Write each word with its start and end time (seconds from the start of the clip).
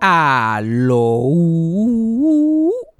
Aló. 0.00 1.22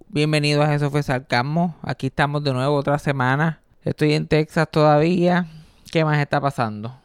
Bienvenidos 0.09 0.67
a 0.69 0.75
Eso 0.75 0.91
fue 0.91 1.03
Sarcasmo. 1.03 1.77
Aquí 1.83 2.09
estamos 2.09 2.43
de 2.43 2.53
nuevo 2.53 2.75
otra 2.75 2.99
semana. 2.99 3.61
Estoy 3.85 4.15
en 4.15 4.27
Texas 4.27 4.69
todavía. 4.71 5.47
¿Qué 5.93 6.05
más 6.05 6.19
está 6.19 6.41
pasando? 6.41 6.99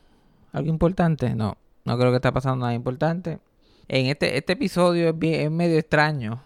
¿Algo 0.52 0.70
importante? 0.70 1.36
No, 1.36 1.58
no 1.86 1.98
creo 1.98 2.10
que 2.10 2.16
está 2.18 2.32
pasando 2.32 2.58
nada 2.66 2.74
importante. 2.74 3.38
En 3.88 4.08
este, 4.08 4.36
este 4.38 4.54
episodio 4.54 5.10
es, 5.10 5.18
bien- 5.20 5.42
es 5.42 5.52
medio 5.52 5.78
extraño. 5.78 6.42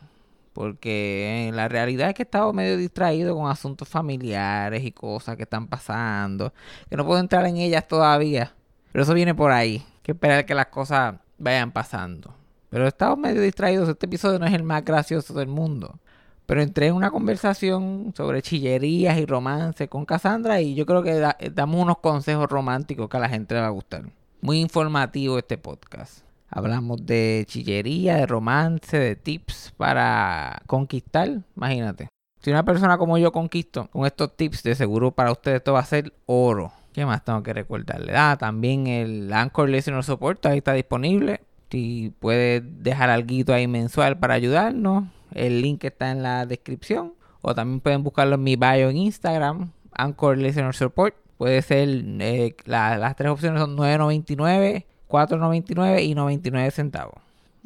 Porque 0.54 1.50
la 1.54 1.68
realidad 1.70 2.10
es 2.10 2.16
que 2.16 2.24
he 2.24 2.26
estado 2.26 2.52
medio 2.52 2.76
distraído 2.78 3.36
con 3.36 3.50
asuntos 3.50 3.88
familiares 3.88 4.84
y 4.84 4.92
cosas 4.92 5.38
que 5.38 5.44
están 5.44 5.68
pasando. 5.68 6.54
Que 6.90 6.98
no 6.98 7.06
puedo 7.06 7.20
entrar 7.20 7.46
en 7.46 7.58
ellas 7.58 7.88
todavía. 7.88 8.54
Pero 8.92 9.04
eso 9.04 9.14
viene 9.14 9.34
por 9.36 9.52
ahí. 9.52 9.86
Que 10.04 10.12
esperar 10.12 10.46
que 10.46 10.54
las 10.56 10.68
cosas 10.68 11.16
vayan 11.38 11.72
pasando. 11.72 12.34
Pero 12.70 12.86
he 12.86 12.88
estado 12.88 13.16
medio 13.18 13.42
distraído. 13.42 13.90
Este 13.90 14.06
episodio 14.06 14.40
no 14.40 14.46
es 14.46 14.54
el 14.54 14.64
más 14.64 14.84
gracioso 14.84 15.34
del 15.34 15.48
mundo. 15.48 16.00
Pero 16.46 16.62
entré 16.62 16.88
en 16.88 16.96
una 16.96 17.12
conversación 17.12 18.14
sobre 18.16 18.42
chillerías 18.42 19.18
y 19.18 19.26
romance 19.26 19.88
con 19.90 20.06
Cassandra 20.06 20.62
y 20.62 20.76
yo 20.76 20.86
creo 20.86 21.04
que 21.04 21.14
da- 21.16 21.38
damos 21.54 21.82
unos 21.82 21.98
consejos 22.00 22.48
románticos 22.50 23.10
que 23.10 23.18
a 23.18 23.20
la 23.20 23.30
gente 23.30 23.54
le 23.56 23.62
va 23.62 23.68
a 23.68 23.72
gustar. 23.72 24.04
Muy 24.42 24.60
informativo 24.60 25.38
este 25.38 25.58
podcast. 25.58 26.20
Hablamos 26.50 27.06
de 27.06 27.44
chillería, 27.48 28.16
de 28.16 28.26
romance, 28.26 28.98
de 28.98 29.16
tips 29.18 29.74
para 29.76 30.62
conquistar. 30.68 31.42
Imagínate. 31.58 32.08
Si 32.40 32.50
una 32.52 32.64
persona 32.64 32.98
como 32.98 33.18
yo 33.18 33.34
conquisto 33.34 33.90
con 33.92 34.06
estos 34.06 34.38
tips, 34.38 34.64
de 34.64 34.76
seguro 34.76 35.12
para 35.12 35.32
ustedes 35.34 35.58
esto 35.58 35.74
va 35.74 35.80
a 35.80 35.86
ser 35.86 36.14
oro. 36.28 36.72
¿Qué 36.94 37.06
más 37.06 37.26
tengo 37.26 37.44
que 37.44 37.52
recordarle? 37.54 38.16
Ah, 38.16 38.38
también 38.40 38.88
el 38.88 39.34
Anchor 39.34 39.68
Listener 39.70 40.04
Support 40.04 40.46
ahí 40.46 40.60
está 40.60 40.74
disponible. 40.74 41.42
Si 41.70 42.14
puedes 42.20 42.64
dejar 42.84 43.10
algo 43.10 43.54
ahí 43.54 43.68
mensual 43.68 44.18
para 44.18 44.36
ayudarnos, 44.36 45.06
el 45.34 45.62
link 45.62 45.84
está 45.84 46.12
en 46.12 46.24
la 46.24 46.46
descripción. 46.46 47.14
O 47.42 47.54
también 47.54 47.82
pueden 47.82 48.04
buscarlo 48.04 48.36
en 48.36 48.44
mi 48.44 48.56
bio 48.56 48.90
en 48.90 48.98
Instagram, 48.98 49.72
Anchor 49.92 50.38
Listener 50.38 50.74
Support. 50.76 51.16
Puede 51.38 51.62
ser, 51.62 51.88
eh, 52.20 52.56
la- 52.66 52.98
las 52.98 53.16
tres 53.16 53.32
opciones 53.32 53.62
son 53.62 53.76
9.99, 53.76 54.86
4.99 55.08 56.04
y 56.04 56.16
99 56.16 56.72
centavos. 56.72 57.16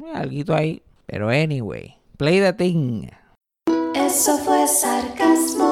Eh, 0.04 0.10
Alguito 0.14 0.54
ahí. 0.54 0.82
Pero 1.06 1.28
anyway, 1.30 1.96
play 2.16 2.40
the 2.40 2.52
thing. 2.52 3.06
Eso 3.94 4.38
fue 4.38 4.66
sarcasmo. 4.66 5.70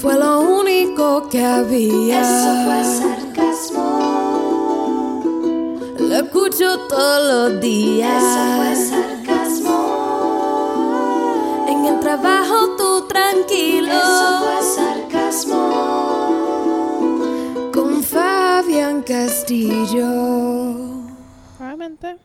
Fue 0.00 0.14
lo 0.18 0.40
único 0.40 1.28
que 1.28 1.44
había. 1.44 2.20
Eso 2.20 2.64
fue 2.64 2.84
sarcasmo. 2.84 4.25
Escucho 6.46 6.78
todos 6.88 7.50
los 7.52 7.60
días. 7.60 8.22
Eso 8.22 8.56
fue 8.56 8.76
sarcasmo. 8.76 9.74
En 11.68 11.86
el 11.86 11.98
trabajo 11.98 12.76
tú 12.78 13.08
tranquilo. 13.08 13.88
Eso 13.88 14.44
fue 14.44 14.62
sarcasmo. 14.76 15.58
Con 17.74 18.00
Fabián 18.00 19.02
Castillo. 19.02 20.06
Obviamente. 21.58 22.16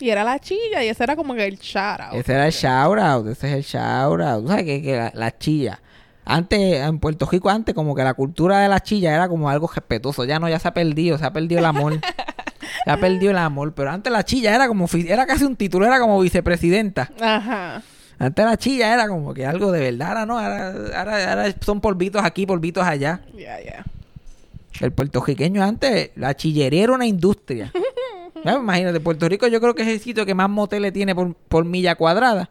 Y 0.00 0.10
era 0.10 0.22
la 0.22 0.38
chilla 0.38 0.84
y 0.84 0.88
ese 0.88 1.02
era 1.04 1.16
como 1.16 1.32
que 1.34 1.46
el 1.46 1.56
shout 1.56 2.00
out. 2.00 2.12
Ese 2.12 2.34
era 2.34 2.46
el 2.48 2.52
shout 2.52 2.98
out, 2.98 3.26
ese 3.28 3.48
es 3.48 3.54
el 3.54 3.62
shout 3.62 4.20
out. 4.20 4.42
Tú 4.42 4.48
sabes 4.48 4.66
que, 4.66 4.82
que 4.82 4.98
la, 4.98 5.12
la 5.14 5.38
chilla. 5.38 5.80
Antes, 6.26 6.60
en 6.60 6.98
Puerto 6.98 7.26
Rico, 7.26 7.48
antes, 7.48 7.74
como 7.74 7.94
que 7.94 8.04
la 8.04 8.12
cultura 8.12 8.58
de 8.58 8.68
la 8.68 8.80
chilla 8.80 9.14
era 9.14 9.28
como 9.28 9.48
algo 9.48 9.66
respetuoso. 9.66 10.24
Ya 10.24 10.38
no, 10.38 10.46
ya 10.48 10.58
se 10.58 10.68
ha 10.68 10.74
perdido, 10.74 11.16
se 11.16 11.24
ha 11.24 11.32
perdido 11.32 11.58
el 11.58 11.64
amor. 11.64 11.94
se 12.84 12.90
ha 12.90 12.96
perdido 12.98 13.30
el 13.30 13.38
amor. 13.38 13.72
Pero 13.74 13.90
antes 13.90 14.12
la 14.12 14.24
chilla 14.24 14.54
era 14.54 14.68
como, 14.68 14.86
era 15.06 15.26
casi 15.26 15.44
un 15.44 15.56
título, 15.56 15.86
era 15.86 16.00
como 16.00 16.20
vicepresidenta. 16.20 17.10
Ajá. 17.20 17.82
Antes 18.18 18.44
la 18.44 18.56
chilla 18.56 18.94
era 18.94 19.08
como 19.08 19.34
que 19.34 19.46
algo 19.46 19.72
de 19.72 19.80
verdad. 19.80 20.08
Ahora 20.08 20.26
no, 20.26 20.38
ahora, 20.38 20.74
ahora, 20.96 21.30
ahora 21.30 21.54
son 21.60 21.80
polvitos 21.80 22.22
aquí, 22.24 22.46
polvitos 22.46 22.84
allá. 22.84 23.20
Ya, 23.36 23.60
ya. 23.60 23.84
El 24.80 24.92
puertorriqueño 24.92 25.62
antes, 25.62 26.10
la 26.16 26.34
chillería 26.34 26.84
era 26.84 26.92
una 26.92 27.06
industria. 27.06 27.72
Ya, 28.44 28.54
Imagínate, 28.58 29.00
Puerto 29.00 29.28
Rico 29.28 29.46
yo 29.46 29.60
creo 29.60 29.74
que 29.74 29.82
es 29.82 29.88
el 29.88 30.00
sitio 30.00 30.26
que 30.26 30.34
más 30.34 30.48
moteles 30.48 30.92
tiene 30.92 31.14
por, 31.14 31.34
por 31.34 31.64
milla 31.64 31.94
cuadrada. 31.94 32.50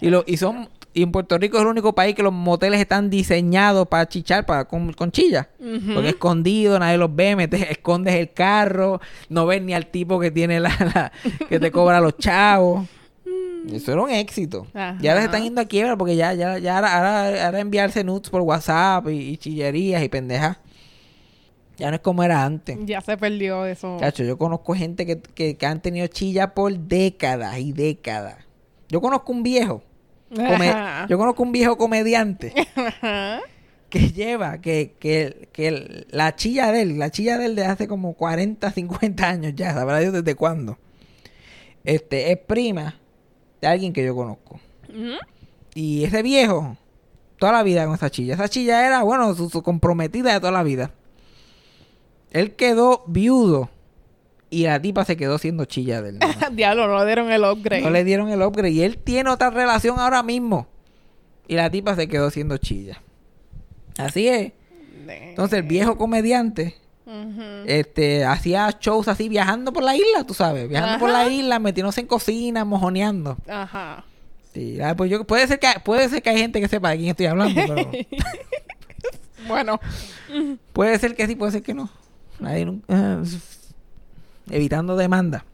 Y, 0.00 0.10
lo, 0.10 0.24
y 0.26 0.36
son 0.36 0.68
y 0.94 1.02
en 1.02 1.10
Puerto 1.12 1.38
Rico 1.38 1.56
es 1.56 1.62
el 1.62 1.68
único 1.68 1.94
país 1.94 2.14
que 2.14 2.22
los 2.22 2.32
moteles 2.32 2.80
están 2.80 3.08
diseñados 3.10 3.88
para 3.88 4.06
chichar 4.08 4.44
para, 4.46 4.66
con, 4.66 4.92
con 4.92 5.10
chilla. 5.10 5.48
Porque 5.94 6.10
escondido, 6.10 6.78
nadie 6.78 6.98
los 6.98 7.14
ve, 7.14 7.34
metes, 7.36 7.62
escondes 7.70 8.14
el 8.14 8.32
carro, 8.32 9.00
no 9.28 9.46
ves 9.46 9.62
ni 9.62 9.72
al 9.74 9.86
tipo 9.86 10.20
que 10.20 10.30
tiene 10.30 10.60
la, 10.60 10.70
la- 10.94 11.12
que 11.48 11.58
te 11.58 11.70
cobra 11.70 12.00
los 12.00 12.16
chavos. 12.18 12.86
Eso 13.72 13.92
era 13.92 14.02
un 14.02 14.10
éxito. 14.10 14.66
Ajá. 14.74 14.98
Y 15.00 15.06
ahora 15.06 15.20
se 15.20 15.26
están 15.26 15.42
yendo 15.44 15.60
a 15.60 15.64
quiebra 15.66 15.96
porque 15.96 16.16
ya, 16.16 16.34
ya, 16.34 16.58
ya 16.58 16.76
ahora, 16.76 16.96
ahora, 16.96 17.46
ahora 17.46 17.60
enviarse 17.60 18.02
nudes 18.02 18.28
por 18.28 18.40
WhatsApp 18.42 19.08
y, 19.08 19.12
y 19.30 19.36
chillerías 19.36 20.02
y 20.02 20.08
pendejas. 20.08 20.58
Ya 21.78 21.88
no 21.90 21.94
es 21.96 22.02
como 22.02 22.22
era 22.22 22.44
antes. 22.44 22.76
Ya 22.84 23.00
se 23.00 23.16
perdió 23.16 23.64
eso. 23.64 23.96
Chacho, 23.98 24.24
yo 24.24 24.36
conozco 24.36 24.74
gente 24.74 25.06
que, 25.06 25.20
que, 25.20 25.56
que 25.56 25.66
han 25.66 25.80
tenido 25.80 26.06
chilla 26.08 26.54
por 26.54 26.76
décadas 26.76 27.58
y 27.58 27.72
décadas. 27.72 28.36
Yo 28.88 29.00
conozco 29.00 29.32
un 29.32 29.42
viejo. 29.42 29.82
Come- 30.34 31.06
yo 31.08 31.18
conozco 31.18 31.42
un 31.42 31.52
viejo 31.52 31.76
comediante 31.76 32.52
que 33.88 34.08
lleva 34.12 34.60
que, 34.60 34.94
que, 34.98 35.48
que 35.52 36.06
la 36.10 36.34
chilla 36.34 36.72
de 36.72 36.82
él, 36.82 36.98
la 36.98 37.10
chilla 37.10 37.36
de 37.38 37.46
él 37.46 37.54
de 37.56 37.64
hace 37.66 37.86
como 37.88 38.14
40, 38.14 38.70
50 38.72 39.28
años 39.28 39.52
ya, 39.54 39.74
sabrá 39.74 39.98
Dios 39.98 40.12
desde 40.14 40.34
cuándo. 40.34 40.78
Este, 41.84 42.32
es 42.32 42.38
prima 42.38 42.98
de 43.60 43.68
alguien 43.68 43.92
que 43.92 44.04
yo 44.04 44.14
conozco. 44.14 44.60
Y 45.74 46.04
ese 46.04 46.22
viejo, 46.22 46.76
toda 47.38 47.52
la 47.52 47.62
vida 47.62 47.84
con 47.86 47.94
esa 47.94 48.10
chilla. 48.10 48.34
Esa 48.34 48.48
chilla 48.48 48.86
era, 48.86 49.02
bueno, 49.02 49.34
su, 49.34 49.50
su 49.50 49.62
comprometida 49.62 50.32
de 50.32 50.40
toda 50.40 50.52
la 50.52 50.62
vida. 50.62 50.92
Él 52.30 52.54
quedó 52.54 53.04
viudo 53.06 53.68
y 54.52 54.64
la 54.64 54.80
tipa 54.80 55.04
se 55.04 55.16
quedó 55.16 55.38
siendo 55.38 55.64
chilla 55.64 56.02
de 56.02 56.10
él. 56.10 56.18
nada 56.18 56.36
más. 56.40 56.54
Diablo, 56.56 56.86
no 56.86 56.98
le 57.00 57.06
dieron 57.06 57.30
el 57.32 57.42
upgrade. 57.44 57.82
No 57.82 57.90
le 57.90 58.04
dieron 58.04 58.28
el 58.28 58.42
upgrade. 58.42 58.70
Y 58.70 58.82
él 58.82 58.98
tiene 58.98 59.30
otra 59.30 59.50
relación 59.50 59.98
ahora 59.98 60.22
mismo. 60.22 60.68
Y 61.48 61.54
la 61.56 61.70
tipa 61.70 61.96
se 61.96 62.06
quedó 62.06 62.30
siendo 62.30 62.56
chilla. 62.58 63.00
Así 63.98 64.28
es. 64.28 64.52
Entonces 65.08 65.58
el 65.58 65.64
viejo 65.64 65.96
comediante 65.98 66.76
este, 67.66 68.24
hacía 68.24 68.70
shows 68.80 69.08
así 69.08 69.28
viajando 69.28 69.72
por 69.72 69.82
la 69.82 69.96
isla, 69.96 70.24
tú 70.26 70.34
sabes. 70.34 70.68
Viajando 70.68 70.98
por 70.98 71.10
la 71.10 71.28
isla, 71.28 71.58
metiéndose 71.58 72.00
en 72.02 72.06
cocina, 72.06 72.64
mojoneando. 72.64 73.36
Ajá. 73.48 74.04
Sí, 74.54 74.80
ah, 74.80 74.94
pues 74.94 75.10
yo, 75.10 75.24
puede, 75.24 75.46
ser 75.46 75.58
que, 75.58 75.68
puede 75.82 76.08
ser 76.08 76.22
que 76.22 76.30
hay 76.30 76.38
gente 76.38 76.60
que 76.60 76.68
sepa 76.68 76.90
de 76.90 76.98
quién 76.98 77.08
estoy 77.08 77.26
hablando, 77.26 77.60
pero... 77.66 77.90
Bueno. 79.48 79.80
Puede 80.72 80.98
ser 80.98 81.16
que 81.16 81.26
sí, 81.26 81.34
puede 81.34 81.52
ser 81.52 81.62
que 81.62 81.74
no. 81.74 81.90
Nadie 82.38 82.64
nunca- 82.64 82.86
eh, 82.88 83.22
evitando 84.50 84.96
demanda. 84.96 85.44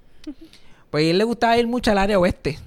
Pues 0.90 1.04
a 1.06 1.10
él 1.10 1.18
le 1.18 1.24
gustaba 1.24 1.56
ir 1.58 1.66
mucho 1.66 1.90
al 1.90 1.98
área 1.98 2.18
oeste. 2.18 2.58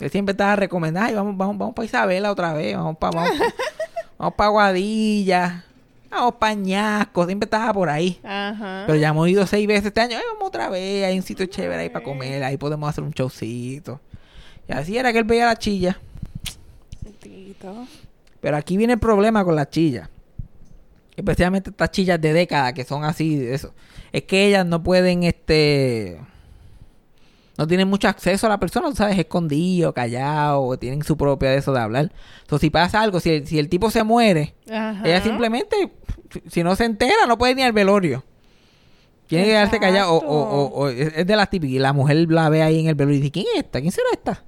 Él 0.00 0.10
siempre 0.10 0.32
estaba 0.32 0.56
recomendando, 0.56 1.08
"Ay, 1.08 1.14
vamos, 1.14 1.36
vamos, 1.36 1.58
vamos 1.58 1.74
para 1.74 1.86
Isabela 1.86 2.30
otra 2.30 2.52
vez, 2.52 2.76
vamos 2.76 2.96
para 2.98 3.16
vamos, 3.20 3.38
pa- 3.38 3.54
vamos 4.18 4.34
pa 4.34 4.48
Guadilla, 4.48 5.64
vamos 6.10 6.34
para 6.34 6.54
Ñasco, 6.54 7.26
siempre 7.26 7.46
estaba 7.46 7.72
por 7.72 7.88
ahí. 7.88 8.18
Ajá. 8.24 8.84
Pero 8.86 8.98
ya 8.98 9.08
hemos 9.08 9.28
ido 9.28 9.46
seis 9.46 9.66
veces 9.66 9.86
este 9.86 10.00
año, 10.00 10.16
"Ay, 10.16 10.24
vamos 10.32 10.48
otra 10.48 10.68
vez, 10.68 11.04
hay 11.04 11.16
un 11.16 11.22
sitio 11.22 11.46
chévere 11.46 11.82
ahí 11.82 11.88
para 11.90 12.04
comer, 12.04 12.42
ahí 12.44 12.56
podemos 12.56 12.88
hacer 12.88 13.02
un 13.04 13.10
showcito. 13.12 14.00
Y 14.68 14.72
así 14.72 14.96
era 14.98 15.12
que 15.12 15.18
él 15.18 15.24
veía 15.24 15.46
la 15.46 15.56
chilla. 15.56 15.98
Tito. 17.20 17.86
Pero 18.40 18.56
aquí 18.56 18.76
viene 18.76 18.94
el 18.94 18.98
problema 18.98 19.44
con 19.44 19.56
las 19.56 19.70
chillas. 19.70 20.08
Especialmente 21.16 21.70
estas 21.70 21.90
chillas 21.90 22.20
de 22.20 22.32
década 22.32 22.72
que 22.72 22.84
son 22.84 23.04
así 23.04 23.36
de 23.36 23.54
eso. 23.54 23.72
Es 24.14 24.22
que 24.22 24.46
ellas 24.46 24.64
no 24.64 24.80
pueden, 24.80 25.24
este... 25.24 26.20
No 27.58 27.66
tienen 27.66 27.88
mucho 27.88 28.06
acceso 28.08 28.46
a 28.46 28.50
la 28.50 28.58
persona, 28.60 28.88
tú 28.90 28.94
sabes, 28.96 29.18
escondido, 29.18 29.92
callado, 29.92 30.76
tienen 30.76 31.02
su 31.02 31.16
propia 31.16 31.50
de 31.50 31.56
eso 31.58 31.72
de 31.72 31.80
hablar. 31.80 32.12
Entonces, 32.42 32.60
si 32.66 32.70
pasa 32.70 33.00
algo, 33.00 33.18
si 33.18 33.30
el, 33.30 33.46
si 33.46 33.58
el 33.58 33.68
tipo 33.68 33.90
se 33.90 34.04
muere, 34.04 34.54
Ajá. 34.70 35.02
ella 35.04 35.20
simplemente, 35.20 35.92
si 36.48 36.62
no 36.62 36.76
se 36.76 36.84
entera, 36.84 37.26
no 37.26 37.36
puede 37.38 37.56
ni 37.56 37.62
al 37.62 37.72
velorio. 37.72 38.22
Tiene 39.26 39.44
que 39.46 39.50
quedarse 39.50 39.80
callado. 39.80 40.12
O, 40.14 40.18
o- 40.18 40.64
o- 40.64 40.66
o 40.84 40.88
es 40.90 41.12
es 41.16 41.26
de 41.26 41.34
las 41.36 41.50
típicas. 41.50 41.74
Y 41.74 41.78
la 41.80 41.92
mujer 41.92 42.26
la 42.30 42.48
ve 42.50 42.62
ahí 42.62 42.78
en 42.80 42.86
el 42.86 42.94
velorio 42.94 43.18
y 43.18 43.22
dice, 43.22 43.32
¿quién 43.32 43.46
es 43.54 43.64
esta? 43.64 43.80
¿Quién 43.80 43.90
será 43.92 44.08
esta? 44.12 44.42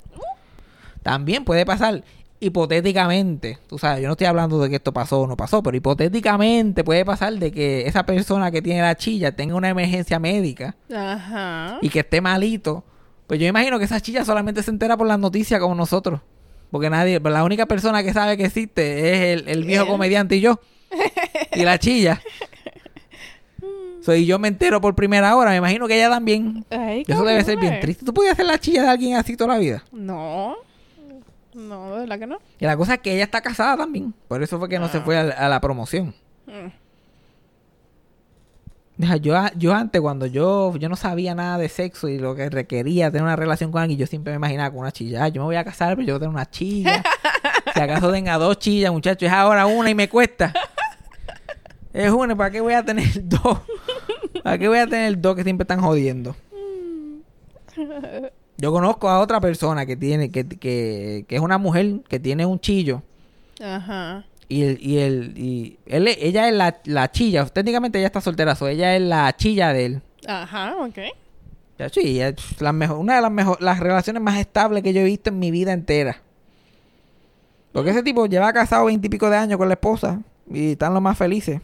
También 1.03 1.45
puede 1.45 1.65
pasar 1.67 2.05
hipotéticamente, 2.41 3.59
tú 3.67 3.79
sabes, 3.79 4.01
yo 4.03 4.09
no 4.09 4.13
estoy 4.13 4.27
hablando 4.27 4.59
de 4.61 4.69
que 4.71 4.77
esto 4.77 4.93
pasó 4.93 5.23
o 5.23 5.27
no 5.27 5.37
pasó, 5.37 5.63
pero 5.63 5.77
hipotéticamente 5.77 6.85
puede 6.85 7.05
pasar 7.05 7.33
de 7.35 7.51
que 7.53 7.87
esa 7.87 8.05
persona 8.05 8.51
que 8.51 8.63
tiene 8.63 8.83
la 8.83 8.95
chilla 8.97 9.35
tenga 9.35 9.55
una 9.55 9.69
emergencia 9.69 10.19
médica 10.19 10.77
Ajá. 10.95 11.79
y 11.81 11.89
que 11.89 12.01
esté 12.01 12.21
malito. 12.21 12.85
Pues 13.27 13.41
yo 13.41 13.47
imagino 13.47 13.79
que 13.79 13.85
esa 13.87 14.01
chilla 14.01 14.25
solamente 14.25 14.63
se 14.63 14.71
entera 14.71 14.97
por 14.97 15.07
las 15.07 15.19
noticias 15.19 15.61
como 15.61 15.75
nosotros. 15.75 16.21
Porque 16.71 16.91
nadie, 16.91 17.21
la 17.21 17.45
única 17.45 17.67
persona 17.67 18.03
que 18.03 18.13
sabe 18.13 18.37
que 18.37 18.45
existe 18.45 19.13
es 19.13 19.41
el, 19.41 19.49
el 19.49 19.65
viejo 19.65 19.85
Él. 19.85 19.91
comediante 19.91 20.37
y 20.37 20.41
yo. 20.41 20.61
Y 21.55 21.63
la 21.63 21.79
chilla. 21.79 22.21
So, 24.03 24.15
y 24.15 24.25
yo 24.25 24.39
me 24.39 24.47
entero 24.47 24.81
por 24.81 24.95
primera 24.95 25.35
hora, 25.35 25.51
me 25.51 25.57
imagino 25.57 25.89
que 25.89 25.97
ella 25.97 26.09
también. 26.09 26.65
Ay, 26.71 27.03
Eso 27.09 27.25
debe 27.25 27.43
ser 27.43 27.59
bien 27.59 27.81
triste. 27.81 28.05
¿Tú 28.05 28.15
podías 28.15 28.35
hacer 28.35 28.47
la 28.47 28.57
chilla 28.57 28.83
de 28.85 28.89
alguien 28.91 29.17
así 29.17 29.37
toda 29.37 29.55
la 29.55 29.59
vida? 29.59 29.83
No. 29.91 30.55
No, 31.57 31.95
de 31.95 32.01
verdad 32.01 32.19
que 32.19 32.27
no. 32.27 32.39
Y 32.61 32.67
la 32.67 32.77
cosa 32.77 32.95
es 32.95 33.01
que 33.01 33.15
ella 33.15 33.25
está 33.25 33.41
casada 33.41 33.79
también. 33.79 34.13
Por 34.29 34.43
eso 34.43 34.59
fue 34.59 34.69
que 34.69 34.79
no 34.79 34.89
se 34.89 35.01
fue 35.01 35.17
a, 35.17 35.23
la- 35.25 35.35
a 35.35 35.49
la 35.49 35.61
promoción. 35.61 36.15
Mm. 36.47 36.69
Yo, 39.21 39.35
yo 39.57 39.75
antes, 39.75 40.01
cuando 40.01 40.25
yo, 40.27 40.75
yo 40.77 40.89
no 40.89 40.97
sabía 40.97 41.35
nada 41.35 41.59
de 41.59 41.69
sexo 41.69 42.09
y 42.09 42.19
lo 42.19 42.35
que 42.35 42.49
requería 42.49 43.11
tener 43.11 43.25
una 43.25 43.37
relación 43.37 43.71
con 43.73 43.83
alguien, 43.83 43.99
yo 43.99 44.07
siempre 44.07 44.33
me 44.33 44.37
imaginaba 44.37 44.71
con 44.71 44.81
una 44.81 44.93
chilla. 44.93 45.25
Ah, 45.25 45.29
yo 45.29 45.43
me 45.43 45.47
voy 45.47 45.57
a 45.57 45.65
casar, 45.65 45.97
pero 45.97 46.07
yo 46.07 46.15
voy 46.15 46.17
a 46.17 46.21
tener 46.21 46.35
una 46.35 46.51
chilla. 46.51 47.03
si 47.75 47.81
acaso 47.81 48.11
tenga 48.13 48.39
dos 48.39 48.59
chillas, 48.59 48.91
muchachos, 48.93 49.27
es 49.27 49.33
ahora 49.33 49.67
una 49.67 49.91
y 49.91 49.95
me 49.95 50.09
cuesta. 50.09 50.53
Es 51.93 52.11
una, 52.11 52.35
¿para 52.37 52.51
qué 52.51 52.61
voy 52.61 52.73
a 52.75 52.83
tener 52.85 53.07
dos? 53.29 53.61
¿Para 54.43 54.57
qué 54.59 54.69
voy 54.69 54.79
a 54.79 54.87
tener 54.87 55.19
dos 55.21 55.37
que 55.37 55.43
siempre 55.45 55.65
están 55.65 55.81
jodiendo? 55.81 56.35
Yo 58.59 58.73
conozco 58.73 59.09
a 59.09 59.21
otra 59.21 59.41
persona 59.41 59.85
que 59.85 59.97
tiene, 59.97 60.31
que, 60.31 60.47
que, 60.49 61.25
que 61.29 61.35
es 61.37 61.41
una 61.41 61.59
mujer 61.59 62.01
que 62.09 62.19
tiene 62.19 62.47
un 62.47 62.59
chillo. 62.59 63.03
Ajá. 63.63 64.25
Y, 64.49 64.63
el, 64.63 64.79
y, 64.81 64.99
el, 64.99 65.39
y 65.39 65.79
él, 65.87 66.09
ella 66.09 66.49
es 66.49 66.55
la, 66.55 66.79
la 66.85 67.11
chilla. 67.11 67.45
Técnicamente 67.47 67.99
ella 67.99 68.07
está 68.07 68.21
soltera. 68.21 68.55
so 68.55 68.69
ella 68.69 68.97
es 68.97 69.03
la 69.03 69.35
chilla 69.37 69.73
de 69.73 69.87
él. 69.87 70.03
Ajá, 70.27 70.77
ok. 70.79 70.99
Ya, 71.79 71.89
sí, 71.91 72.21
es 72.21 72.35
la 72.61 72.73
mejor, 72.73 72.99
una 72.99 73.17
de 73.17 73.23
las 73.23 73.31
mejor, 73.31 73.61
las 73.61 73.79
relaciones 73.81 74.23
más 74.23 74.39
estables 74.39 74.83
que 74.83 74.95
yo 74.95 75.01
he 75.01 75.05
visto 75.05 75.29
en 75.31 75.39
mi 75.39 75.51
vida 75.51 75.73
entera. 75.73 76.23
Porque 77.73 77.91
ese 77.91 78.03
tipo 78.03 78.25
lleva 78.27 78.53
casado 78.55 78.87
veintipico 78.87 79.29
de 79.29 79.37
años 79.37 79.59
con 79.59 79.69
la 79.69 79.75
esposa. 79.75 80.21
Y 80.51 80.73
están 80.73 80.95
los 80.95 81.03
más 81.03 81.19
felices. 81.19 81.61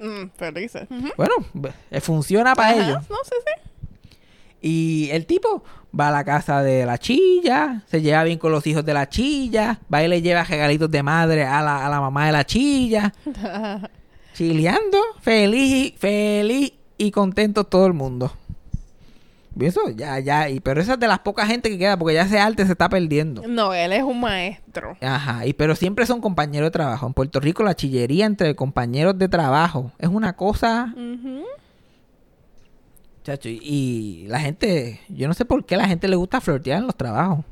Mm, 0.00 0.30
felices. 0.36 0.88
Bueno, 1.16 1.34
eh, 1.90 2.00
funciona 2.00 2.56
para 2.56 2.70
Ajá, 2.70 2.84
ellos. 2.88 3.10
No 3.10 3.16
sé 3.22 3.34
si. 3.36 3.70
Y 4.62 5.10
el 5.10 5.26
tipo 5.26 5.64
va 5.98 6.08
a 6.08 6.12
la 6.12 6.24
casa 6.24 6.62
de 6.62 6.86
la 6.86 6.96
chilla, 6.96 7.82
se 7.86 8.00
lleva 8.00 8.24
bien 8.24 8.38
con 8.38 8.52
los 8.52 8.66
hijos 8.66 8.84
de 8.84 8.94
la 8.94 9.08
chilla, 9.08 9.80
va 9.92 10.02
y 10.02 10.08
le 10.08 10.22
lleva 10.22 10.44
regalitos 10.44 10.90
de 10.90 11.02
madre 11.02 11.44
a 11.44 11.60
la, 11.60 11.84
a 11.84 11.90
la 11.90 12.00
mamá 12.00 12.26
de 12.26 12.32
la 12.32 12.46
chilla. 12.46 13.12
chileando, 14.34 14.98
feliz, 15.20 15.94
feliz 15.98 16.72
y 16.96 17.10
contento 17.10 17.64
todo 17.64 17.86
el 17.86 17.92
mundo. 17.92 18.32
Y 19.58 19.66
eso 19.66 19.80
ya, 19.94 20.18
ya, 20.18 20.48
y, 20.48 20.60
pero 20.60 20.80
esa 20.80 20.94
es 20.94 21.00
de 21.00 21.06
las 21.06 21.18
pocas 21.18 21.46
gente 21.46 21.68
que 21.68 21.76
queda, 21.76 21.98
porque 21.98 22.14
ya 22.14 22.22
ese 22.22 22.38
arte 22.38 22.64
se 22.64 22.72
está 22.72 22.88
perdiendo. 22.88 23.42
no, 23.46 23.74
él 23.74 23.92
es 23.92 24.02
un 24.02 24.20
maestro. 24.20 24.96
Ajá, 25.00 25.44
y 25.44 25.52
pero 25.52 25.76
siempre 25.76 26.06
son 26.06 26.20
compañeros 26.20 26.68
de 26.68 26.70
trabajo. 26.70 27.06
En 27.06 27.12
Puerto 27.12 27.38
Rico 27.38 27.62
la 27.62 27.74
chillería 27.74 28.24
entre 28.24 28.54
compañeros 28.54 29.18
de 29.18 29.28
trabajo 29.28 29.92
es 29.98 30.08
una 30.08 30.34
cosa. 30.34 30.94
Chacho, 33.22 33.48
y, 33.48 34.24
la 34.28 34.40
gente, 34.40 35.00
yo 35.08 35.28
no 35.28 35.34
sé 35.34 35.44
por 35.44 35.64
qué 35.64 35.76
la 35.76 35.86
gente 35.86 36.08
le 36.08 36.16
gusta 36.16 36.40
flirtear 36.40 36.78
en 36.78 36.86
los 36.86 36.96
trabajos. 36.96 37.44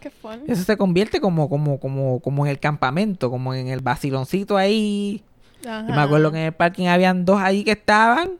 Qué 0.00 0.10
fun. 0.10 0.42
Eso 0.46 0.64
se 0.64 0.76
convierte 0.76 1.20
como, 1.20 1.48
como, 1.48 1.78
como, 1.80 2.20
como 2.20 2.44
en 2.46 2.50
el 2.50 2.58
campamento, 2.58 3.30
como 3.30 3.54
en 3.54 3.68
el 3.68 3.80
vaciloncito 3.80 4.56
ahí, 4.56 5.22
Ajá. 5.66 5.86
Yo 5.88 5.94
me 5.94 6.00
acuerdo 6.00 6.32
que 6.32 6.38
en 6.38 6.44
el 6.46 6.52
parking 6.52 6.86
habían 6.86 7.24
dos 7.24 7.40
ahí 7.40 7.64
que 7.64 7.72
estaban. 7.72 8.32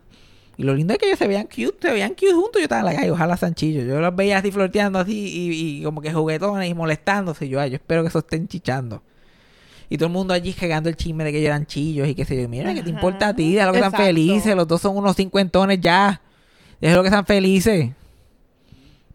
Y 0.57 0.63
lo 0.63 0.75
lindo 0.75 0.93
es 0.93 0.99
que 1.01 1.07
ellos 1.07 1.19
se 1.19 1.27
veían 1.27 1.47
cute, 1.47 1.77
se 1.81 1.91
veían 1.91 2.11
cute 2.11 2.33
juntos. 2.33 2.57
Yo 2.57 2.63
estaba 2.63 2.81
en 2.81 2.87
la 2.87 2.95
calle, 2.95 3.11
ojalá 3.11 3.37
Sanchillo. 3.37 3.83
Yo 3.83 4.01
los 4.01 4.15
veía 4.15 4.39
así 4.39 4.53
flirteando 4.53 4.99
así 4.99 5.13
y, 5.13 5.79
y 5.79 5.83
como 5.83 6.01
que 6.01 6.13
juguetones 6.13 6.71
y 6.71 6.75
molestándose. 6.75 7.49
Yo, 7.49 7.61
ay, 7.61 7.71
yo 7.71 7.77
espero 7.77 8.03
que 8.03 8.09
eso 8.09 8.21
estén 8.21 8.47
chichando. 8.47 9.03
Y 9.89 9.99
todo 9.99 10.07
el 10.07 10.13
mundo 10.13 10.33
allí 10.33 10.53
llegando 10.53 10.89
el 10.89 10.97
chisme 10.97 11.25
de 11.25 11.33
que 11.33 11.39
ellos 11.39 11.49
eran 11.49 11.67
chillos 11.67 12.09
y 12.09 12.15
qué 12.15 12.25
sé 12.25 12.41
yo. 12.41 12.49
Mira, 12.49 12.73
¿qué 12.73 12.83
te 12.83 12.91
importa 12.91 13.29
a 13.29 13.37
ti? 13.37 13.55
De 13.55 13.65
lo 13.65 13.73
que 13.73 13.79
están 13.79 13.93
felices. 13.93 14.55
Los 14.55 14.69
dos 14.69 14.81
son 14.81 14.97
unos 14.97 15.17
cincuentones 15.17 15.81
ya. 15.81 16.21
Déjalo 16.81 17.03
que 17.03 17.09
están 17.09 17.27
felices. 17.27 17.91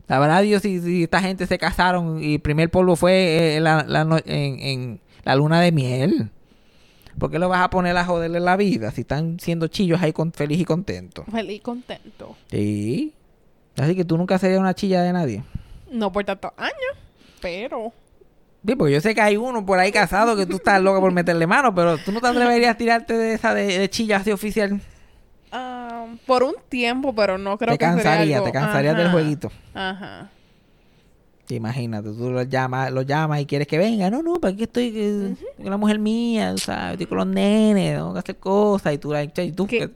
Sabrá 0.07 0.41
Dios 0.41 0.61
si, 0.63 0.79
si 0.81 1.03
esta 1.03 1.21
gente 1.21 1.45
se 1.45 1.57
casaron 1.59 2.23
y 2.23 2.35
el 2.35 2.39
primer 2.41 2.69
polvo 2.71 2.95
fue 2.95 3.57
eh, 3.57 3.59
la- 3.59 3.83
la 3.87 4.01
en, 4.25 4.59
en 4.59 4.99
la 5.23 5.35
luna 5.35 5.61
de 5.61 5.71
miel. 5.71 6.29
¿Por 7.19 7.29
qué 7.29 7.37
lo 7.37 7.49
vas 7.49 7.61
a 7.61 7.69
poner 7.69 7.95
a 7.97 8.05
joderle 8.05 8.39
la 8.39 8.55
vida 8.55 8.91
si 8.91 9.01
están 9.01 9.39
siendo 9.39 9.67
chillos 9.67 10.01
ahí 10.01 10.13
con, 10.13 10.31
feliz 10.31 10.59
y 10.59 10.65
contentos? 10.65 11.25
Feliz 11.31 11.57
y 11.57 11.59
contento. 11.59 12.35
Sí. 12.49 13.13
Así 13.77 13.95
que 13.95 14.05
tú 14.05 14.17
nunca 14.17 14.39
serías 14.39 14.59
una 14.59 14.73
chilla 14.73 15.01
de 15.03 15.13
nadie. 15.13 15.43
No 15.91 16.11
por 16.11 16.23
tantos 16.23 16.51
años, 16.57 16.73
pero. 17.41 17.91
Sí, 18.65 18.75
porque 18.75 18.93
yo 18.93 19.01
sé 19.01 19.13
que 19.13 19.21
hay 19.21 19.37
uno 19.37 19.65
por 19.65 19.79
ahí 19.79 19.91
casado 19.91 20.35
que 20.35 20.45
tú 20.45 20.55
estás 20.57 20.81
loca 20.81 20.99
por 20.99 21.11
meterle 21.13 21.45
mano, 21.45 21.73
pero 21.75 21.97
tú 21.97 22.11
no 22.11 22.19
te 22.21 22.27
atreverías 22.27 22.71
a 22.75 22.77
tirarte 22.77 23.13
de 23.15 23.33
esa 23.33 23.53
de, 23.53 23.77
de 23.77 23.89
chilla 23.89 24.17
así 24.17 24.31
oficial. 24.31 24.81
Por 26.25 26.43
un 26.43 26.55
tiempo, 26.69 27.13
pero 27.13 27.37
no 27.37 27.57
creo 27.57 27.73
te 27.73 27.77
que 27.77 27.85
sería 27.85 28.03
cansaría, 28.03 28.35
algo- 28.37 28.45
te 28.47 28.51
cansarías 28.51 28.97
del 28.97 29.11
jueguito. 29.11 29.51
Ajá. 29.73 30.29
Imagínate, 31.49 32.09
tú 32.09 32.29
lo 32.29 32.43
llamas, 32.43 32.91
lo 32.91 33.01
llamas 33.01 33.41
y 33.41 33.45
quieres 33.47 33.67
que 33.67 33.79
venga. 33.79 34.09
No, 34.11 34.21
no, 34.21 34.35
para 34.35 34.53
aquí 34.53 34.63
estoy 34.63 34.91
que- 34.91 35.33
con 35.57 35.69
la 35.71 35.77
mujer 35.77 35.97
mía, 35.97 36.55
¿sabes? 36.57 36.91
Estoy 36.93 37.05
con 37.07 37.17
los 37.17 37.27
nenes, 37.27 37.95
tengo 37.95 38.13
que 38.13 38.19
hacer 38.19 38.37
cosas. 38.37 38.93
Y 38.93 38.97
tú, 38.99 39.11
la- 39.11 39.23
y 39.23 39.51
tú 39.51 39.65
¿Qué? 39.65 39.79
que- 39.79 39.89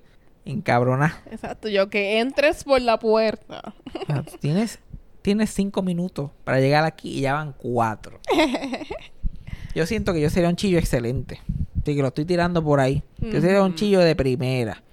encabronada. 0.51 1.21
Exacto. 1.29 1.69
Yo 1.69 1.89
que 1.89 2.19
entres 2.19 2.63
por 2.63 2.81
la 2.81 2.97
puerta. 2.97 3.73
Ah, 4.07 4.23
Tienes, 4.39 4.79
tienes 5.21 5.51
cinco 5.51 5.83
minutos 5.83 6.31
para 6.43 6.59
llegar 6.59 6.85
aquí 6.85 7.19
y 7.19 7.21
ya 7.21 7.33
van 7.33 7.53
cuatro. 7.55 8.19
Yo 9.75 9.85
siento 9.87 10.13
que 10.13 10.21
yo 10.21 10.29
sería 10.29 10.49
un 10.49 10.55
chillo 10.55 10.77
excelente. 10.77 11.39
Así 11.81 11.95
que 11.95 12.01
lo 12.01 12.09
estoy 12.09 12.25
tirando 12.25 12.63
por 12.63 12.79
ahí. 12.79 13.01
Yo 13.19 13.41
sería 13.41 13.61
un 13.63 13.69
Ujú. 13.69 13.75
chillo 13.75 13.99
de 14.01 14.15
primera. 14.15 14.83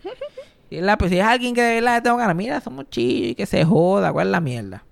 Si 0.70 0.76
es, 0.78 0.82
la- 0.82 0.96
pues, 0.96 1.10
si 1.10 1.18
es 1.18 1.24
alguien 1.24 1.54
que 1.54 1.60
de 1.62 1.74
verdad 1.74 1.96
le 1.96 2.00
tengo 2.00 2.16
ganas, 2.16 2.34
mira, 2.36 2.60
somos 2.62 2.88
chillos 2.88 3.30
y 3.32 3.34
que 3.34 3.44
se 3.44 3.64
joda, 3.64 4.10
¿cuál 4.12 4.28
es 4.28 4.30
la 4.32 4.40
mierda? 4.40 4.84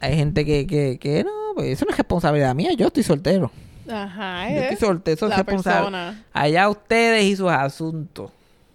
Hay 0.00 0.16
gente 0.16 0.44
que, 0.44 0.66
que, 0.66 0.98
que 0.98 1.22
no, 1.22 1.30
pues 1.54 1.68
eso 1.68 1.84
no 1.84 1.92
es 1.92 1.96
responsabilidad 1.98 2.54
mía, 2.56 2.72
yo 2.72 2.88
estoy 2.88 3.04
soltero. 3.04 3.52
Ajá. 3.88 4.48
Yo 4.50 4.56
estoy 4.56 4.74
Es 4.74 4.80
soltero, 4.80 5.14
eso 5.14 5.28
es 5.28 5.36
responsable. 5.36 6.14
Allá 6.32 6.68
ustedes 6.68 7.24
y 7.24 7.36
sus 7.36 7.50
asuntos. 7.50 8.30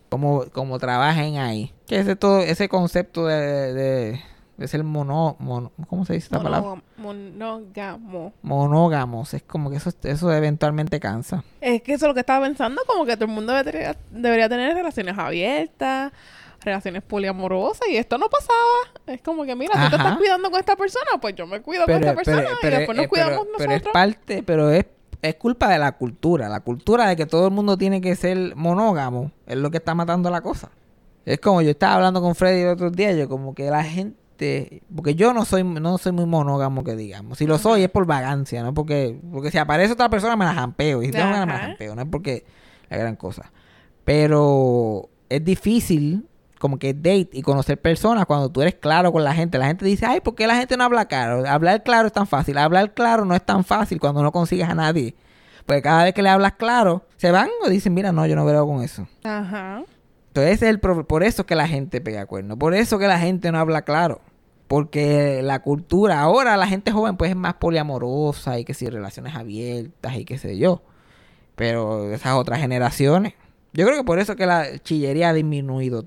Como, 0.09 0.45
como 0.53 0.79
trabajen 0.79 1.37
ahí. 1.37 1.73
Que 1.85 1.99
ese 1.99 2.15
todo, 2.15 2.39
ese 2.39 2.69
concepto 2.69 3.25
de, 3.27 3.73
de, 3.73 4.21
de 4.57 4.67
ser 4.67 4.83
mono, 4.83 5.35
mono- 5.39 5.71
¿cómo 5.87 6.03
se 6.05 6.13
dice 6.13 6.25
esta 6.25 6.41
palabra? 6.41 6.81
Monógamo- 6.97 7.33
Monógamo. 7.37 8.33
Monógamos. 8.41 9.33
Es 9.33 9.43
como 9.43 9.69
que 9.69 9.77
eso, 9.77 9.91
eso 10.03 10.33
eventualmente 10.33 10.99
cansa. 10.99 11.43
Es 11.61 11.81
que 11.81 11.93
eso 11.93 12.05
es 12.05 12.09
lo 12.09 12.13
que 12.13 12.21
estaba 12.21 12.45
pensando, 12.45 12.81
como 12.87 13.05
que 13.05 13.15
todo 13.15 13.25
el 13.25 13.31
mundo 13.31 13.53
debería, 13.53 13.95
debería 14.11 14.49
tener 14.49 14.73
relaciones 14.73 15.17
abiertas, 15.17 16.11
relaciones 16.61 17.03
poliamorosas, 17.03 17.87
y 17.87 17.97
esto 17.97 18.17
no 18.17 18.27
pasaba. 18.29 19.03
Es 19.05 19.21
como 19.21 19.45
que, 19.45 19.55
mira, 19.55 19.73
tú 19.73 19.79
te 19.89 19.95
Ajá. 19.95 19.95
estás 19.97 20.17
cuidando 20.17 20.49
con 20.49 20.59
esta 20.59 20.75
persona, 20.75 21.11
pues 21.21 21.35
yo 21.35 21.45
me 21.47 21.61
cuido 21.61 21.85
con 21.85 21.95
esta 21.95 22.15
persona, 22.15 22.43
y 22.61 22.67
después 22.67 22.97
nos 22.97 23.07
cuidamos 23.07 23.47
pero 23.57 23.71
es 23.71 23.77
nosotros. 23.83 23.93
parte, 23.93 24.43
pero 24.43 24.71
es, 24.71 24.85
es 25.21 25.35
culpa 25.35 25.69
de 25.69 25.77
la 25.79 25.91
cultura. 25.93 26.49
La 26.49 26.61
cultura 26.61 27.07
de 27.07 27.15
que 27.15 27.25
todo 27.25 27.45
el 27.47 27.53
mundo 27.53 27.77
tiene 27.77 28.01
que 28.01 28.15
ser 28.15 28.55
monógamo 28.55 29.31
es 29.45 29.55
lo 29.57 29.69
que 29.71 29.77
está 29.77 29.93
matando 29.93 30.29
la 30.31 30.41
cosa. 30.41 30.69
Es 31.25 31.39
como 31.39 31.61
yo 31.61 31.69
estaba 31.71 31.95
hablando 31.95 32.21
con 32.21 32.35
Freddy 32.35 32.61
el 32.61 32.69
otro 32.69 32.89
día, 32.89 33.11
yo 33.13 33.27
como 33.29 33.53
que 33.53 33.69
la 33.69 33.83
gente, 33.83 34.17
porque 34.95 35.15
yo 35.15 35.33
no 35.33 35.45
soy 35.45 35.63
no 35.63 35.97
soy 35.97 36.11
muy 36.11 36.25
monógamo 36.25 36.83
que 36.83 36.95
digamos. 36.95 37.37
Si 37.37 37.47
lo 37.47 37.57
soy 37.57 37.83
es 37.83 37.89
por 37.89 38.05
vagancia, 38.05 38.63
no 38.63 38.73
porque 38.73 39.19
porque 39.31 39.51
si 39.51 39.57
aparece 39.57 39.93
otra 39.93 40.09
persona 40.09 40.35
me 40.35 40.45
la 40.45 40.53
jampeo 40.53 41.01
y 41.01 41.07
si 41.07 41.11
tengo 41.11 41.29
ganas 41.29 41.47
me 41.47 41.53
la 41.53 41.59
jampeo, 41.59 41.95
no 41.95 42.01
es 42.01 42.07
porque 42.09 42.45
la 42.89 42.97
gran 42.97 43.15
cosa. 43.15 43.51
Pero 44.05 45.09
es 45.29 45.43
difícil 45.43 46.27
como 46.59 46.79
que 46.79 46.93
date 46.93 47.29
y 47.33 47.41
conocer 47.41 47.79
personas 47.79 48.25
cuando 48.25 48.49
tú 48.49 48.61
eres 48.61 48.75
claro 48.75 49.11
con 49.11 49.23
la 49.23 49.33
gente. 49.33 49.57
La 49.57 49.67
gente 49.67 49.85
dice, 49.85 50.05
ay, 50.05 50.21
¿por 50.21 50.35
qué 50.35 50.47
la 50.47 50.55
gente 50.55 50.77
no 50.77 50.83
habla 50.83 51.05
claro? 51.05 51.47
Hablar 51.47 51.83
claro 51.83 52.07
es 52.07 52.13
tan 52.13 52.27
fácil. 52.27 52.57
Hablar 52.57 52.93
claro 52.93 53.25
no 53.25 53.35
es 53.35 53.45
tan 53.45 53.63
fácil 53.63 53.99
cuando 53.99 54.23
no 54.23 54.31
consigues 54.31 54.67
a 54.67 54.75
nadie. 54.75 55.15
Porque 55.65 55.81
cada 55.81 56.05
vez 56.05 56.13
que 56.13 56.23
le 56.23 56.29
hablas 56.29 56.53
claro, 56.53 57.05
se 57.17 57.31
van 57.31 57.49
o 57.63 57.69
dicen, 57.69 57.93
mira, 57.93 58.11
no, 58.11 58.25
yo 58.25 58.35
no 58.35 58.45
veo 58.45 58.65
con 58.65 58.81
eso. 58.81 59.07
Ajá. 59.23 59.83
Entonces 60.29 60.53
ese 60.53 60.65
es 60.65 60.71
el 60.71 60.79
por 60.79 61.23
eso 61.23 61.45
que 61.45 61.55
la 61.55 61.67
gente 61.67 61.99
pega 61.99 62.25
cuernos. 62.25 62.57
Por 62.57 62.73
eso 62.73 62.99
que 62.99 63.07
la 63.07 63.19
gente 63.19 63.51
no 63.51 63.59
habla 63.59 63.81
claro. 63.81 64.21
Porque 64.67 65.41
la 65.43 65.61
cultura, 65.61 66.19
ahora 66.19 66.57
la 66.57 66.67
gente 66.67 66.91
joven 66.91 67.15
pues 67.15 67.29
es 67.31 67.37
más 67.37 67.53
poliamorosa 67.55 68.59
y 68.59 68.65
que 68.65 68.73
si 68.73 68.89
relaciones 68.89 69.35
abiertas 69.35 70.15
y 70.17 70.25
qué 70.25 70.37
sé 70.37 70.57
yo. 70.57 70.81
Pero 71.55 72.11
esas 72.13 72.33
otras 72.33 72.59
generaciones, 72.59 73.33
yo 73.73 73.85
creo 73.85 73.97
que 73.97 74.03
por 74.03 74.19
eso 74.19 74.35
que 74.35 74.45
la 74.45 74.77
chillería 74.79 75.29
ha 75.29 75.33
disminuido. 75.33 76.05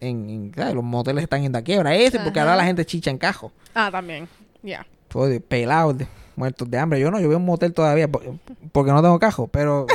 En, 0.00 0.28
en- 0.30 0.52
¿sabes? 0.54 0.74
los 0.74 0.84
moteles 0.84 1.24
están 1.24 1.42
en 1.44 1.52
la 1.52 1.62
quiebra. 1.62 1.96
Ese, 1.96 2.20
porque 2.20 2.38
ahora 2.38 2.54
la 2.54 2.64
gente 2.64 2.84
chicha 2.84 3.10
en 3.10 3.18
cajo. 3.18 3.50
Ah, 3.74 3.88
también. 3.90 4.28
Ya. 4.62 4.86
De 5.14 5.40
pelados, 5.40 5.96
muertos 6.36 6.70
de 6.70 6.78
hambre. 6.78 7.00
Yo 7.00 7.10
no, 7.10 7.18
yo 7.18 7.28
veo 7.30 7.38
un 7.38 7.46
motel 7.46 7.72
todavía 7.72 8.06
por- 8.06 8.22
porque 8.72 8.92
no 8.92 9.00
tengo 9.02 9.18
cajo, 9.18 9.46
pero 9.48 9.86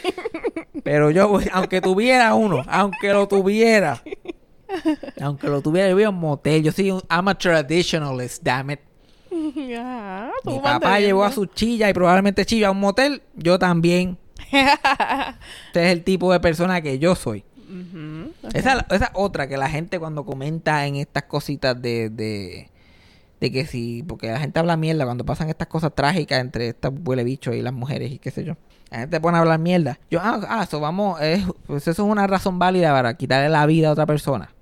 pero 0.84 1.10
yo 1.10 1.38
aunque 1.52 1.80
tuviera 1.80 2.34
uno, 2.34 2.62
aunque 2.68 3.12
lo 3.12 3.26
tuviera, 3.28 4.02
aunque 5.20 5.48
lo 5.48 5.60
tuviera, 5.60 5.88
yo 5.88 5.96
veo 5.96 6.10
un 6.10 6.18
motel. 6.18 6.62
Yo 6.62 6.72
soy 6.72 6.90
un 6.90 7.02
I'm 7.10 7.28
a 7.28 7.34
traditionalist, 7.36 8.42
damn 8.42 8.70
it. 8.70 8.80
Tú 9.30 10.50
Mi 10.50 10.58
papá 10.58 10.98
llevó 10.98 11.24
a 11.24 11.32
su 11.32 11.46
chilla 11.46 11.88
y 11.88 11.92
probablemente 11.92 12.44
chilla 12.44 12.68
a 12.68 12.70
un 12.70 12.80
motel, 12.80 13.22
yo 13.34 13.58
también. 13.58 14.18
Este 14.50 15.86
es 15.86 15.92
el 15.92 16.02
tipo 16.02 16.32
de 16.32 16.40
persona 16.40 16.80
que 16.80 16.98
yo 16.98 17.14
soy. 17.14 17.44
Esa, 18.52 18.84
esa 18.90 19.12
otra 19.14 19.46
que 19.46 19.56
la 19.56 19.68
gente 19.68 20.00
cuando 20.00 20.24
comenta 20.24 20.86
en 20.86 20.96
estas 20.96 21.24
cositas 21.24 21.80
de, 21.80 22.10
de, 22.10 22.68
de 23.40 23.52
que 23.52 23.64
si, 23.64 24.02
porque 24.02 24.28
la 24.28 24.40
gente 24.40 24.58
habla 24.58 24.76
mierda 24.76 25.04
cuando 25.04 25.24
pasan 25.24 25.48
estas 25.50 25.68
cosas 25.68 25.94
trágicas 25.94 26.40
entre 26.40 26.70
estos 26.70 26.92
huele 27.04 27.22
bichos 27.22 27.54
y 27.54 27.62
las 27.62 27.72
mujeres 27.72 28.10
y 28.10 28.18
qué 28.18 28.32
sé 28.32 28.44
yo. 28.44 28.56
La 28.90 28.98
gente 28.98 29.20
pone 29.20 29.38
a 29.38 29.40
hablar 29.40 29.60
mierda. 29.60 30.00
Yo, 30.10 30.18
ah, 30.20 30.40
ah, 30.48 30.64
eso 30.64 30.80
vamos, 30.80 31.20
es, 31.20 31.44
pues 31.66 31.86
eso 31.86 32.02
es 32.02 32.08
una 32.08 32.26
razón 32.26 32.58
válida 32.58 32.90
para 32.92 33.14
quitarle 33.14 33.48
la 33.48 33.64
vida 33.66 33.88
a 33.88 33.92
otra 33.92 34.06
persona. 34.06 34.52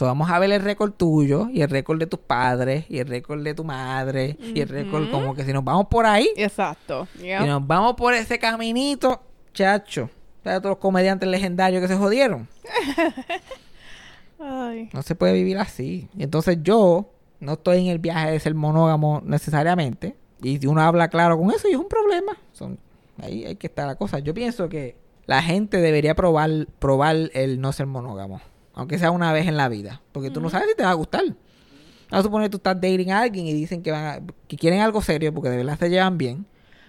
So, 0.00 0.06
vamos 0.06 0.30
a 0.30 0.38
ver 0.38 0.50
el 0.50 0.62
récord 0.62 0.92
tuyo 0.92 1.50
y 1.52 1.60
el 1.60 1.68
récord 1.68 1.98
de 1.98 2.06
tus 2.06 2.20
padres 2.20 2.86
y 2.88 3.00
el 3.00 3.06
récord 3.06 3.42
de 3.42 3.52
tu 3.52 3.64
madre 3.64 4.34
y 4.40 4.58
el 4.58 4.66
récord 4.66 5.10
como 5.10 5.34
que 5.34 5.44
si 5.44 5.52
nos 5.52 5.62
vamos 5.62 5.88
por 5.88 6.06
ahí, 6.06 6.30
Exacto. 6.36 7.06
Yep. 7.20 7.42
si 7.42 7.46
nos 7.46 7.66
vamos 7.66 7.96
por 7.96 8.14
ese 8.14 8.38
caminito, 8.38 9.20
chacho. 9.52 10.08
¿Sabes 10.42 10.60
todos 10.62 10.70
los 10.70 10.78
comediantes 10.78 11.28
legendarios 11.28 11.82
que 11.82 11.88
se 11.88 11.96
jodieron? 11.96 12.48
Ay. 14.40 14.88
No 14.94 15.02
se 15.02 15.14
puede 15.14 15.34
vivir 15.34 15.58
así. 15.58 16.08
Y 16.16 16.22
entonces 16.22 16.56
yo 16.62 17.10
no 17.38 17.52
estoy 17.52 17.80
en 17.80 17.88
el 17.88 17.98
viaje 17.98 18.30
de 18.30 18.40
ser 18.40 18.54
monógamo 18.54 19.20
necesariamente. 19.22 20.16
Y 20.40 20.56
si 20.56 20.66
uno 20.66 20.80
habla 20.80 21.08
claro 21.08 21.36
con 21.36 21.50
eso, 21.50 21.68
y 21.68 21.72
es 21.72 21.78
un 21.78 21.88
problema. 21.88 22.38
Son, 22.52 22.78
ahí 23.22 23.44
hay 23.44 23.56
que 23.56 23.66
estar 23.66 23.86
la 23.86 23.96
cosa. 23.96 24.18
Yo 24.20 24.32
pienso 24.32 24.70
que 24.70 24.96
la 25.26 25.42
gente 25.42 25.76
debería 25.76 26.14
probar, 26.14 26.68
probar 26.78 27.16
el 27.34 27.60
no 27.60 27.70
ser 27.74 27.84
monógamo. 27.84 28.40
Aunque 28.80 28.98
sea 28.98 29.10
una 29.10 29.30
vez 29.32 29.46
en 29.46 29.58
la 29.58 29.68
vida. 29.68 30.00
Porque 30.12 30.30
tú 30.30 30.40
no 30.40 30.48
sabes 30.48 30.68
si 30.70 30.74
te 30.74 30.82
va 30.84 30.90
a 30.90 30.94
gustar. 30.94 31.22
Vamos 31.26 31.36
a 32.10 32.22
suponer 32.22 32.46
que 32.46 32.52
tú 32.52 32.56
estás 32.56 32.76
dating 32.80 33.10
a 33.12 33.20
alguien 33.20 33.46
y 33.46 33.52
dicen 33.52 33.82
que, 33.82 33.90
van 33.90 34.04
a- 34.06 34.20
que 34.48 34.56
quieren 34.56 34.80
algo 34.80 35.02
serio 35.02 35.34
porque 35.34 35.50
de 35.50 35.58
verdad 35.58 35.78
se 35.78 35.90
llevan 35.90 36.16
bien. 36.16 36.46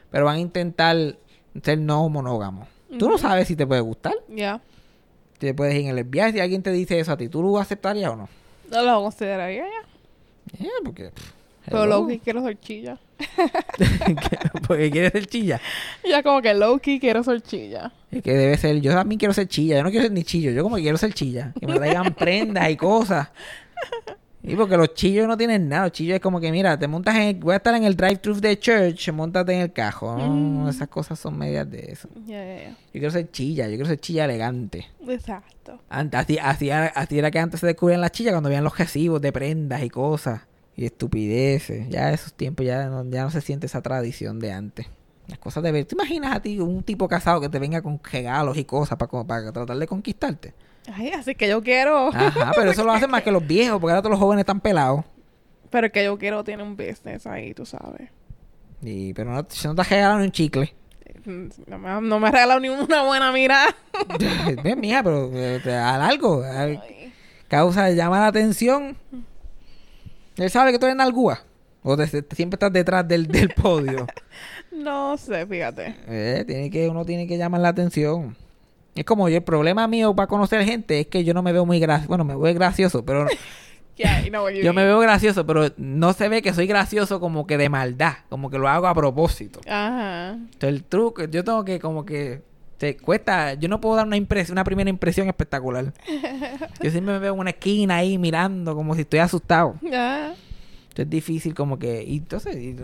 Pero 0.09 0.23
van 0.25 0.37
a 0.37 0.39
intentar 0.39 1.17
ser 1.61 1.77
no 1.79 2.07
monógamos. 2.07 2.67
Tú 2.97 3.09
no 3.09 3.17
sabes 3.17 3.47
si 3.49 3.55
te 3.57 3.67
puede 3.67 3.81
gustar. 3.81 4.13
Ya. 4.29 4.61
Te 5.37 5.53
puedes 5.53 5.75
ir 5.75 5.81
en 5.89 5.97
el 5.97 6.03
viaje. 6.05 6.31
Si 6.33 6.39
alguien 6.39 6.63
te 6.63 6.71
dice 6.71 6.97
eso 6.99 7.11
a 7.11 7.17
ti, 7.17 7.27
¿tú 7.27 7.43
lo 7.43 7.57
aceptarías 7.59 8.11
o 8.11 8.15
no? 8.15 8.29
No 8.71 8.83
lo 8.83 9.01
consideraría 9.03 9.65
ya. 9.65 10.63
Eh, 10.65 10.69
porque. 10.85 11.09
pff, 11.11 11.31
Pero 11.65 11.83
hello. 11.83 11.99
low-key 11.99 12.19
quiero 12.19 12.41
ser 12.41 12.57
chilla. 12.59 12.97
porque 14.67 14.91
quieres 14.91 15.11
ser 15.11 15.25
chilla. 15.27 15.61
Ya 16.07 16.23
como 16.23 16.41
que 16.41 16.53
low-key 16.53 16.99
quiero 16.99 17.23
ser 17.23 17.41
chilla. 17.41 17.91
Es 18.11 18.21
que 18.21 18.33
debe 18.33 18.57
ser. 18.57 18.79
Yo 18.81 18.93
también 18.93 19.19
quiero 19.19 19.33
ser 19.33 19.47
chilla. 19.47 19.77
Yo 19.77 19.83
no 19.83 19.89
quiero 19.89 20.03
ser 20.03 20.11
ni 20.11 20.23
chillo. 20.23 20.51
Yo 20.51 20.63
como 20.63 20.75
que 20.77 20.81
quiero 20.83 20.97
ser 20.97 21.13
chilla. 21.13 21.53
Que 21.59 21.67
me 21.67 21.75
traigan 21.75 22.13
prendas 22.15 22.69
y 22.69 22.77
cosas. 22.77 23.29
Y 24.43 24.55
porque 24.55 24.75
los 24.75 24.95
chillos 24.95 25.27
no 25.27 25.37
tienen 25.37 25.69
nada. 25.69 25.83
Los 25.83 25.91
chillos 25.91 26.15
es 26.15 26.19
como 26.21 26.39
que, 26.39 26.51
mira, 26.51 26.77
te 26.77 26.87
montas 26.87 27.15
en. 27.15 27.39
Voy 27.39 27.53
a 27.53 27.57
estar 27.57 27.75
en 27.75 27.83
el 27.83 27.95
drive-thru 27.95 28.39
de 28.41 28.57
church. 28.59 29.09
Montate 29.11 29.53
en 29.53 29.61
el 29.61 29.71
cajo. 29.71 30.17
Mm. 30.17 30.67
esas 30.69 30.87
cosas 30.87 31.19
son 31.19 31.37
medias 31.37 31.69
de 31.69 31.91
eso. 31.91 32.09
Yo 32.25 32.35
quiero 32.91 33.11
ser 33.11 33.29
chilla. 33.31 33.65
Yo 33.65 33.71
quiero 33.75 33.85
ser 33.85 33.99
chilla 33.99 34.25
elegante. 34.25 34.87
Exacto. 35.07 35.79
Antes, 35.89 36.19
así, 36.19 36.37
así, 36.39 36.69
era- 36.69 36.87
así 36.87 37.19
era 37.19 37.29
que 37.29 37.37
antes 37.39 37.59
se 37.59 37.67
descubrían 37.67 38.01
las 38.01 38.11
chillas 38.11 38.33
cuando 38.33 38.49
veían 38.49 38.63
los 38.63 38.75
recibos 38.77 39.21
de 39.21 39.31
prendas 39.31 39.83
y 39.83 39.89
cosas. 39.89 40.41
Y 40.75 40.85
estupideces. 40.85 41.89
Ya 41.89 42.11
esos 42.11 42.33
tiempos 42.33 42.65
ya 42.65 42.85
no, 42.87 43.03
ya 43.09 43.23
no 43.23 43.31
se 43.31 43.41
siente 43.41 43.65
esa 43.65 43.81
tradición 43.81 44.39
de 44.39 44.51
antes. 44.51 44.87
Las 45.27 45.37
cosas 45.39 45.63
de 45.63 45.71
ver. 45.71 45.85
¿Te 45.85 45.95
imaginas 45.95 46.35
a 46.35 46.41
ti 46.41 46.59
un 46.59 46.83
tipo 46.83 47.07
casado 47.07 47.39
que 47.41 47.49
te 47.49 47.59
venga 47.59 47.81
con 47.81 47.99
regalos 48.03 48.57
y 48.57 48.65
cosas 48.65 48.97
para, 48.97 49.23
para 49.23 49.51
tratar 49.51 49.77
de 49.77 49.87
conquistarte? 49.87 50.53
Ay, 50.91 51.09
así 51.09 51.35
que 51.35 51.47
yo 51.47 51.61
quiero. 51.61 52.07
Ajá, 52.07 52.51
pero 52.55 52.71
eso 52.71 52.83
lo 52.83 52.91
hacen 52.91 53.11
más 53.11 53.21
que 53.21 53.31
los 53.31 53.45
viejos, 53.45 53.79
porque 53.79 53.91
ahora 53.91 54.01
todos 54.01 54.11
los 54.11 54.19
jóvenes 54.19 54.41
están 54.41 54.59
pelados. 54.59 55.05
Pero 55.69 55.85
el 55.85 55.91
que 55.91 56.03
yo 56.03 56.17
quiero 56.17 56.43
tiene 56.43 56.63
un 56.63 56.75
business 56.75 57.25
ahí, 57.27 57.53
tú 57.53 57.65
sabes. 57.65 58.09
Y, 58.81 59.13
pero 59.13 59.31
no, 59.31 59.45
si 59.47 59.67
no 59.67 59.75
te 59.75 59.83
regalan 59.83 60.21
un 60.21 60.31
chicle. 60.31 60.73
No 61.67 61.77
me, 61.77 62.01
no 62.01 62.19
me 62.19 62.27
ha 62.29 62.31
regalado 62.31 62.59
ni 62.59 62.69
una 62.69 63.03
buena 63.03 63.31
mirada. 63.31 63.75
Ven, 64.63 64.79
mija, 64.79 65.03
pero 65.03 65.29
eh, 65.33 65.59
te 65.63 65.71
algo. 65.73 66.43
al- 66.43 66.81
Causa, 67.47 67.91
llama 67.91 68.19
la 68.21 68.27
atención. 68.27 68.97
Él 70.37 70.49
sabe 70.49 70.71
que 70.71 70.79
tú 70.79 70.85
eres 70.85 70.95
nalgúa. 70.97 71.41
O 71.83 71.97
te- 71.97 72.07
te- 72.21 72.35
siempre 72.35 72.55
estás 72.55 72.71
detrás 72.71 73.07
del, 73.07 73.27
del 73.27 73.49
podio. 73.55 74.07
No 74.71 75.17
sé, 75.17 75.45
fíjate. 75.45 75.95
Eh, 76.07 76.43
tiene 76.47 76.69
que, 76.69 76.87
uno 76.89 77.05
tiene 77.05 77.27
que 77.27 77.37
llamar 77.37 77.61
la 77.61 77.69
atención. 77.69 78.35
Es 78.95 79.05
como 79.05 79.29
yo, 79.29 79.37
el 79.37 79.43
problema 79.43 79.87
mío 79.87 80.15
para 80.15 80.27
conocer 80.27 80.63
gente 80.65 80.99
es 80.99 81.07
que 81.07 81.23
yo 81.23 81.33
no 81.33 81.41
me 81.41 81.51
veo 81.53 81.65
muy 81.65 81.79
gracioso. 81.79 82.07
Bueno, 82.09 82.23
me 82.25 82.35
veo 82.35 82.53
gracioso, 82.53 83.03
pero 83.05 83.25
Yeah, 83.97 84.23
yo 84.23 84.73
me 84.73 84.83
veo 84.83 84.99
gracioso, 84.99 85.45
pero 85.45 85.67
no 85.77 86.13
se 86.13 86.27
ve 86.27 86.41
que 86.41 86.53
soy 86.53 86.65
gracioso 86.65 87.19
como 87.19 87.45
que 87.45 87.57
de 87.57 87.69
maldad, 87.69 88.13
como 88.29 88.49
que 88.49 88.57
lo 88.57 88.67
hago 88.67 88.87
a 88.87 88.95
propósito. 88.95 89.59
Ajá. 89.67 90.31
Entonces, 90.31 90.69
el 90.69 90.83
truco, 90.85 91.25
yo 91.25 91.43
tengo 91.43 91.63
que 91.65 91.79
como 91.79 92.03
que 92.03 92.41
te 92.81 92.97
cuesta, 92.97 93.53
yo 93.53 93.69
no 93.69 93.79
puedo 93.79 93.95
dar 93.95 94.07
una 94.07 94.17
impresión, 94.17 94.55
una 94.55 94.63
primera 94.63 94.89
impresión 94.89 95.27
espectacular. 95.27 95.93
Yo 96.81 96.89
siempre 96.89 97.13
me 97.13 97.19
veo 97.19 97.35
en 97.35 97.39
una 97.39 97.51
esquina 97.51 97.97
ahí 97.97 98.17
mirando 98.17 98.73
como 98.73 98.95
si 98.95 99.01
estoy 99.01 99.19
asustado. 99.19 99.75
Ya. 99.83 100.29
Entonces, 100.29 101.05
es 101.05 101.09
difícil 101.11 101.53
como 101.53 101.77
que 101.77 102.03
y 102.03 102.17
entonces 102.17 102.55
y- 102.55 102.75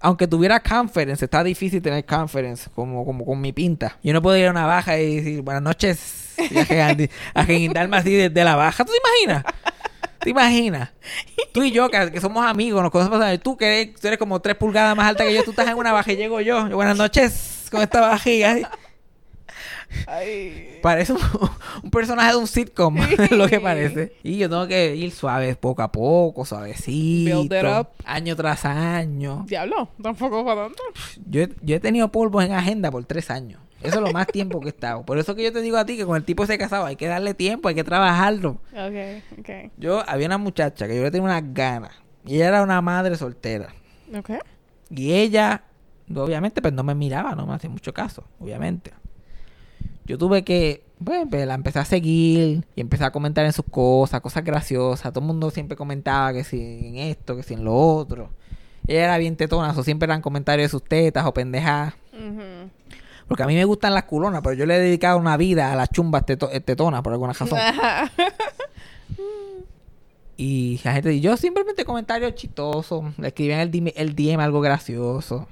aunque 0.00 0.26
tuviera 0.26 0.58
conference, 0.58 1.24
está 1.24 1.44
difícil 1.44 1.80
tener 1.80 2.04
conference 2.04 2.68
como, 2.74 3.04
como 3.04 3.24
con 3.24 3.40
mi 3.40 3.52
pinta. 3.52 3.96
Yo 4.02 4.12
no 4.12 4.20
puedo 4.20 4.36
ir 4.36 4.48
a 4.48 4.50
una 4.50 4.66
baja 4.66 4.98
y 4.98 5.18
decir 5.18 5.40
buenas 5.42 5.62
noches 5.62 6.34
y 6.50 6.58
a 6.74 7.42
reguindarme 7.44 7.98
así 7.98 8.12
desde 8.12 8.42
la 8.44 8.56
baja. 8.56 8.84
¿Tú 8.84 8.90
te 8.90 8.98
imaginas? 9.28 9.44
¿Te 10.18 10.30
imaginas? 10.30 10.90
Tú 11.52 11.62
y 11.62 11.70
yo, 11.70 11.88
que, 11.90 12.10
que 12.10 12.20
somos 12.20 12.44
amigos, 12.44 12.82
nos 12.82 12.90
conocemos, 12.90 13.40
tú 13.40 13.56
que 13.56 13.82
eres, 13.82 14.00
tú 14.00 14.08
eres 14.08 14.18
como 14.18 14.40
tres 14.40 14.56
pulgadas 14.56 14.96
más 14.96 15.06
alta 15.06 15.22
que 15.24 15.32
yo, 15.32 15.44
tú 15.44 15.50
estás 15.50 15.68
en 15.68 15.76
una 15.76 15.92
baja 15.92 16.10
y 16.12 16.16
llego 16.16 16.40
yo. 16.40 16.68
Yo, 16.68 16.74
buenas 16.74 16.96
noches 16.98 17.68
con 17.70 17.80
esta 17.82 18.00
bajiga. 18.00 18.56
Ay. 20.06 20.78
Parece 20.82 21.12
un, 21.12 21.20
un 21.84 21.90
personaje 21.90 22.30
de 22.32 22.36
un 22.36 22.46
sitcom, 22.46 22.96
lo 23.30 23.48
que 23.48 23.60
parece. 23.60 24.12
Y 24.22 24.38
yo 24.38 24.48
tengo 24.48 24.66
que 24.66 24.94
ir 24.96 25.10
suave, 25.10 25.54
poco 25.56 25.82
a 25.82 25.90
poco, 25.92 26.44
suavecito. 26.44 27.40
Build 27.42 27.52
it 27.52 27.64
up. 27.64 27.88
Año 28.04 28.36
tras 28.36 28.64
año. 28.64 29.44
Diablo, 29.46 29.88
tampoco 30.02 30.44
para 30.44 30.66
tanto. 30.66 30.82
Yo, 31.26 31.46
yo 31.62 31.76
he 31.76 31.80
tenido 31.80 32.10
polvos 32.10 32.44
en 32.44 32.52
agenda 32.52 32.90
por 32.90 33.04
tres 33.04 33.30
años. 33.30 33.60
Eso 33.82 33.96
es 33.96 34.02
lo 34.02 34.12
más 34.12 34.28
tiempo 34.28 34.60
que 34.60 34.66
he 34.66 34.68
estado. 34.68 35.04
Por 35.04 35.18
eso 35.18 35.34
que 35.34 35.42
yo 35.42 35.52
te 35.52 35.60
digo 35.60 35.76
a 35.76 35.84
ti 35.84 35.96
que 35.96 36.06
con 36.06 36.16
el 36.16 36.24
tipo 36.24 36.44
ese 36.44 36.56
casado 36.56 36.86
hay 36.86 36.94
que 36.94 37.08
darle 37.08 37.34
tiempo, 37.34 37.68
hay 37.68 37.74
que 37.74 37.82
trabajarlo. 37.82 38.60
Ok, 38.72 39.40
ok. 39.40 39.72
Yo 39.76 40.08
había 40.08 40.26
una 40.26 40.38
muchacha 40.38 40.86
que 40.86 40.96
yo 40.96 41.02
le 41.02 41.10
tenía 41.10 41.24
unas 41.24 41.52
ganas. 41.52 41.92
Y 42.24 42.36
ella 42.36 42.48
era 42.48 42.62
una 42.62 42.80
madre 42.80 43.16
soltera. 43.16 43.74
Ok. 44.16 44.30
Y 44.90 45.14
ella, 45.14 45.64
obviamente, 46.14 46.62
pues 46.62 46.72
no 46.72 46.84
me 46.84 46.94
miraba, 46.94 47.34
no 47.34 47.44
me 47.46 47.54
hacía 47.54 47.70
mucho 47.70 47.92
caso, 47.92 48.24
obviamente. 48.38 48.92
Yo 50.04 50.18
tuve 50.18 50.42
que, 50.44 50.82
pues, 51.04 51.26
pues, 51.30 51.46
la 51.46 51.54
empecé 51.54 51.78
a 51.78 51.84
seguir 51.84 52.64
y 52.74 52.80
empecé 52.80 53.04
a 53.04 53.12
comentar 53.12 53.44
en 53.44 53.52
sus 53.52 53.64
cosas, 53.70 54.20
cosas 54.20 54.44
graciosas. 54.44 55.12
Todo 55.12 55.20
el 55.20 55.26
mundo 55.26 55.50
siempre 55.50 55.76
comentaba 55.76 56.32
que 56.32 56.44
si 56.44 56.60
en 56.60 56.96
esto, 56.98 57.36
que 57.36 57.42
si 57.42 57.54
en 57.54 57.64
lo 57.64 57.74
otro. 57.74 58.30
Ella 58.86 59.04
era 59.04 59.18
bien 59.18 59.36
tetona, 59.36 59.70
o 59.70 59.82
siempre 59.84 60.06
eran 60.06 60.22
comentarios 60.22 60.66
de 60.66 60.70
sus 60.70 60.82
tetas 60.84 61.24
o 61.24 61.32
pendejadas. 61.32 61.94
Porque 63.28 63.44
a 63.44 63.46
mí 63.46 63.54
me 63.54 63.64
gustan 63.64 63.94
las 63.94 64.04
culonas, 64.04 64.42
pero 64.42 64.54
yo 64.54 64.66
le 64.66 64.76
he 64.76 64.80
dedicado 64.80 65.16
una 65.18 65.36
vida 65.36 65.72
a 65.72 65.76
las 65.76 65.88
chumbas 65.90 66.26
teto- 66.26 66.50
eh, 66.52 66.60
tetonas 66.60 67.00
por 67.02 67.12
alguna 67.12 67.32
razón. 67.32 67.58
Y 70.36 70.80
la 70.82 70.94
gente, 70.94 71.20
yo 71.20 71.36
simplemente 71.36 71.84
comentarios 71.84 72.34
chistosos, 72.34 73.04
le 73.18 73.28
escribían 73.28 73.60
el 73.60 73.70
DM, 73.70 73.92
el 73.94 74.14
DM 74.16 74.40
algo 74.40 74.60
gracioso. 74.60 75.46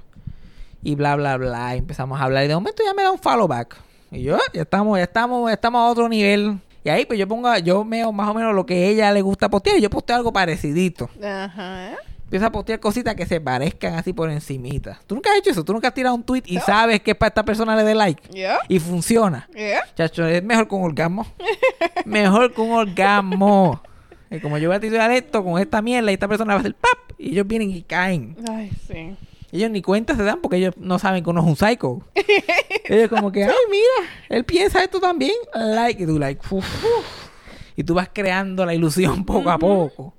Y 0.83 0.95
bla, 0.95 1.15
bla, 1.15 1.37
bla. 1.37 1.75
Y 1.75 1.79
empezamos 1.79 2.19
a 2.19 2.23
hablar. 2.25 2.43
Y 2.43 2.47
de 2.47 2.55
momento 2.55 2.83
ya 2.83 2.93
me 2.93 3.03
da 3.03 3.11
un 3.11 3.19
follow 3.19 3.47
back. 3.47 3.77
Y 4.11 4.23
yo, 4.23 4.35
"Ah, 4.35 4.41
ya 4.53 4.63
estamos, 4.63 4.97
ya 4.97 5.03
estamos, 5.03 5.49
ya 5.49 5.53
estamos 5.53 5.79
a 5.79 5.89
otro 5.89 6.09
nivel. 6.09 6.59
Y 6.83 6.89
ahí 6.89 7.05
pues 7.05 7.17
yo 7.19 7.27
pongo, 7.27 7.55
yo 7.59 7.85
veo 7.85 8.11
más 8.11 8.27
o 8.29 8.33
menos 8.33 8.53
lo 8.55 8.65
que 8.65 8.73
a 8.73 8.87
ella 8.87 9.11
le 9.11 9.21
gusta 9.21 9.49
postear. 9.49 9.77
Y 9.77 9.81
yo 9.81 9.89
posteo 9.89 10.15
algo 10.15 10.33
parecidito. 10.33 11.09
Ajá. 11.23 11.91
Empiezo 12.23 12.45
a 12.45 12.51
postear 12.51 12.79
cositas 12.79 13.13
que 13.15 13.25
se 13.25 13.41
parezcan 13.41 13.95
así 13.95 14.13
por 14.13 14.29
encimita. 14.31 14.99
¿Tú 15.05 15.15
nunca 15.15 15.31
has 15.31 15.37
hecho 15.39 15.51
eso? 15.51 15.65
¿Tú 15.65 15.73
nunca 15.73 15.89
has 15.89 15.93
tirado 15.93 16.15
un 16.15 16.23
tweet 16.23 16.43
y 16.45 16.59
sabes 16.59 17.01
que 17.01 17.13
para 17.13 17.27
esta 17.27 17.43
persona 17.43 17.75
le 17.75 17.83
dé 17.83 17.93
like? 17.93 18.23
Yeah. 18.29 18.59
Y 18.69 18.79
funciona. 18.79 19.49
Yeah. 19.53 19.83
Chacho, 19.95 20.25
es 20.25 20.41
mejor 20.41 20.67
con 20.67 20.81
orgasmo. 20.81 21.27
mejor 22.05 22.53
con 22.53 22.71
orgasmo. 22.71 23.81
Y 24.29 24.39
como 24.39 24.57
yo 24.57 24.69
voy 24.69 24.77
a 24.77 24.79
tirar 24.79 25.11
esto 25.11 25.43
con 25.43 25.59
esta 25.61 25.81
mierda 25.81 26.09
y 26.09 26.13
esta 26.13 26.27
persona 26.29 26.53
va 26.53 26.59
a 26.59 26.61
hacer 26.61 26.73
pap. 26.73 27.19
Y 27.19 27.31
ellos 27.31 27.45
vienen 27.45 27.69
y 27.69 27.81
caen. 27.83 28.37
Ay, 28.49 28.71
sí. 28.87 29.15
Ellos 29.51 29.69
ni 29.69 29.81
cuenta 29.81 30.15
se 30.15 30.23
dan 30.23 30.39
porque 30.41 30.57
ellos 30.57 30.73
no 30.77 30.97
saben 30.99 31.23
que 31.23 31.29
uno 31.29 31.41
es 31.41 31.47
un 31.47 31.55
psycho. 31.55 32.01
ellos 32.85 33.09
como 33.09 33.31
que, 33.31 33.43
ay, 33.43 33.51
mira, 33.69 34.09
él 34.29 34.45
piensa 34.45 34.83
esto 34.83 34.99
también. 34.99 35.35
Like. 35.53 36.03
Y 36.03 36.05
tú 36.05 36.17
like, 36.19 36.41
uf, 36.49 36.65
uf. 36.83 37.29
Y 37.75 37.83
tú 37.83 37.93
vas 37.93 38.09
creando 38.13 38.65
la 38.65 38.73
ilusión 38.73 39.25
poco 39.25 39.49
a 39.51 39.57
poco. 39.57 40.13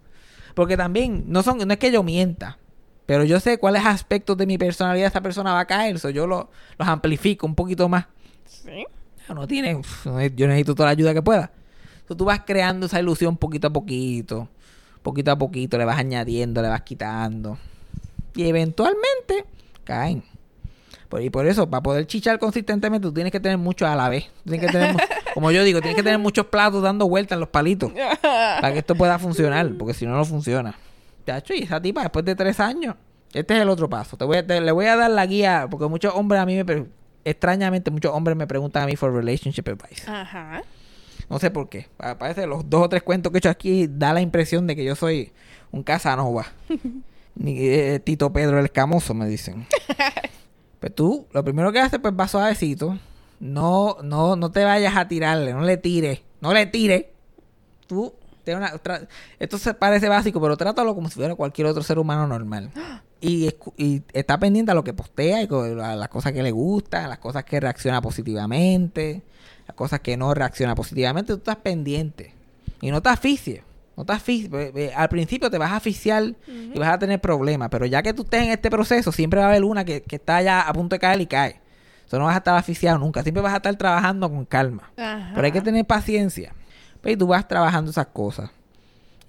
Porque 0.54 0.76
también, 0.76 1.24
no 1.28 1.42
son, 1.42 1.58
no 1.58 1.72
es 1.72 1.78
que 1.78 1.90
yo 1.90 2.02
mienta. 2.02 2.58
Pero 3.06 3.24
yo 3.24 3.40
sé 3.40 3.58
cuáles 3.58 3.84
aspectos 3.86 4.36
de 4.36 4.46
mi 4.46 4.58
personalidad 4.58 5.08
esa 5.08 5.20
persona 5.22 5.52
va 5.54 5.60
a 5.60 5.66
caer. 5.66 5.98
So 5.98 6.10
yo 6.10 6.26
lo- 6.26 6.50
los 6.78 6.88
amplifico 6.88 7.46
un 7.46 7.54
poquito 7.54 7.88
más. 7.88 8.06
Sí. 8.44 8.84
No 9.32 9.46
tiene, 9.46 9.76
uf, 9.76 10.04
yo 10.36 10.46
necesito 10.46 10.74
toda 10.74 10.86
la 10.88 10.92
ayuda 10.92 11.14
que 11.14 11.22
pueda. 11.22 11.52
So, 12.06 12.16
tú 12.16 12.24
vas 12.26 12.42
creando 12.44 12.86
esa 12.86 13.00
ilusión 13.00 13.36
poquito 13.38 13.68
a 13.68 13.72
poquito, 13.72 14.48
poquito 15.02 15.30
a 15.30 15.38
poquito, 15.38 15.78
le 15.78 15.84
vas 15.86 15.96
añadiendo, 15.98 16.60
le 16.60 16.68
vas 16.68 16.82
quitando. 16.82 17.56
Y 18.34 18.46
eventualmente 18.48 19.44
caen. 19.84 20.24
Por, 21.08 21.20
y 21.22 21.28
por 21.30 21.46
eso, 21.46 21.68
para 21.68 21.82
poder 21.82 22.06
chichar 22.06 22.38
consistentemente, 22.38 23.06
tú 23.06 23.12
tienes 23.12 23.30
que 23.32 23.40
tener 23.40 23.58
mucho 23.58 23.86
a 23.86 23.94
la 23.94 24.08
vez. 24.08 24.30
Tienes 24.44 24.66
que 24.66 24.72
tener 24.72 24.96
Como 25.34 25.50
yo 25.50 25.64
digo, 25.64 25.80
tienes 25.80 25.96
que 25.96 26.02
tener 26.02 26.18
muchos 26.18 26.46
platos 26.46 26.82
dando 26.82 27.08
vueltas 27.08 27.36
en 27.36 27.40
los 27.40 27.48
palitos 27.48 27.90
para 28.22 28.72
que 28.72 28.80
esto 28.80 28.94
pueda 28.94 29.18
funcionar, 29.18 29.70
porque 29.78 29.94
si 29.94 30.04
no, 30.06 30.14
no 30.14 30.24
funciona. 30.26 30.74
Chacho, 31.26 31.54
y 31.54 31.62
esa 31.62 31.80
tipa, 31.80 32.02
después 32.02 32.24
de 32.24 32.34
tres 32.34 32.60
años, 32.60 32.96
este 33.32 33.54
es 33.56 33.60
el 33.62 33.68
otro 33.70 33.88
paso. 33.88 34.16
Te 34.18 34.24
voy 34.26 34.36
a- 34.38 34.46
te- 34.46 34.60
le 34.60 34.72
voy 34.72 34.86
a 34.86 34.96
dar 34.96 35.10
la 35.10 35.24
guía, 35.24 35.66
porque 35.70 35.86
muchos 35.86 36.12
hombres 36.14 36.40
a 36.40 36.46
mí 36.46 36.62
me... 36.62 36.86
Extrañamente, 37.24 37.90
muchos 37.90 38.12
hombres 38.12 38.36
me 38.36 38.46
preguntan 38.46 38.82
a 38.82 38.86
mí 38.86 38.96
for 38.96 39.14
relationship 39.14 39.64
advice. 39.68 40.10
Ajá. 40.10 40.62
No 41.30 41.38
sé 41.38 41.50
por 41.50 41.68
qué. 41.68 41.86
Pa- 41.96 42.18
Parece 42.18 42.42
que 42.42 42.46
los 42.46 42.68
dos 42.68 42.82
o 42.84 42.88
tres 42.90 43.02
cuentos 43.02 43.30
que 43.32 43.36
he 43.36 43.40
hecho 43.40 43.48
aquí 43.50 43.86
da 43.88 44.12
la 44.12 44.20
impresión 44.20 44.66
de 44.66 44.74
que 44.76 44.84
yo 44.84 44.94
soy 44.96 45.32
un 45.70 45.82
Casanova. 45.82 46.46
Ni 47.34 47.56
eh, 47.58 48.00
Tito 48.00 48.32
Pedro 48.32 48.58
el 48.58 48.66
Escamoso, 48.66 49.14
me 49.14 49.26
dicen. 49.26 49.66
pues 50.80 50.94
tú, 50.94 51.26
lo 51.32 51.44
primero 51.44 51.72
que 51.72 51.80
haces, 51.80 51.98
pues 52.00 52.14
va 52.18 52.28
suavecito. 52.28 52.98
No, 53.40 53.96
no, 54.02 54.36
no 54.36 54.50
te 54.50 54.64
vayas 54.64 54.96
a 54.96 55.08
tirarle, 55.08 55.52
no 55.52 55.62
le 55.62 55.76
tires, 55.76 56.20
no 56.40 56.52
le 56.52 56.66
tires. 56.66 57.06
Tú, 57.86 58.14
una, 58.46 58.72
esto 59.38 59.58
se 59.58 59.74
parece 59.74 60.08
básico, 60.08 60.40
pero 60.40 60.56
trátalo 60.56 60.94
como 60.94 61.08
si 61.08 61.16
fuera 61.16 61.34
cualquier 61.34 61.66
otro 61.66 61.82
ser 61.82 61.98
humano 61.98 62.26
normal. 62.26 62.70
Y, 63.24 63.54
y 63.76 64.02
está 64.12 64.40
pendiente 64.40 64.72
a 64.72 64.74
lo 64.74 64.82
que 64.82 64.92
postea 64.94 65.44
y 65.44 65.48
a 65.80 65.94
las 65.94 66.08
cosas 66.08 66.32
que 66.32 66.42
le 66.42 66.50
gustan, 66.50 67.04
a 67.04 67.08
las 67.08 67.20
cosas 67.20 67.44
que 67.44 67.60
reacciona 67.60 68.02
positivamente, 68.02 69.22
las 69.68 69.76
cosas 69.76 70.00
que 70.00 70.16
no 70.16 70.34
reacciona 70.34 70.74
positivamente. 70.74 71.32
Tú 71.32 71.38
estás 71.38 71.54
pendiente. 71.58 72.34
Y 72.80 72.90
no 72.90 73.00
te 73.00 73.10
asfixies. 73.10 73.62
No 73.96 74.04
te. 74.04 74.14
Ve- 74.48 74.72
ve, 74.74 74.92
Al 74.94 75.08
principio 75.08 75.50
te 75.50 75.58
vas 75.58 75.70
a 75.72 75.76
asfixiar 75.76 76.34
y 76.46 76.78
vas 76.78 76.88
a 76.88 76.98
tener 76.98 77.20
problemas. 77.20 77.68
Pero 77.70 77.86
ya 77.86 78.02
que 78.02 78.12
tú 78.14 78.22
estés 78.22 78.42
en 78.44 78.50
este 78.50 78.70
proceso, 78.70 79.12
siempre 79.12 79.40
va 79.40 79.46
a 79.46 79.48
haber 79.50 79.64
una 79.64 79.84
que, 79.84 80.02
que 80.02 80.16
está 80.16 80.40
ya 80.42 80.62
a 80.62 80.72
punto 80.72 80.94
de 80.96 81.00
caer 81.00 81.20
y 81.20 81.26
cae. 81.26 81.60
Eso 82.06 82.18
no 82.18 82.24
vas 82.26 82.34
a 82.34 82.38
estar 82.38 82.54
asfixiado 82.56 82.98
nunca. 82.98 83.22
Siempre 83.22 83.42
vas 83.42 83.52
a 83.52 83.56
estar 83.56 83.74
trabajando 83.76 84.28
con 84.30 84.44
calma. 84.44 84.90
Ajá. 84.96 85.30
Pero 85.34 85.44
hay 85.46 85.52
que 85.52 85.60
tener 85.60 85.84
paciencia. 85.86 86.54
Pues, 87.00 87.14
y 87.14 87.16
tú 87.16 87.26
vas 87.26 87.46
trabajando 87.48 87.90
esas 87.90 88.06
cosas. 88.06 88.50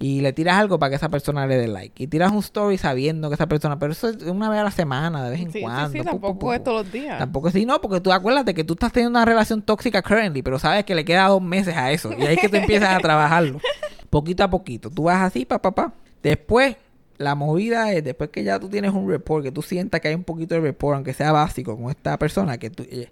Y 0.00 0.20
le 0.20 0.32
tiras 0.32 0.56
algo 0.58 0.78
para 0.78 0.90
que 0.90 0.96
esa 0.96 1.08
persona 1.08 1.46
le 1.46 1.56
dé 1.56 1.68
like. 1.68 2.02
Y 2.02 2.06
tiras 2.08 2.32
un 2.32 2.38
story 2.38 2.76
sabiendo 2.78 3.28
que 3.28 3.36
esa 3.36 3.46
persona... 3.46 3.78
Pero 3.78 3.92
eso 3.92 4.08
es 4.08 4.22
una 4.24 4.50
vez 4.50 4.60
a 4.60 4.64
la 4.64 4.70
semana, 4.70 5.24
de 5.24 5.30
vez 5.30 5.40
en 5.40 5.46
Sí, 5.52 5.58
sí, 5.58 5.62
cuando. 5.62 5.90
sí, 5.90 5.98
pu, 5.98 6.04
pu, 6.04 6.10
tampoco 6.10 6.38
pu, 6.40 6.52
es 6.52 6.64
todos 6.64 6.84
los 6.84 6.92
días. 6.92 7.18
Tampoco 7.18 7.48
así, 7.48 7.64
no, 7.64 7.80
porque 7.80 8.00
tú 8.00 8.12
acuérdate 8.12 8.54
que 8.54 8.64
tú 8.64 8.74
estás 8.74 8.92
teniendo 8.92 9.16
una 9.18 9.24
relación 9.24 9.62
tóxica 9.62 10.02
currently, 10.02 10.42
pero 10.42 10.58
sabes 10.58 10.84
que 10.84 10.94
le 10.94 11.04
queda 11.04 11.28
dos 11.28 11.40
meses 11.40 11.76
a 11.76 11.90
eso. 11.92 12.10
Y 12.12 12.22
ahí 12.26 12.34
es 12.34 12.40
que 12.40 12.48
tú 12.48 12.56
empiezas 12.56 12.94
a 12.94 12.98
trabajarlo. 12.98 13.60
Poquito 14.14 14.44
a 14.44 14.48
poquito. 14.50 14.90
Tú 14.90 15.04
vas 15.04 15.22
así, 15.22 15.44
pa, 15.44 15.60
pa, 15.60 15.72
pa. 15.74 15.92
Después, 16.22 16.76
la 17.18 17.34
movida 17.34 17.92
es, 17.92 18.02
después 18.04 18.30
que 18.30 18.44
ya 18.44 18.58
tú 18.60 18.68
tienes 18.68 18.92
un 18.92 19.08
report, 19.08 19.42
que 19.44 19.50
tú 19.52 19.60
sientas 19.62 20.00
que 20.00 20.08
hay 20.08 20.14
un 20.14 20.24
poquito 20.24 20.54
de 20.54 20.60
report, 20.60 20.96
aunque 20.96 21.12
sea 21.12 21.32
básico, 21.32 21.76
con 21.76 21.90
esta 21.90 22.18
persona, 22.18 22.56
que 22.58 22.70
tú... 22.70 22.84
eh, 22.88 23.08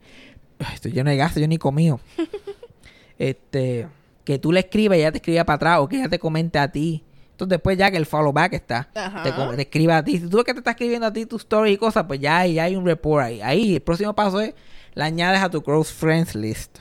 estoy 0.73 0.93
lleno 0.93 1.11
de 1.11 1.17
gases, 1.17 1.41
yo 1.41 1.49
ni 1.49 1.59
comí. 1.59 1.91
este... 3.19 3.89
Que 4.25 4.39
tú 4.39 4.53
le 4.53 4.61
escribas 4.61 4.97
y 4.99 5.01
ella 5.01 5.11
te 5.11 5.19
escriba 5.19 5.43
para 5.43 5.57
atrás, 5.57 5.79
o 5.81 5.89
que 5.89 5.97
ella 5.97 6.09
te 6.09 6.21
comente 6.21 6.57
a 6.57 6.71
ti. 6.71 7.03
Entonces 7.33 7.51
después 7.57 7.77
ya 7.77 7.91
que 7.91 7.97
el 7.97 8.07
follow 8.07 8.33
back 8.33 8.53
está, 8.53 8.89
Ajá. 8.95 9.25
te, 9.25 9.33
te 9.57 9.63
escriba 9.63 9.97
a 9.97 10.05
ti. 10.05 10.19
Si 10.19 10.29
tú 10.29 10.37
ves 10.37 10.45
que 10.47 10.53
te 10.53 10.61
está 10.61 10.71
escribiendo 10.71 11.09
a 11.09 11.13
ti 11.13 11.27
tu 11.27 11.37
story 11.39 11.73
y 11.73 11.77
cosas, 11.77 12.05
pues 12.07 12.21
ya, 12.21 12.39
hay- 12.39 12.55
ya 12.55 12.63
hay 12.65 12.77
un 12.77 12.87
report 12.87 13.25
ahí. 13.25 13.41
Ahí 13.43 13.75
el 13.75 13.83
próximo 13.83 14.15
paso 14.15 14.41
es, 14.41 14.55
la 14.95 15.07
añades 15.07 15.43
a 15.43 15.51
tu 15.51 15.61
close 15.61 15.93
friends 15.93 16.37
list. 16.37 16.79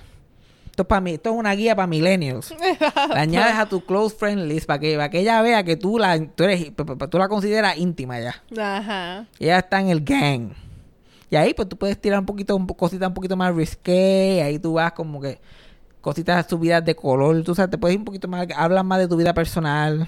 Esto 0.81 0.87
es 0.87 0.87
para 0.87 1.01
mí, 1.01 1.11
esto 1.11 1.29
es 1.29 1.35
una 1.35 1.53
guía 1.53 1.75
para 1.75 1.85
millennials. 1.85 2.55
la 3.09 3.21
añades 3.21 3.53
a 3.53 3.67
tu 3.67 3.81
close 3.81 4.15
friends 4.15 4.43
list 4.47 4.65
para 4.65 4.79
que, 4.79 4.95
para 4.95 5.11
que 5.11 5.19
ella 5.19 5.39
vea 5.43 5.63
que 5.63 5.77
tú 5.77 5.99
la, 5.99 6.19
tú 6.19 6.43
eres, 6.43 6.71
tú 7.09 7.17
la 7.19 7.27
consideras 7.27 7.77
íntima 7.77 8.19
ya. 8.19 8.41
Ajá. 8.59 9.27
Ella 9.37 9.59
está 9.59 9.79
en 9.79 9.89
el 9.89 10.03
gang. 10.03 10.53
Y 11.29 11.35
ahí 11.35 11.53
pues 11.53 11.69
tú 11.69 11.77
puedes 11.77 12.01
tirar 12.01 12.19
un 12.19 12.25
poquito, 12.25 12.55
un 12.55 12.65
cositas 12.65 13.09
un 13.09 13.13
poquito 13.13 13.37
más 13.37 13.53
risqué. 13.53 14.41
Ahí 14.43 14.57
tú 14.57 14.73
vas 14.73 14.93
como 14.93 15.21
que 15.21 15.39
cositas 16.01 16.47
subidas 16.49 16.83
de 16.83 16.95
color. 16.95 17.43
Tú 17.43 17.53
sabes, 17.53 17.69
te 17.69 17.77
puedes 17.77 17.93
ir 17.93 17.99
un 17.99 18.05
poquito 18.05 18.27
más, 18.27 18.47
hablas 18.55 18.83
más 18.83 18.97
de 18.97 19.07
tu 19.07 19.17
vida 19.17 19.35
personal. 19.35 20.07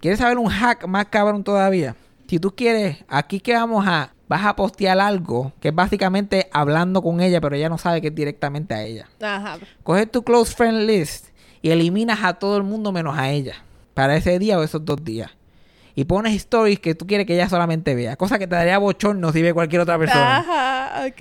¿Quieres 0.00 0.18
saber 0.18 0.36
un 0.36 0.48
hack 0.48 0.86
más 0.86 1.06
cabrón 1.06 1.42
todavía? 1.42 1.96
Si 2.26 2.38
tú 2.38 2.54
quieres, 2.54 2.98
aquí 3.08 3.40
que 3.40 3.54
vamos 3.54 3.86
a, 3.88 4.12
vas 4.30 4.46
a 4.46 4.54
postear 4.54 5.00
algo 5.00 5.50
que 5.58 5.68
es 5.70 5.74
básicamente 5.74 6.48
hablando 6.52 7.02
con 7.02 7.20
ella, 7.20 7.40
pero 7.40 7.56
ella 7.56 7.68
no 7.68 7.78
sabe 7.78 8.00
que 8.00 8.06
es 8.08 8.14
directamente 8.14 8.74
a 8.74 8.84
ella. 8.84 9.08
Ajá. 9.20 9.58
Coges 9.82 10.08
tu 10.08 10.22
close 10.22 10.54
friend 10.54 10.86
list 10.86 11.30
y 11.62 11.70
eliminas 11.70 12.20
a 12.22 12.34
todo 12.34 12.56
el 12.56 12.62
mundo 12.62 12.92
menos 12.92 13.18
a 13.18 13.28
ella. 13.28 13.56
Para 13.92 14.14
ese 14.14 14.38
día 14.38 14.56
o 14.56 14.62
esos 14.62 14.84
dos 14.84 15.04
días. 15.04 15.32
Y 15.96 16.04
pones 16.04 16.32
stories 16.36 16.78
que 16.78 16.94
tú 16.94 17.08
quieres 17.08 17.26
que 17.26 17.34
ella 17.34 17.48
solamente 17.48 17.96
vea. 17.96 18.14
Cosa 18.14 18.38
que 18.38 18.46
te 18.46 18.54
daría 18.54 18.78
bochorno 18.78 19.32
si 19.32 19.42
ve 19.42 19.52
cualquier 19.52 19.82
otra 19.82 19.98
persona. 19.98 20.38
Ajá. 20.38 21.06
Ok. 21.08 21.20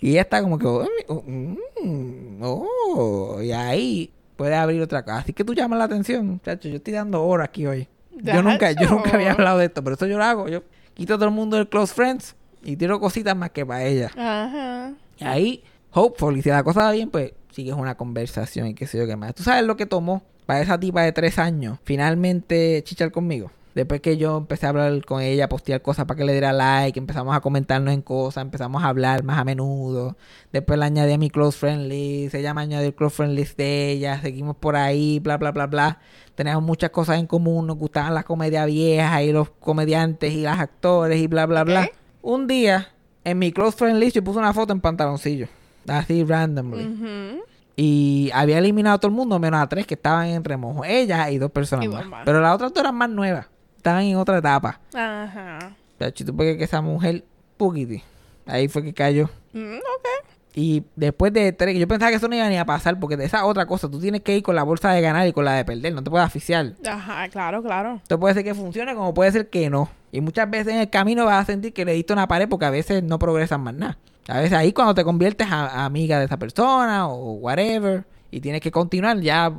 Y 0.00 0.12
ella 0.12 0.22
está 0.22 0.40
como 0.40 0.58
que... 0.58 0.66
"Oh, 0.66 0.88
oh, 1.08 1.22
mm, 1.26 2.42
oh", 2.42 3.42
y 3.42 3.52
ahí 3.52 4.10
puede 4.36 4.54
abrir 4.56 4.80
otra 4.80 5.02
cosa. 5.04 5.18
Así 5.18 5.34
que 5.34 5.44
tú 5.44 5.52
llamas 5.52 5.78
la 5.78 5.84
atención. 5.84 6.40
Chacho, 6.42 6.70
yo 6.70 6.76
estoy 6.76 6.94
dando 6.94 7.22
oro 7.22 7.44
aquí 7.44 7.66
hoy. 7.66 7.88
Yo 8.22 8.42
nunca, 8.42 8.72
yo 8.72 8.88
nunca 8.88 9.10
había 9.12 9.32
hablado 9.32 9.58
de 9.58 9.66
esto, 9.66 9.84
pero 9.84 9.96
eso 9.96 10.06
yo 10.06 10.16
lo 10.16 10.24
hago. 10.24 10.48
Yo 10.48 10.62
quito 10.94 11.12
a 11.14 11.16
todo 11.18 11.26
el 11.28 11.34
mundo 11.34 11.58
del 11.58 11.68
close 11.68 11.92
friends 11.92 12.34
y 12.62 12.76
tiro 12.76 13.00
cositas 13.00 13.36
más 13.36 13.50
que 13.50 13.64
para 13.64 13.84
ella. 13.84 14.10
Ajá. 14.16 14.92
Y 15.18 15.24
ahí, 15.24 15.64
hopefully, 15.92 16.42
si 16.42 16.50
la 16.50 16.62
cosa 16.62 16.84
va 16.84 16.92
bien, 16.92 17.10
pues 17.10 17.32
sigues 17.50 17.74
una 17.74 17.96
conversación 17.96 18.68
y 18.68 18.74
qué 18.74 18.86
sé 18.86 18.98
yo 18.98 19.06
qué 19.06 19.16
más. 19.16 19.34
¿Tú 19.34 19.42
sabes 19.42 19.64
lo 19.64 19.76
que 19.76 19.86
tomó 19.86 20.22
para 20.46 20.60
esa 20.60 20.78
tipa 20.78 21.02
de 21.02 21.12
tres 21.12 21.38
años 21.38 21.78
finalmente 21.84 22.82
chichar 22.84 23.10
conmigo? 23.10 23.50
Después 23.74 24.00
que 24.00 24.16
yo 24.16 24.38
empecé 24.38 24.66
a 24.66 24.70
hablar 24.70 25.04
con 25.04 25.22
ella, 25.22 25.48
postear 25.48 25.82
cosas 25.82 26.04
para 26.06 26.18
que 26.18 26.24
le 26.24 26.32
diera 26.32 26.52
like, 26.52 26.98
empezamos 26.98 27.36
a 27.36 27.40
comentarnos 27.40 27.94
en 27.94 28.02
cosas, 28.02 28.42
empezamos 28.42 28.82
a 28.82 28.88
hablar 28.88 29.22
más 29.22 29.38
a 29.38 29.44
menudo. 29.44 30.16
Después 30.52 30.80
la 30.80 30.86
añadí 30.86 31.12
a 31.12 31.18
mi 31.18 31.30
close 31.30 31.56
friend 31.56 31.86
list, 31.86 32.34
ella 32.34 32.54
me 32.54 32.62
añadió 32.62 32.88
el 32.88 32.94
close 32.94 33.14
friend 33.14 33.34
list 33.34 33.56
de 33.56 33.92
ella, 33.92 34.20
seguimos 34.20 34.56
por 34.56 34.74
ahí, 34.74 35.20
bla, 35.20 35.36
bla, 35.36 35.52
bla, 35.52 35.66
bla. 35.68 36.00
Teníamos 36.34 36.64
muchas 36.64 36.90
cosas 36.90 37.20
en 37.20 37.28
común, 37.28 37.68
nos 37.68 37.76
gustaban 37.76 38.14
las 38.14 38.24
comedias 38.24 38.66
viejas 38.66 39.22
y 39.22 39.30
los 39.30 39.50
comediantes 39.50 40.32
y 40.32 40.42
los 40.42 40.58
actores 40.58 41.20
y 41.20 41.28
bla, 41.28 41.46
bla, 41.46 41.62
bla. 41.62 41.82
Ok. 41.84 41.92
Un 42.22 42.46
día, 42.46 42.88
en 43.24 43.38
mi 43.38 43.52
close 43.52 43.76
friend 43.76 43.98
list, 43.98 44.16
yo 44.16 44.24
puse 44.24 44.38
una 44.38 44.52
foto 44.52 44.72
en 44.72 44.80
pantaloncillo. 44.80 45.48
Así 45.86 46.24
randomly. 46.24 46.84
Ujú. 46.84 47.42
Y 47.76 48.30
había 48.34 48.58
eliminado 48.58 48.96
a 48.96 48.98
todo 48.98 49.10
el 49.10 49.16
mundo, 49.16 49.38
menos 49.38 49.60
a 49.60 49.68
tres 49.68 49.86
que 49.86 49.94
estaban 49.94 50.26
en 50.26 50.42
remojo. 50.42 50.84
Ella 50.84 51.30
y 51.30 51.38
dos 51.38 51.50
personas 51.50 51.84
Y 51.84 51.88
más. 51.88 52.04
Pero 52.24 52.40
las 52.40 52.54
otras 52.54 52.72
dos 52.72 52.82
eran 52.82 52.94
más 52.96 53.08
nuevas. 53.08 53.46
Estaban 53.76 54.02
en 54.02 54.16
otra 54.16 54.38
etapa. 54.38 54.80
Ajá. 54.94 55.76
Puedes 55.96 56.56
que 56.56 56.64
esa 56.64 56.80
mujer, 56.80 57.24
poquiti. 57.56 58.02
Ahí 58.46 58.68
fue 58.68 58.82
que 58.82 58.92
cayó. 58.92 59.30
Mm, 59.52 59.76
ok. 59.76 60.28
Y 60.54 60.82
después 60.96 61.32
de 61.32 61.52
tres, 61.52 61.78
yo 61.78 61.86
pensaba 61.86 62.10
que 62.10 62.16
eso 62.16 62.26
no 62.26 62.34
iba 62.34 62.48
ni 62.48 62.56
a 62.56 62.64
pasar, 62.64 62.98
porque 62.98 63.16
de 63.16 63.26
esa 63.26 63.44
otra 63.44 63.66
cosa, 63.66 63.88
tú 63.88 64.00
tienes 64.00 64.22
que 64.22 64.36
ir 64.36 64.42
con 64.42 64.56
la 64.56 64.64
bolsa 64.64 64.90
de 64.90 65.00
ganar 65.00 65.28
y 65.28 65.32
con 65.32 65.44
la 65.44 65.52
de 65.52 65.64
perder, 65.64 65.94
no 65.94 66.02
te 66.02 66.10
puedes 66.10 66.26
asfixiar. 66.26 66.74
Ajá, 66.84 67.28
claro, 67.28 67.62
claro. 67.62 68.00
Esto 68.02 68.18
puede 68.18 68.34
ser 68.34 68.42
que 68.42 68.54
funcione 68.54 68.94
como 68.96 69.14
puede 69.14 69.30
ser 69.30 69.48
que 69.50 69.70
no. 69.70 69.88
Y 70.12 70.20
muchas 70.20 70.48
veces 70.50 70.74
en 70.74 70.80
el 70.80 70.90
camino 70.90 71.24
vas 71.26 71.42
a 71.42 71.46
sentir 71.46 71.72
que 71.72 71.84
le 71.84 71.92
diste 71.92 72.12
una 72.12 72.26
pared 72.28 72.48
porque 72.48 72.64
a 72.66 72.70
veces 72.70 73.02
no 73.02 73.18
progresas 73.18 73.58
más 73.58 73.74
nada. 73.74 73.98
A 74.28 74.40
veces 74.40 74.52
ahí 74.52 74.72
cuando 74.72 74.94
te 74.94 75.04
conviertes 75.04 75.46
a, 75.50 75.66
a 75.66 75.84
amiga 75.84 76.18
de 76.18 76.26
esa 76.26 76.36
persona 76.38 77.08
o 77.08 77.32
whatever 77.34 78.04
y 78.30 78.40
tienes 78.40 78.60
que 78.60 78.70
continuar 78.70 79.18
ya 79.20 79.52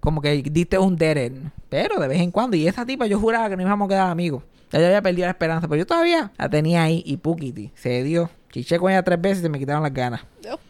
como 0.00 0.20
que 0.22 0.42
diste 0.42 0.78
un 0.78 0.96
dead. 0.96 1.32
Pero 1.68 1.98
de 2.00 2.08
vez 2.08 2.20
en 2.20 2.30
cuando. 2.30 2.56
Y 2.56 2.66
esa 2.68 2.86
tipa 2.86 3.06
yo 3.06 3.18
juraba 3.18 3.48
que 3.48 3.56
no 3.56 3.62
íbamos 3.62 3.86
a 3.86 3.88
quedar 3.88 4.10
amigos. 4.10 4.42
Ya 4.72 4.78
yo 4.80 4.86
había 4.86 5.02
perdido 5.02 5.26
la 5.26 5.32
esperanza. 5.32 5.66
Pero 5.68 5.78
yo 5.80 5.86
todavía 5.86 6.30
la 6.38 6.48
tenía 6.48 6.82
ahí 6.84 7.02
y 7.04 7.16
Pukiti 7.18 7.72
se 7.74 8.02
dio. 8.04 8.30
Chiché 8.50 8.78
con 8.78 8.90
ella 8.90 9.02
tres 9.02 9.20
veces 9.20 9.38
y 9.38 9.42
se 9.42 9.48
me 9.48 9.58
quitaron 9.58 9.82
las 9.82 9.92
ganas. 9.92 10.22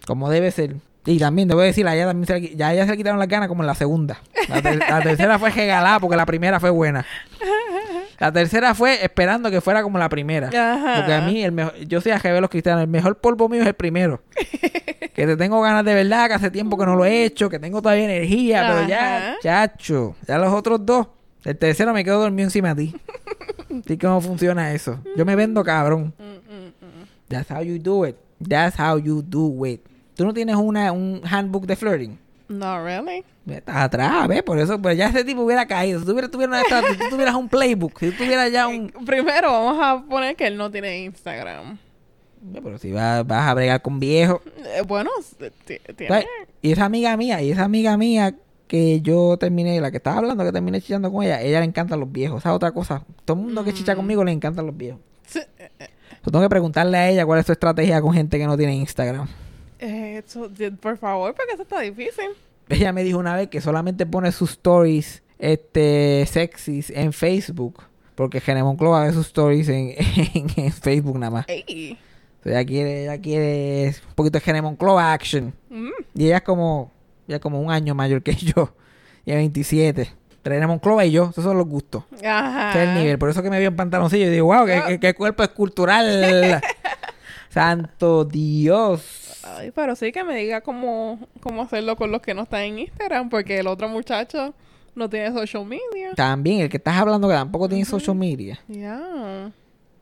Como 0.07 0.29
debe 0.31 0.51
ser. 0.51 0.77
Y 1.05 1.19
también, 1.21 1.47
debo 1.47 1.61
decir, 1.61 1.87
a 1.87 1.95
ella 1.95 2.07
también 2.07 2.27
se 2.27 2.41
le, 2.41 2.57
ya 2.57 2.69
a 2.69 2.75
ella 2.75 2.85
se 2.85 2.91
le 2.91 2.97
quitaron 2.97 3.21
las 3.21 3.29
ganas 3.29 3.47
como 3.49 3.63
en 3.63 3.69
la 3.69 3.77
segunda. 3.77 4.19
La, 4.49 4.61
ter- 4.61 4.79
la 4.79 5.01
tercera 5.03 5.39
fue 5.39 5.51
regalada 5.51 6.01
porque 6.01 6.17
la 6.17 6.27
primera 6.27 6.59
fue 6.59 6.71
buena. 6.71 7.07
La 8.19 8.33
tercera 8.33 8.75
fue 8.75 9.05
esperando 9.05 9.51
que 9.51 9.61
fuera 9.61 9.83
como 9.83 9.99
la 9.99 10.09
primera. 10.09 10.49
Ajá. 10.49 10.97
Porque 10.97 11.13
a 11.13 11.21
mí, 11.23 11.43
el 11.43 11.53
mejor, 11.53 11.77
yo 11.81 12.01
soy 12.01 12.13
a 12.13 12.19
de 12.19 12.41
los 12.41 12.51
cristianos, 12.51 12.83
el 12.83 12.89
mejor 12.89 13.19
polvo 13.19 13.49
mío 13.49 13.63
es 13.63 13.69
el 13.69 13.75
primero. 13.75 14.23
que 15.15 15.27
te 15.27 15.37
tengo 15.37 15.61
ganas 15.61 15.85
de 15.85 15.95
verdad, 15.95 16.29
que 16.29 16.35
hace 16.35 16.51
tiempo 16.51 16.77
que 16.77 16.87
no 16.87 16.97
lo 16.97 17.05
he 17.05 17.25
hecho, 17.25 17.49
que 17.49 17.59
tengo 17.59 17.81
todavía 17.81 18.05
energía, 18.05 18.67
pero 18.69 18.89
ya, 18.89 19.37
chacho, 19.43 20.15
ya 20.27 20.39
los 20.39 20.53
otros 20.53 20.85
dos. 20.85 21.09
El 21.45 21.57
tercero 21.57 21.93
me 21.93 22.05
quedo 22.05 22.21
dormido 22.21 22.47
encima 22.47 22.75
de 22.75 22.87
ti. 22.87 22.97
Así 23.85 23.99
cómo 23.99 24.21
funciona 24.21 24.73
eso. 24.73 24.99
Yo 25.17 25.25
me 25.25 25.37
vendo 25.37 25.63
cabrón. 25.63 26.13
Mm, 26.19 26.55
mm, 26.55 26.67
mm. 26.67 27.07
That's 27.29 27.51
how 27.51 27.63
you 27.63 27.79
do 27.79 28.05
it. 28.05 28.17
That's 28.47 28.79
how 28.79 28.99
you 28.99 29.23
do 29.23 29.65
it. 29.65 29.81
Tú 30.15 30.25
no 30.25 30.35
tienes 30.35 30.57
una, 30.57 30.91
un 30.93 31.21
handbook 31.25 31.67
de 31.67 31.77
flirting. 31.77 32.19
No, 32.49 32.85
really. 32.85 33.25
Estás 33.49 33.77
atrás, 33.77 34.29
¿ves? 34.29 34.43
Por 34.43 34.59
eso, 34.59 34.81
pues 34.81 34.97
ya 34.97 35.09
ese 35.09 35.25
tipo 35.25 35.43
hubiera 35.43 35.67
caído. 35.67 35.99
Si 36.01 36.07
tú 36.07 36.15
tuvieras, 36.15 36.31
una- 36.57 36.63
si 36.89 36.97
tú 36.99 37.05
tuvieras 37.11 37.35
un 37.35 37.49
playbook, 37.49 37.99
si 37.99 38.11
tú 38.11 38.19
tuvieras 38.25 38.53
ya 38.53 38.69
un... 38.69 38.89
Primero 39.07 39.51
vamos 39.51 39.79
a 39.83 40.05
poner 40.09 40.37
que 40.37 40.47
él 40.47 40.57
no 40.57 40.71
tiene 40.71 41.01
Instagram. 41.05 41.79
Pero 42.53 42.79
si 42.79 42.93
vas, 42.93 43.27
vas 43.27 43.49
a 43.49 43.55
bregar 43.55 43.83
con 43.83 43.99
viejos. 43.99 44.41
Eh, 44.77 44.83
bueno, 44.87 45.11
tiene. 45.65 46.09
¿sabes? 46.09 46.27
Y 46.63 46.71
esa 46.73 46.85
amiga 46.85 47.17
mía, 47.17 47.43
y 47.43 47.51
esa 47.51 47.65
amiga 47.65 47.97
mía 47.97 48.35
que 48.69 49.01
yo 49.01 49.37
terminé, 49.39 49.81
la 49.81 49.91
que 49.91 49.97
estaba 49.97 50.19
hablando, 50.19 50.45
que 50.45 50.53
terminé 50.53 50.81
chichando 50.81 51.11
con 51.13 51.25
ella, 51.25 51.41
ella 51.43 51.59
le 51.61 51.67
encantan 51.67 51.99
los 51.99 52.11
viejos. 52.13 52.41
Esa 52.43 52.51
es 52.51 52.55
otra 52.57 52.71
cosa. 52.73 53.03
Todo 53.25 53.37
el 53.39 53.43
mundo 53.45 53.65
que 53.65 53.73
chicha 53.73 53.97
conmigo 53.97 54.23
le 54.25 54.31
encantan 54.33 54.67
los 54.67 54.77
viejos. 54.77 55.01
Sí, 55.27 55.41
eh, 55.59 55.71
eh, 55.81 55.89
Yo 56.25 56.31
tengo 56.31 56.43
que 56.43 56.49
preguntarle 56.49 56.97
a 56.99 57.09
ella 57.09 57.27
cuál 57.27 57.41
es 57.41 57.47
su 57.47 57.53
estrategia 57.53 58.01
con 58.01 58.13
gente 58.13 58.39
que 58.39 58.47
no 58.47 58.57
tiene 58.57 58.77
Instagram. 58.77 59.27
Eso, 59.79 60.51
por 60.81 60.97
favor, 60.99 61.35
porque 61.35 61.53
eso 61.55 61.63
está 61.63 61.81
difícil. 61.81 62.27
ella 62.69 62.93
me 62.93 63.05
dijo 63.05 63.19
una 63.19 63.35
vez 63.37 63.49
que 63.49 63.61
solamente 63.61 64.07
pone 64.07 64.33
sus 64.33 64.51
stories 64.53 65.23
este 65.39 66.25
sexys 66.27 66.91
en 66.91 67.13
Facebook. 67.13 67.83
Porque 68.15 68.41
Gene 68.41 68.63
Monclova 68.65 69.05
ve 69.05 69.13
sus 69.13 69.27
stories 69.27 69.69
en, 69.69 69.95
en, 70.35 70.47
en 70.57 70.73
Facebook 70.73 71.19
nada 71.19 71.31
más. 71.31 71.45
Ey. 71.49 71.99
O 72.41 72.43
sea, 72.49 72.53
ella 72.61 72.65
quiere, 72.67 73.03
ella 73.05 73.21
quiere 73.21 73.89
un 74.09 74.15
poquito 74.15 74.39
de 74.39 74.45
Gene 74.45 74.63
Monclova 74.63 75.13
action. 75.13 75.53
Mm. 75.69 75.91
Y 76.15 76.25
ella 76.27 76.37
es 76.39 76.43
como, 76.43 76.91
ella 77.29 77.37
es 77.37 77.43
como 77.43 77.61
un 77.61 77.71
año 77.71 77.95
mayor 77.95 78.23
que 78.23 78.35
yo. 78.35 78.73
Y 79.27 79.33
es 79.33 79.37
27. 79.37 80.11
Pero 80.43 80.55
Gene 80.55 80.67
Monclova 80.67 81.05
y 81.05 81.11
yo, 81.11 81.29
esos 81.31 81.45
son 81.45 81.59
los 81.59 81.67
gustos. 81.67 82.05
Ajá. 82.25 82.71
Ese 82.71 82.83
es 82.85 82.89
el 82.89 82.95
nivel. 83.03 83.19
Por 83.19 83.29
eso 83.29 83.43
que 83.43 83.51
me 83.51 83.59
vio 83.59 83.69
en 83.69 83.77
pantaloncillo 83.77 84.27
y 84.29 84.31
digo, 84.31 84.47
wow, 84.47 84.65
qué, 84.65 84.83
qué- 84.89 85.01
qué 85.01 85.15
cuerpo 85.15 85.43
escultural. 85.43 86.63
Santo 87.57 88.25
Dios. 88.27 89.41
Ay, 89.45 89.71
pero 89.71 89.97
sí 89.97 90.13
que 90.13 90.23
me 90.25 90.37
diga 90.37 90.61
cómo, 90.61 91.19
cómo 91.41 91.63
hacerlo 91.63 91.97
con 91.97 92.11
los 92.13 92.21
que 92.21 92.35
no 92.35 92.43
están 92.43 92.63
en 92.63 92.79
Instagram, 92.81 93.31
porque 93.31 93.59
el 93.59 93.67
otro 93.67 93.89
muchacho 93.89 94.53
no 94.95 95.09
tiene 95.09 95.33
social 95.33 95.65
media. 95.65 96.13
También, 96.15 96.61
el 96.61 96.69
que 96.69 96.77
estás 96.77 96.97
hablando 96.97 97.29
que 97.29 97.35
tampoco 97.35 97.67
tiene 97.69 97.85
social 97.87 98.15
media. 98.17 98.59
Ya. 98.69 99.51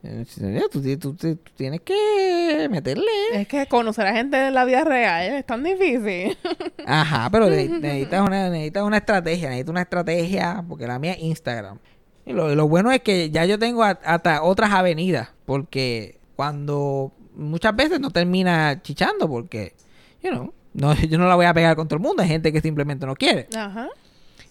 Eh, 0.02 0.24
Tú, 0.70 0.82
tú- 0.82 0.98
tú- 0.98 1.14
tú 1.14 1.38
tienes 1.56 1.80
que 1.82 2.66
meterle. 2.70 3.04
Es 3.32 3.46
que 3.46 3.66
conocer 3.66 4.06
a 4.06 4.12
gente 4.14 4.48
en 4.48 4.52
la 4.52 4.64
vida 4.64 4.82
real 4.84 5.22
es 5.34 5.46
tan 5.46 5.62
difícil. 5.62 6.36
Ajá, 6.86 7.28
pero 7.30 7.48
ne- 7.48 7.68
necesitas 7.80 8.20
una, 8.20 8.50
necesitas 8.50 8.82
una 8.82 8.96
estrategia, 8.98 9.48
necesitas 9.48 9.70
una 9.70 9.82
estrategia, 9.82 10.64
porque 10.68 10.86
la 10.88 10.98
mía 10.98 11.12
es 11.12 11.20
Instagram. 11.20 11.78
Y 12.26 12.32
lo, 12.32 12.52
lo 12.54 12.66
bueno 12.68 12.90
es 12.90 13.00
que 13.00 13.30
ya 13.30 13.44
yo 13.44 13.58
tengo 13.60 13.84
a- 13.84 13.98
hasta 14.04 14.42
otras 14.42 14.72
avenidas, 14.72 15.28
porque 15.46 16.18
cuando 16.36 17.12
muchas 17.35 17.75
veces 17.77 18.01
no 18.01 18.11
termina 18.11 18.81
chichando, 18.83 19.29
porque, 19.29 19.75
you 20.23 20.31
know, 20.31 20.53
no, 20.73 20.94
yo 21.09 21.18
no 21.18 21.27
la 21.29 21.35
voy 21.35 21.47
a 21.47 21.55
pegar 21.55 21.77
con 21.77 21.88
todo 21.88 21.97
el 21.97 22.03
mundo, 22.03 22.23
hay 22.23 22.29
gente 22.29 22.53
que 22.53 22.61
simplemente 22.61 23.07
no 23.07 23.14
quiere. 23.14 23.49
Ajá. 23.57 23.88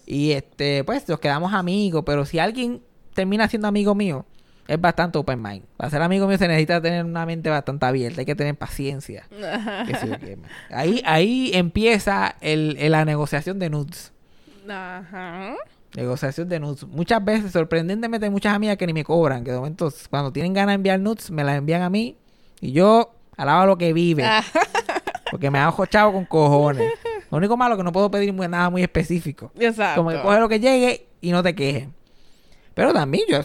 Y 0.06 0.32
este, 0.32 0.84
pues 0.84 1.08
nos 1.08 1.18
quedamos 1.20 1.52
amigos, 1.54 2.02
pero 2.04 2.24
si 2.26 2.38
alguien 2.38 2.82
termina 3.14 3.48
siendo 3.48 3.68
amigo 3.68 3.94
mío, 3.94 4.26
es 4.66 4.80
bastante 4.80 5.18
open 5.18 5.40
mind. 5.42 5.62
Para 5.76 5.90
ser 5.90 6.00
amigo 6.02 6.26
mío 6.26 6.38
se 6.38 6.48
necesita 6.48 6.80
tener 6.80 7.04
una 7.04 7.26
mente 7.26 7.50
bastante 7.50 7.84
abierta, 7.86 8.20
hay 8.20 8.26
que 8.26 8.34
tener 8.34 8.54
paciencia. 8.56 9.26
Ahí, 10.70 11.02
ahí 11.04 11.50
empieza 11.54 12.34
el, 12.40 12.76
el- 12.78 12.92
la 12.92 13.04
negociación 13.04 13.58
de 13.58 13.70
nudes. 13.70 14.12
Ajá. 14.68 15.54
Negociación 15.96 16.48
de 16.48 16.60
nudes. 16.60 16.84
Muchas 16.86 17.24
veces, 17.24 17.52
sorprendentemente, 17.52 18.26
hay 18.26 18.30
muchas 18.30 18.54
amigas 18.54 18.76
que 18.76 18.86
ni 18.86 18.92
me 18.92 19.04
cobran. 19.04 19.44
Que 19.44 19.52
de 19.52 19.58
momento, 19.58 19.92
cuando 20.10 20.32
tienen 20.32 20.52
ganas 20.52 20.72
de 20.72 20.74
enviar 20.76 20.98
nudes, 21.00 21.30
me 21.30 21.44
las 21.44 21.56
envían 21.56 21.82
a 21.82 21.90
mí. 21.90 22.16
Y 22.60 22.72
yo 22.72 23.14
alabo 23.36 23.66
lo 23.66 23.78
que 23.78 23.92
vive. 23.92 24.24
Ah. 24.24 24.42
Porque 25.30 25.50
me 25.50 25.58
hago 25.58 25.84
chavo 25.86 26.12
con 26.12 26.24
cojones. 26.26 26.92
Lo 27.30 27.38
único 27.38 27.56
malo 27.56 27.74
es 27.74 27.78
que 27.78 27.84
no 27.84 27.92
puedo 27.92 28.10
pedir 28.10 28.32
nada 28.32 28.70
muy 28.70 28.82
específico. 28.82 29.50
Exacto. 29.58 29.96
Como 30.00 30.10
que 30.10 30.20
coge 30.22 30.38
lo 30.38 30.48
que 30.48 30.60
llegue 30.60 31.08
y 31.20 31.32
no 31.32 31.42
te 31.42 31.54
quejes. 31.54 31.88
Pero 32.74 32.92
también 32.92 33.24
yo 33.28 33.38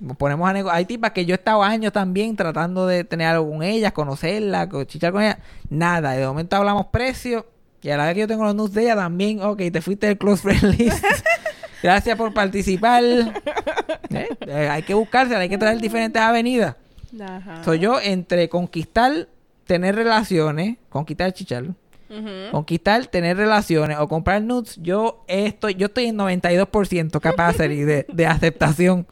nos 0.00 0.16
ponemos 0.16 0.48
a 0.48 0.52
negociar. 0.52 0.76
Hay 0.78 0.84
tipas 0.84 1.12
que 1.12 1.24
yo 1.24 1.34
he 1.34 1.38
estado 1.38 1.62
años 1.62 1.92
también 1.92 2.34
tratando 2.34 2.86
de 2.88 3.04
tener 3.04 3.28
algo 3.28 3.48
con 3.50 3.62
ellas, 3.62 3.92
conocerla, 3.92 4.68
co- 4.68 4.82
chichar 4.84 5.12
con 5.12 5.22
ellas. 5.22 5.38
Nada. 5.70 6.12
De 6.12 6.26
momento 6.26 6.56
hablamos 6.56 6.86
precio. 6.86 7.46
Y 7.82 7.90
a 7.90 7.96
la 7.96 8.06
vez 8.06 8.14
que 8.14 8.20
yo 8.20 8.26
tengo 8.28 8.44
los 8.44 8.54
nudes 8.54 8.74
de 8.74 8.82
ella 8.82 8.96
también, 8.96 9.40
ok, 9.42 9.60
te 9.72 9.80
fuiste 9.80 10.06
del 10.08 10.18
close 10.18 10.42
friend 10.42 10.76
list. 10.78 11.04
Gracias 11.82 12.16
por 12.16 12.32
participar. 12.32 13.02
¿Eh? 14.10 14.28
Eh, 14.46 14.68
hay 14.70 14.82
que 14.82 14.94
buscarse, 14.94 15.34
hay 15.36 15.48
que 15.48 15.58
traer 15.58 15.80
diferentes 15.80 16.20
avenidas. 16.20 16.76
Ajá. 17.20 17.62
Soy 17.64 17.78
yo 17.78 18.00
entre 18.00 18.48
conquistar, 18.48 19.28
tener 19.66 19.94
relaciones, 19.94 20.76
conquistar 20.88 21.32
chichar, 21.32 21.64
Ujú. 21.64 22.50
conquistar, 22.50 23.06
tener 23.06 23.36
relaciones 23.38 23.96
o 23.98 24.06
comprar 24.08 24.42
nudes, 24.42 24.76
yo 24.82 25.24
estoy, 25.28 25.74
yo 25.74 25.86
estoy 25.86 26.06
en 26.06 26.16
92% 26.18 27.20
capacity 27.20 27.82
de, 27.84 28.06
de 28.12 28.26
aceptación. 28.26 29.06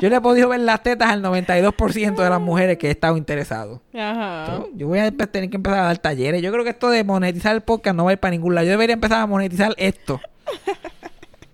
Yo 0.00 0.08
le 0.08 0.16
he 0.16 0.20
podido 0.20 0.48
ver 0.48 0.60
las 0.60 0.82
tetas 0.82 1.10
al 1.10 1.22
92% 1.22 2.22
de 2.22 2.30
las 2.30 2.40
mujeres 2.40 2.78
que 2.78 2.88
he 2.88 2.90
estado 2.92 3.16
interesado. 3.16 3.82
Ajá. 3.92 4.46
Yo- 4.48 4.68
Yo 4.74 4.88
voy 4.88 5.00
a 5.00 5.10
tener 5.10 5.50
que 5.50 5.56
empezar 5.56 5.80
a 5.80 5.82
dar 5.84 5.98
talleres. 5.98 6.40
Yo 6.42 6.50
creo 6.52 6.64
que 6.64 6.70
esto 6.70 6.88
de 6.90 7.04
monetizar 7.04 7.54
el 7.54 7.60
podcast 7.62 7.96
no 7.96 8.04
va 8.04 8.10
a 8.10 8.12
ir 8.14 8.18
para 8.20 8.30
ningún 8.30 8.54
lado. 8.54 8.64
Yo 8.66 8.70
debería 8.70 8.94
empezar 8.94 9.20
a 9.20 9.26
monetizar 9.26 9.74
esto. 9.76 10.20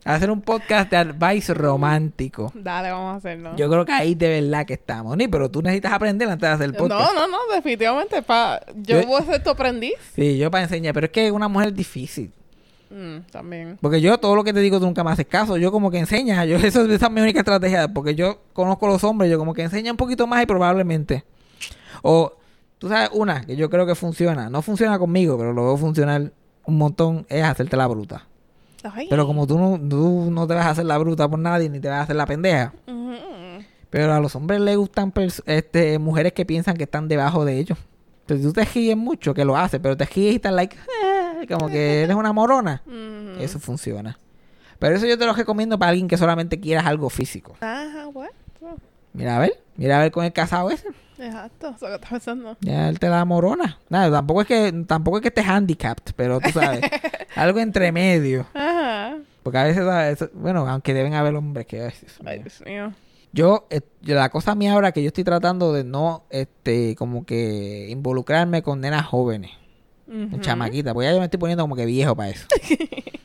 Hacer 0.05 0.31
un 0.31 0.41
podcast 0.41 0.91
de 0.91 0.97
advice 0.97 1.53
romántico. 1.53 2.51
Dale, 2.55 2.91
vamos 2.91 3.15
a 3.15 3.17
hacerlo. 3.19 3.55
Yo 3.57 3.69
creo 3.69 3.85
que 3.85 3.93
ahí 3.93 4.15
de 4.15 4.41
verdad 4.41 4.65
que 4.65 4.75
estamos. 4.75 5.15
Ni, 5.17 5.29
pero 5.29 5.51
tú 5.51 5.61
necesitas 5.61 5.93
aprender 5.93 6.27
antes 6.29 6.49
de 6.49 6.55
hacer 6.55 6.67
el 6.67 6.75
podcast. 6.75 7.13
No, 7.13 7.21
no, 7.21 7.29
no, 7.29 7.55
definitivamente. 7.55 8.23
Pa... 8.23 8.61
Yo 8.77 9.01
Yo- 9.03 9.07
voy 9.07 9.21
a 9.21 9.27
ser 9.27 9.43
tu 9.43 9.51
aprendiz. 9.51 9.95
Sí, 10.15 10.39
yo 10.39 10.51
para 10.51 10.65
enseñar. 10.65 10.95
Pero 10.95 11.07
es 11.07 11.13
que 11.13 11.31
una 11.31 11.49
mujer 11.49 11.69
es 11.69 11.77
difícil. 11.77 12.33
Mm, 12.91 13.19
también. 13.31 13.79
Porque 13.81 14.01
yo 14.01 14.17
todo 14.19 14.35
lo 14.35 14.43
que 14.43 14.53
te 14.55 14.61
digo 14.61 14.81
tú 14.81 14.87
nunca 14.87 15.05
me 15.05 15.11
haces 15.11 15.27
caso. 15.27 15.59
Yo 15.59 15.71
como 15.71 15.91
que 15.91 15.99
enseña. 15.99 16.47
Yo, 16.47 16.57
eso, 16.65 16.91
esa 16.91 17.07
es 17.07 17.13
mi 17.13 17.21
única 17.21 17.41
estrategia. 17.41 17.87
Porque 17.89 18.15
yo 18.15 18.41
conozco 18.55 18.87
a 18.87 18.91
los 18.91 19.05
hombres. 19.05 19.31
Yo 19.31 19.39
como 19.39 19.53
que 19.53 19.63
enseña 19.63 19.91
un 19.91 19.99
poquito 19.99 20.27
más 20.27 20.43
y 20.43 20.47
probablemente. 20.47 21.25
O, 22.01 22.33
tú 22.79 22.89
sabes, 22.89 23.11
una 23.13 23.43
que 23.45 23.55
yo 23.55 23.69
creo 23.69 23.85
que 23.85 23.95
funciona. 23.95 24.49
No 24.49 24.63
funciona 24.63 24.99
conmigo, 24.99 25.37
pero 25.37 25.53
lo 25.53 25.65
veo 25.67 25.77
funcionar 25.77 26.33
un 26.65 26.79
montón. 26.79 27.27
Es 27.29 27.45
hacerte 27.45 27.77
la 27.77 27.87
bruta. 27.87 28.27
Ay. 28.85 29.07
Pero 29.11 29.27
como 29.27 29.47
tú 29.47 29.59
no, 29.59 29.79
tú 29.89 30.31
no 30.31 30.47
te 30.47 30.55
vas 30.55 30.67
a 30.67 30.71
hacer 30.71 30.87
la 30.87 30.99
bruta 30.99 31.29
por 31.29 31.39
nadie, 31.39 31.69
ni 31.69 31.81
te 31.81 31.89
vas 31.89 31.99
a 31.99 32.03
hacer 32.03 32.17
la 32.17 32.27
pendeja. 32.27 32.73
Pero 33.91 34.15
a 34.15 34.21
los 34.21 34.37
hombres 34.37 34.61
les 34.61 34.77
gustan 34.77 35.13
este, 35.47 35.99
mujeres 35.99 36.33
que 36.33 36.47
piensan 36.47 36.77
que 36.77 36.85
están 36.85 37.09
debajo 37.09 37.45
de 37.45 37.59
ellos. 37.59 37.77
Entonces 38.21 38.47
tú 38.47 38.53
te 38.53 38.65
ríes 38.65 38.97
mucho, 38.97 39.35
que 39.35 39.45
lo 39.45 39.57
haces, 39.57 39.81
pero 39.83 39.97
te 39.97 40.05
ríes 40.05 40.33
y 40.35 40.37
estás 40.37 40.53
like, 40.53 40.77
"Ah", 40.79 41.41
como 41.49 41.67
que 41.69 42.03
eres 42.05 42.15
una 42.15 42.33
morona. 42.33 42.83
Eso 43.41 43.59
funciona. 43.59 44.17
Pero 44.79 44.95
eso 44.97 45.07
yo 45.07 45.19
te 45.19 45.27
lo 45.27 45.33
recomiendo 45.33 45.79
para 45.79 45.91
alguien 45.91 46.07
que 46.09 46.17
solamente 46.17 46.61
quieras 46.61 46.87
algo 46.87 47.11
físico. 47.11 47.57
Ajá, 47.61 48.07
bueno. 48.07 48.33
Mira 49.13 49.37
a 49.37 49.41
ver, 49.41 49.61
mira 49.81 49.99
a 49.99 50.03
ver 50.03 50.13
con 50.13 50.25
el 50.25 50.33
casado 50.33 50.71
ese. 50.71 50.87
Exacto, 51.19 51.75
eso 51.77 51.87
que 51.87 51.95
estás 51.95 52.11
pensando. 52.11 52.57
Ya 52.61 52.89
él 52.89 52.99
te 52.99 53.09
da 53.09 53.25
morona. 53.25 53.79
Nada, 53.89 54.11
tampoco 54.11 54.43
es 54.43 54.47
que, 54.47 54.73
tampoco 54.87 55.19
es 55.19 55.23
que 55.23 55.29
estés 55.29 55.47
handicapped, 55.47 56.13
pero 56.17 56.39
tú 56.41 56.51
sabes, 56.51 56.81
algo 57.37 57.59
entre 57.59 57.91
medio. 57.93 58.47
Ajá. 58.55 59.17
Porque 59.43 59.59
a 59.59 59.65
veces, 59.65 59.83
a 59.83 59.99
veces- 60.05 60.31
bueno, 60.35 60.67
aunque 60.69 60.95
deben 60.95 61.15
haber 61.15 61.35
hombres 61.35 61.67
que 61.67 61.81
ay, 61.83 61.93
Dios 62.01 62.21
Ay. 62.25 62.39
Dios 62.39 62.63
mío. 62.65 62.93
Yo, 63.33 63.67
eh, 63.71 63.81
la 64.03 64.29
cosa 64.29 64.55
mía 64.55 64.73
ahora 64.73 64.93
que 64.93 65.03
yo 65.03 65.09
estoy 65.09 65.25
tratando 65.25 65.73
de 65.73 65.85
no, 65.85 66.25
este, 66.31 66.97
como 66.97 67.25
que 67.25 67.89
involucrarme 67.91 68.63
con 68.63 68.81
nenas 68.81 69.07
jóvenes, 69.07 69.51
Ujú. 70.09 70.31
con 70.31 70.41
chamaquitas, 70.41 70.93
porque 70.95 71.07
ya 71.09 71.13
yo 71.13 71.19
me 71.21 71.27
estoy 71.27 71.39
poniendo 71.39 71.63
como 71.65 71.77
que 71.77 71.85
viejo 71.87 72.17
para 72.17 72.31
eso. 72.31 72.47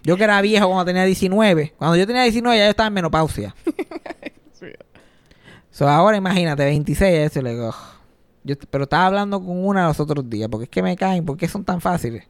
yo 0.03 0.17
que 0.17 0.23
era 0.25 0.39
viejo 0.41 0.67
cuando 0.67 0.85
tenía 0.85 1.05
19, 1.05 1.73
cuando 1.77 1.95
yo 1.97 2.05
tenía 2.05 2.23
19 2.23 2.57
ya 2.57 2.65
yo 2.65 2.69
estaba 2.71 2.87
en 2.87 2.93
menopausia. 2.93 3.55
So, 5.75 5.89
ahora 5.89 6.15
imagínate, 6.15 6.63
26, 6.63 7.31
eso 7.31 7.41
le 7.41 7.49
digo, 7.51 7.73
yo, 8.45 8.55
pero 8.69 8.85
estaba 8.85 9.07
hablando 9.07 9.41
con 9.43 9.65
una 9.65 9.87
los 9.89 9.99
otros 9.99 10.29
días, 10.29 10.47
porque 10.49 10.63
es 10.63 10.69
que 10.69 10.81
me 10.81 10.95
caen, 10.95 11.25
porque 11.25 11.49
son 11.49 11.65
tan 11.65 11.81
fáciles. 11.81 12.23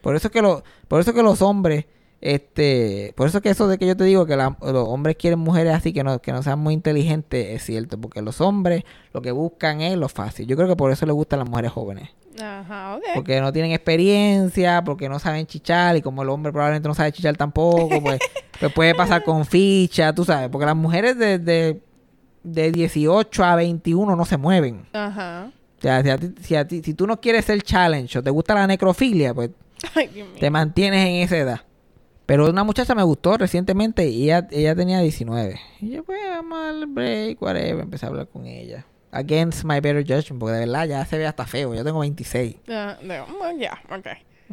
Por 0.00 0.14
eso 0.14 0.28
es 0.28 0.32
que 0.32 0.40
lo, 0.42 0.62
por 0.86 1.00
eso 1.00 1.10
es 1.10 1.16
que 1.16 1.24
los 1.24 1.42
hombres, 1.42 1.86
este, 2.20 3.12
por 3.16 3.26
eso 3.26 3.38
es 3.38 3.42
que 3.42 3.50
eso 3.50 3.66
de 3.66 3.78
que 3.78 3.86
yo 3.88 3.96
te 3.96 4.04
digo 4.04 4.26
que 4.26 4.36
la- 4.36 4.56
los 4.62 4.88
hombres 4.88 5.16
quieren 5.16 5.40
mujeres 5.40 5.74
así 5.74 5.92
que 5.92 6.04
no, 6.04 6.20
que 6.20 6.30
no 6.30 6.40
sean 6.44 6.60
muy 6.60 6.72
inteligentes, 6.72 7.48
es 7.48 7.64
cierto, 7.64 8.00
porque 8.00 8.22
los 8.22 8.40
hombres 8.40 8.84
lo 9.12 9.22
que 9.22 9.32
buscan 9.32 9.80
es 9.80 9.96
lo 9.98 10.08
fácil. 10.08 10.46
Yo 10.46 10.54
creo 10.54 10.68
que 10.68 10.76
por 10.76 10.92
eso 10.92 11.04
les 11.04 11.16
gustan 11.16 11.40
las 11.40 11.48
mujeres 11.48 11.72
jóvenes. 11.72 12.10
Ajá, 12.40 12.94
ok. 12.94 13.02
Porque 13.16 13.40
no 13.40 13.52
tienen 13.52 13.72
experiencia, 13.72 14.84
porque 14.84 15.08
no 15.08 15.18
saben 15.18 15.48
chichar, 15.48 15.96
y 15.96 16.00
como 16.02 16.22
el 16.22 16.28
hombre 16.28 16.52
probablemente 16.52 16.86
no 16.86 16.94
sabe 16.94 17.10
chichar 17.10 17.36
tampoco, 17.36 18.00
pues, 18.00 18.20
pues 18.60 18.72
puede 18.72 18.94
pasar 18.94 19.24
con 19.24 19.44
ficha, 19.44 20.14
tú 20.14 20.24
sabes, 20.24 20.48
porque 20.48 20.66
las 20.66 20.76
mujeres 20.76 21.18
de, 21.18 21.80
de, 22.46 22.62
de 22.62 22.72
18 22.72 23.44
a 23.44 23.56
21 23.56 24.16
no 24.16 24.24
se 24.24 24.36
mueven. 24.36 24.86
Ajá. 24.92 25.50
O 25.78 25.82
sea, 25.82 26.02
si, 26.02 26.08
a 26.10 26.18
ti- 26.18 26.34
si, 26.40 26.54
a 26.56 26.66
ti- 26.66 26.82
si 26.82 26.94
tú 26.94 27.06
no 27.06 27.20
quieres 27.20 27.44
ser 27.44 27.60
challenge 27.62 28.18
o 28.18 28.22
te 28.22 28.30
gusta 28.30 28.54
la 28.54 28.66
necrofilia, 28.66 29.34
pues 29.34 29.50
Ay, 29.94 30.08
Dios 30.08 30.28
mío. 30.28 30.38
te 30.40 30.50
mantienes 30.50 31.06
en 31.06 31.14
esa 31.16 31.36
edad. 31.36 31.60
Pero 32.24 32.48
una 32.50 32.64
muchacha 32.64 32.94
me 32.94 33.02
gustó 33.04 33.36
recientemente 33.36 34.08
y 34.08 34.24
ella, 34.24 34.48
ella 34.50 34.74
tenía 34.74 34.98
19. 35.00 35.60
Y 35.80 35.90
yo, 35.90 36.02
pues, 36.04 36.18
vamos 36.28 36.58
a 36.58 36.62
darle 36.66 36.86
break, 36.86 37.40
whatever. 37.40 37.80
Empecé 37.84 38.06
a 38.06 38.08
hablar 38.08 38.26
con 38.28 38.46
ella. 38.46 38.84
Against 39.12 39.64
my 39.64 39.80
better 39.80 40.02
judgment, 40.02 40.40
porque 40.40 40.54
de 40.54 40.60
verdad 40.66 40.86
ya 40.88 41.04
se 41.06 41.18
ve 41.18 41.26
hasta 41.26 41.46
feo. 41.46 41.72
Yo 41.74 41.84
tengo 41.84 42.00
26. 42.00 42.56
Ya, 42.66 42.96
de- 42.96 43.20
bueno, 43.38 43.58
ya, 43.60 43.78
ok. 43.94 44.06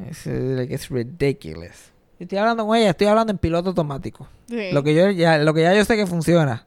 Es, 0.10 0.27
eh, 0.27 0.39
like, 0.58 0.73
it's 0.73 0.89
ridiculous. 0.89 1.91
Estoy 2.19 2.38
hablando 2.38 2.65
con 2.67 2.77
ella, 2.77 2.91
estoy 2.91 3.08
hablando 3.08 3.32
en 3.32 3.38
piloto 3.39 3.69
automático. 3.69 4.27
Sí. 4.47 4.71
Lo 4.71 4.84
que 4.84 4.93
yo 4.93 5.10
ya, 5.10 5.39
lo 5.39 5.53
que 5.53 5.62
ya 5.63 5.73
yo 5.73 5.84
sé 5.84 5.95
que 5.95 6.06
funciona. 6.06 6.65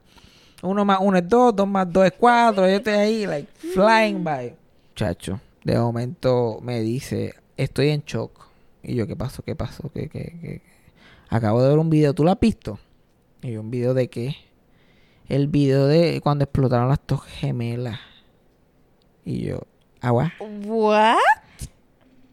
Uno 0.63 0.83
más 0.85 0.99
uno 1.01 1.17
es 1.17 1.27
dos, 1.29 1.55
dos 1.55 1.67
más 1.67 1.91
dos 1.91 2.05
es 2.05 2.13
cuatro. 2.17 2.67
Yo 2.67 2.75
estoy 2.75 2.93
ahí, 2.93 3.25
like, 3.27 3.47
flying 3.73 4.23
by. 4.23 4.55
Chacho, 4.95 5.39
de 5.63 5.77
momento 5.77 6.59
me 6.61 6.81
dice, 6.81 7.35
estoy 7.55 7.89
en 7.89 8.01
shock. 8.05 8.47
Y 8.81 8.95
yo, 8.95 9.05
¿qué 9.07 9.15
pasó? 9.15 9.43
¿Qué 9.43 9.55
pasó? 9.55 9.89
¿Qué, 9.93 10.09
qué, 10.09 10.37
qué? 10.41 10.61
Acabo 11.29 11.61
de 11.61 11.69
ver 11.69 11.77
un 11.77 11.89
video, 11.89 12.13
¿tú 12.13 12.23
lo 12.23 12.31
has 12.31 12.39
visto? 12.39 12.79
Y 13.41 13.51
yo, 13.51 13.61
¿un 13.61 13.69
video 13.69 13.93
de 13.93 14.09
qué? 14.09 14.35
El 15.27 15.47
video 15.47 15.85
de 15.87 16.21
cuando 16.21 16.45
explotaron 16.45 16.87
las 16.89 16.99
dos 17.05 17.21
gemelas. 17.23 17.99
Y 19.25 19.41
yo, 19.41 19.59
agua. 20.01 20.31
What? 20.65 21.17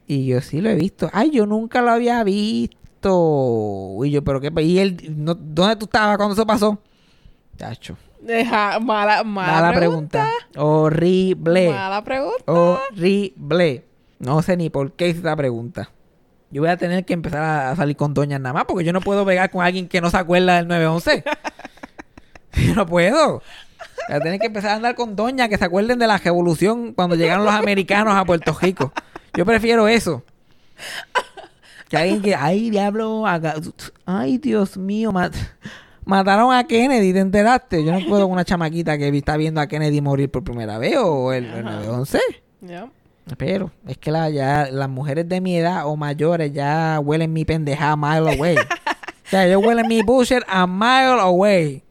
Y 0.06 0.26
yo 0.26 0.40
sí 0.40 0.60
lo 0.60 0.70
he 0.70 0.74
visto. 0.76 1.10
Ay, 1.12 1.30
yo 1.30 1.44
nunca 1.44 1.82
lo 1.82 1.90
había 1.90 2.22
visto. 2.24 3.98
Y 4.04 4.10
yo, 4.10 4.22
pero 4.22 4.40
qué... 4.40 4.52
¿Y 4.62 4.78
él, 4.78 5.14
no- 5.16 5.34
dónde 5.34 5.76
tú 5.76 5.86
estabas 5.86 6.16
cuando 6.16 6.34
eso 6.34 6.46
pasó? 6.46 6.78
Chacho. 7.56 7.96
Deja, 8.24 8.80
mala, 8.80 9.22
mala, 9.22 9.52
Mala 9.52 9.72
pregunta. 9.74 10.26
pregunta. 10.52 10.60
Horrible. 10.62 11.70
Mala 11.70 12.02
pregunta. 12.04 12.44
Horrible. 12.52 13.84
No 14.18 14.40
sé 14.42 14.56
ni 14.56 14.70
por 14.70 14.92
qué 14.92 15.08
hice 15.08 15.18
esta 15.18 15.36
pregunta. 15.36 15.90
Yo 16.50 16.62
voy 16.62 16.70
a 16.70 16.76
tener 16.76 17.04
que 17.04 17.12
empezar 17.12 17.42
a, 17.42 17.76
salir 17.76 17.96
con 17.96 18.14
doñas 18.14 18.40
nada 18.40 18.52
más 18.54 18.64
porque 18.64 18.84
yo 18.84 18.92
no 18.92 19.00
puedo 19.00 19.26
pegar 19.26 19.50
con 19.50 19.62
alguien 19.64 19.88
que 19.88 20.00
no 20.00 20.08
se 20.10 20.16
acuerda 20.16 20.56
del 20.56 20.68
911. 20.68 21.24
yo 22.66 22.74
no 22.74 22.86
puedo. 22.86 23.42
Voy 24.08 24.16
a 24.16 24.20
tener 24.20 24.38
que 24.40 24.46
empezar 24.46 24.70
a 24.70 24.74
andar 24.76 24.94
con 24.94 25.16
doñas 25.16 25.48
que 25.48 25.58
se 25.58 25.64
acuerden 25.64 25.98
de 25.98 26.06
la 26.06 26.18
revolución 26.18 26.92
cuando 26.94 27.16
llegaron 27.16 27.44
los 27.44 27.54
americanos 27.54 28.14
a 28.14 28.24
Puerto 28.24 28.56
Rico. 28.60 28.92
Yo 29.36 29.44
prefiero 29.44 29.88
eso. 29.88 30.22
Que 31.88 31.96
alguien 31.98 32.22
que, 32.22 32.34
ay, 32.34 32.70
diablo, 32.70 33.26
haga- 33.26 33.54
ay, 34.06 34.38
Dios 34.38 34.76
mío, 34.76 35.12
mat- 35.12 35.34
mataron 36.04 36.52
a 36.54 36.64
Kennedy, 36.64 37.12
¿te 37.12 37.20
enteraste? 37.20 37.84
Yo 37.84 37.92
no 37.92 38.04
puedo 38.06 38.24
con 38.24 38.32
una 38.32 38.44
chamaquita 38.44 38.98
que 38.98 39.08
está 39.08 39.36
viendo 39.36 39.60
a 39.60 39.66
Kennedy 39.66 40.00
morir 40.00 40.30
por 40.30 40.44
primera 40.44 40.78
vez 40.78 40.96
o 40.98 41.32
el, 41.32 41.44
el 41.46 41.64
911. 41.64 42.18
Ya. 42.62 42.88
Pero 43.38 43.70
es 43.86 43.96
que 43.96 44.10
la, 44.10 44.28
ya, 44.28 44.68
las 44.70 44.88
mujeres 44.88 45.28
de 45.28 45.40
mi 45.40 45.56
edad 45.56 45.86
o 45.86 45.96
mayores 45.96 46.52
ya 46.52 47.00
huelen 47.02 47.32
mi 47.32 47.44
pendeja 47.44 47.92
a 47.92 47.96
mile 47.96 48.34
away. 48.36 48.56
o 48.56 49.28
sea, 49.28 49.46
ellos 49.46 49.62
huelen 49.64 49.88
mi 49.88 50.02
bullshit 50.02 50.42
a 50.46 50.66
mile 50.66 51.20
away. 51.20 51.82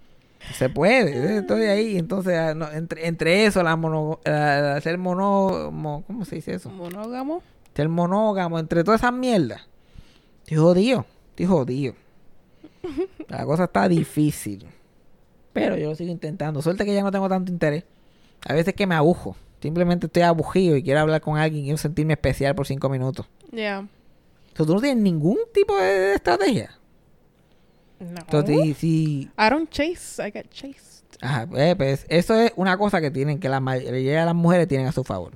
Se 0.54 0.70
puede, 0.70 1.38
estoy 1.38 1.64
ahí. 1.64 1.98
Entonces, 1.98 2.38
ah, 2.38 2.54
no, 2.54 2.70
entre, 2.72 3.08
entre 3.08 3.46
eso, 3.46 3.64
la 3.64 3.76
mono, 3.76 4.20
la- 4.26 4.80
ser 4.82 4.98
mono, 4.98 5.72
mo- 5.72 6.04
¿cómo 6.06 6.26
se 6.26 6.36
dice 6.36 6.54
eso? 6.54 6.70
Monógamo. 6.70 7.42
Ser 7.76 7.90
monógamo, 7.90 8.60
entre 8.60 8.84
todas 8.84 9.02
esas 9.02 9.14
mierdas. 9.14 9.62
Estoy 10.44 10.58
jodido, 10.58 11.06
estoy 11.30 11.46
jodido. 11.48 11.94
La 13.28 13.46
cosa 13.46 13.66
está 13.66 13.88
difícil. 13.88 14.66
Pero 15.54 15.78
yo 15.78 15.90
lo 15.90 15.96
sigo 15.96 16.12
intentando. 16.12 16.62
Suerte 16.62 16.86
que 16.86 16.94
ya 16.94 17.04
no 17.04 17.12
tengo 17.12 17.30
tanto 17.30 17.52
interés. 17.52 17.84
A 18.48 18.54
veces 18.54 18.74
que 18.74 18.88
me 18.88 18.96
abujo. 18.96 19.36
Simplemente 19.62 20.08
estoy 20.08 20.24
abujido 20.24 20.76
y 20.76 20.84
quiero 20.84 21.00
hablar 21.00 21.22
con 21.22 21.38
alguien 21.38 21.62
y 21.62 21.66
quiero 21.68 21.78
sentirme 21.78 22.14
especial 22.14 22.54
por 22.54 22.68
cinco 22.68 22.90
minutos. 22.90 23.28
Ya. 23.52 23.88
Sea, 24.56 24.66
tú 24.66 24.74
no 24.74 24.82
tienes 24.82 25.02
ningún 25.02 25.38
tipo 25.54 25.78
de 25.78 26.16
estrategia. 26.16 26.72
No. 28.00 28.20
Entonces, 28.20 28.78
si, 28.78 29.30
I 29.38 29.50
don't 29.50 29.70
chase, 29.70 30.22
I 30.22 30.32
get 30.32 30.50
chased. 30.50 31.06
Ajá, 31.22 31.48
eh, 31.56 31.76
pues 31.78 32.06
eso 32.10 32.36
es 32.36 32.52
una 32.58 32.78
cosa 32.78 33.00
que 33.00 33.10
tienen 33.10 33.40
que 33.40 33.48
la 33.48 33.62
mayoría 33.62 34.20
de 34.20 34.26
las 34.26 34.36
mujeres 34.36 34.68
tienen 34.68 34.88
a 34.88 34.92
su 34.92 35.06
favor. 35.06 35.32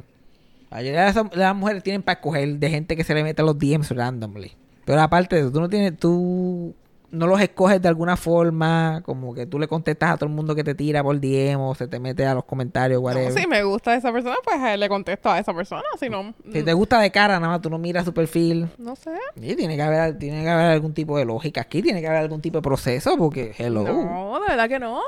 La 0.70 0.78
mayoría 0.78 1.06
de 1.06 1.38
las, 1.38 1.56
mujeres 1.56 1.82
tienen 1.82 2.04
para 2.04 2.20
escoger 2.20 2.58
de 2.58 2.70
gente 2.70 2.98
que 2.98 3.06
se 3.06 3.14
le 3.14 3.24
mete 3.24 3.42
los 3.44 3.58
DMs 3.58 3.92
randomly. 3.92 4.52
Pero 4.84 5.02
aparte 5.02 5.38
de 5.38 5.44
eso, 5.44 5.52
tú 5.52 5.62
no 5.62 5.70
tienes, 5.70 5.98
tú 5.98 6.76
no 7.12 7.26
los 7.28 7.40
escoges 7.40 7.82
de 7.82 7.88
alguna 7.88 8.18
forma, 8.18 9.02
como 9.06 9.34
que 9.34 9.46
tú 9.46 9.60
le 9.60 9.68
contestas 9.68 10.12
a 10.12 10.18
todo 10.18 10.28
el 10.30 10.36
mundo 10.36 10.54
que 10.56 10.64
te 10.64 10.76
tira 10.76 11.02
por 11.04 11.20
DM 11.20 11.60
o 11.62 11.74
se 11.76 11.88
te 11.88 12.00
mete 12.00 12.26
a 12.26 12.34
los 12.34 12.44
comentarios, 12.46 13.02
whatever. 13.02 13.34
No, 13.34 13.40
si 13.40 13.48
me 13.48 13.64
gusta 13.64 13.96
esa 13.96 14.12
persona, 14.12 14.36
pues 14.44 14.58
eh, 14.62 14.78
le 14.78 14.90
contesto 14.90 15.30
a 15.30 15.40
esa 15.40 15.54
persona. 15.54 15.84
Si 16.00 16.10
no, 16.10 16.34
Si 16.52 16.64
te 16.64 16.74
gusta 16.74 17.00
de 17.00 17.10
cara, 17.12 17.40
nada 17.40 17.54
más 17.54 17.62
tú 17.62 17.70
no 17.70 17.78
miras 17.78 18.06
su 18.06 18.14
perfil. 18.14 18.68
no 18.78 18.96
sé. 18.96 19.12
Sí, 19.40 19.56
tiene 19.56 19.76
que 19.76 19.82
haber, 19.82 20.18
tiene 20.18 20.44
que 20.44 20.50
haber 20.50 20.66
algún 20.72 20.94
tipo 20.94 21.18
de 21.18 21.26
lógica 21.26 21.62
aquí, 21.62 21.82
tiene 21.82 22.02
que 22.02 22.08
haber 22.08 22.20
algún 22.22 22.42
tipo 22.42 22.58
de 22.58 22.62
proceso, 22.64 23.16
porque 23.18 23.54
hello. 23.58 23.84
No, 23.84 24.40
de 24.42 24.48
verdad 24.50 24.68
que 24.68 24.80
no. 24.80 25.02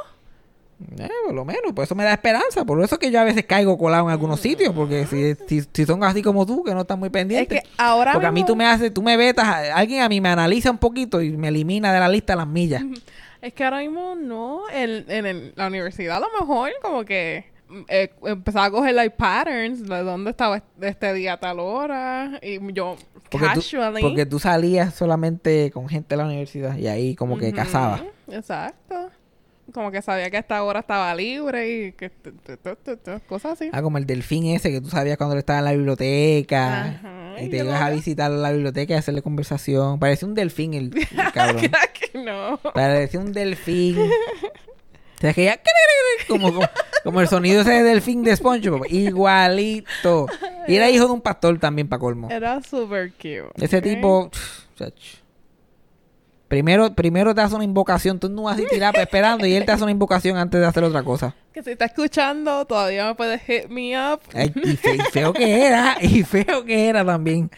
Eh, 0.97 1.09
por 1.25 1.33
lo 1.35 1.43
menos, 1.45 1.73
por 1.73 1.83
eso 1.83 1.93
me 1.95 2.03
da 2.05 2.13
esperanza. 2.13 2.63
Por 2.65 2.81
eso 2.83 2.97
que 2.97 3.11
yo 3.11 3.19
a 3.19 3.23
veces 3.23 3.45
caigo 3.45 3.77
colado 3.77 4.05
en 4.05 4.11
algunos 4.11 4.39
sitios, 4.39 4.73
porque 4.73 5.05
si, 5.07 5.35
si, 5.47 5.67
si 5.73 5.85
son 5.85 6.03
así 6.03 6.21
como 6.21 6.45
tú, 6.45 6.63
que 6.63 6.73
no 6.73 6.81
están 6.81 6.99
muy 6.99 7.07
Es 7.07 7.11
pendientes. 7.13 7.61
que 7.63 7.69
ahora 7.77 8.13
porque 8.13 8.27
a 8.27 8.31
mí 8.31 8.45
tú 8.45 8.55
me 8.55 8.65
haces, 8.65 8.93
tú 8.93 9.01
me 9.01 9.17
vetas, 9.17 9.45
alguien 9.73 10.01
a 10.03 10.09
mí 10.09 10.21
me 10.21 10.29
analiza 10.29 10.71
un 10.71 10.77
poquito 10.77 11.21
y 11.21 11.31
me 11.35 11.49
elimina 11.49 11.91
de 11.93 11.99
la 11.99 12.07
lista 12.07 12.35
las 12.35 12.47
millas. 12.47 12.81
Es 13.41 13.53
que 13.53 13.63
ahora 13.63 13.79
mismo 13.79 14.15
no. 14.15 14.63
En, 14.73 15.05
en 15.09 15.25
el- 15.25 15.53
la 15.55 15.67
universidad 15.67 16.17
a 16.17 16.19
lo 16.21 16.27
mejor 16.39 16.71
como 16.81 17.03
que 17.05 17.45
mm, 17.69 17.81
eh, 17.87 18.11
empezaba 18.25 18.65
a 18.65 18.71
coger 18.71 18.93
like 18.95 19.15
patterns 19.17 19.83
de 19.87 20.03
dónde 20.03 20.31
estaba 20.31 20.61
este- 20.81 21.13
día 21.13 21.33
a 21.33 21.39
tal 21.39 21.59
hora. 21.59 22.39
Y 22.41 22.57
yo 22.73 22.95
Porque 23.29 23.47
tú, 23.53 23.53
casually. 23.61 24.01
porque 24.01 24.25
tú 24.25 24.39
salías 24.39 24.93
solamente 24.93 25.71
con 25.71 25.87
gente 25.87 26.15
de 26.15 26.17
la 26.21 26.25
universidad 26.27 26.77
y 26.77 26.87
ahí 26.87 27.15
como 27.15 27.37
que 27.37 27.47
Ujú, 27.47 27.55
cazaba. 27.55 28.03
Exacto. 28.29 29.09
Como 29.73 29.91
que 29.91 30.01
sabía 30.01 30.29
que 30.29 30.37
a 30.37 30.39
esta 30.41 30.63
hora 30.63 30.81
estaba 30.81 31.13
libre 31.15 31.69
y 31.69 31.91
que 31.93 32.11
cosas 33.27 33.53
así. 33.53 33.69
Ah, 33.71 33.81
como 33.81 33.97
el 33.97 34.05
delfín 34.05 34.45
ese 34.47 34.71
que 34.71 34.81
tú 34.81 34.89
sabías 34.89 35.17
cuando 35.17 35.33
él 35.33 35.39
estaba 35.39 35.59
en 35.59 35.65
la 35.65 35.71
biblioteca. 35.71 36.85
Ajá, 36.85 37.41
y 37.41 37.49
te 37.49 37.57
ibas 37.57 37.81
a 37.81 37.89
visitar 37.89 38.31
a 38.31 38.35
la 38.35 38.51
biblioteca 38.51 38.93
y 38.93 38.97
hacerle 38.97 39.21
conversación. 39.21 39.99
Parecía 39.99 40.27
un 40.27 40.35
delfín 40.35 40.73
el, 40.73 40.91
el 41.17 41.31
cabrón. 41.33 41.61
que 41.61 42.19
no. 42.19 42.57
Parecía 42.73 43.19
un 43.19 43.31
delfín. 43.31 43.97
O 43.99 45.21
sea, 45.21 45.33
que 45.33 45.45
ya... 45.45 45.59
Como, 46.27 46.53
como, 46.53 46.67
como 47.03 47.21
el 47.21 47.27
sonido 47.27 47.61
ese 47.61 47.71
de 47.71 47.83
delfín 47.83 48.23
de 48.23 48.35
SpongeBob. 48.35 48.85
Igualito. 48.89 50.27
Y 50.67 50.75
era 50.75 50.89
hijo 50.89 51.07
de 51.07 51.11
un 51.11 51.21
pastor 51.21 51.59
también, 51.59 51.89
para 51.89 51.99
colmo. 51.99 52.29
Era 52.29 52.61
super 52.61 53.11
cute. 53.13 53.49
Ese 53.59 53.81
tipo... 53.81 54.29
chach. 54.77 54.93
Primero, 56.49 56.93
primero 56.95 57.33
te 57.33 57.41
hace 57.41 57.55
una 57.55 57.63
invocación. 57.63 58.19
Tú 58.19 58.27
no 58.27 58.43
vas 58.43 58.59
a 58.59 58.67
tirar 58.67 58.97
esperando 58.97 59.45
y 59.45 59.53
él 59.53 59.65
te 59.65 59.71
hace 59.71 59.83
una 59.83 59.91
invocación 59.91 60.35
antes 60.35 60.59
de 60.59 60.65
hacer 60.67 60.83
otra 60.83 61.03
cosa. 61.03 61.35
Que 61.53 61.63
si 61.63 61.71
está 61.71 61.85
escuchando, 61.85 62.65
todavía 62.65 63.05
me 63.07 63.15
puedes 63.15 63.41
hit 63.43 63.67
me 63.69 63.95
up. 63.97 64.19
Ay, 64.33 64.51
y, 64.55 64.75
fe- 64.75 64.95
y 64.95 65.11
feo 65.11 65.31
que 65.31 65.65
era. 65.67 65.95
Y 66.01 66.23
feo 66.23 66.65
que 66.65 66.89
era 66.89 67.05
también. 67.05 67.49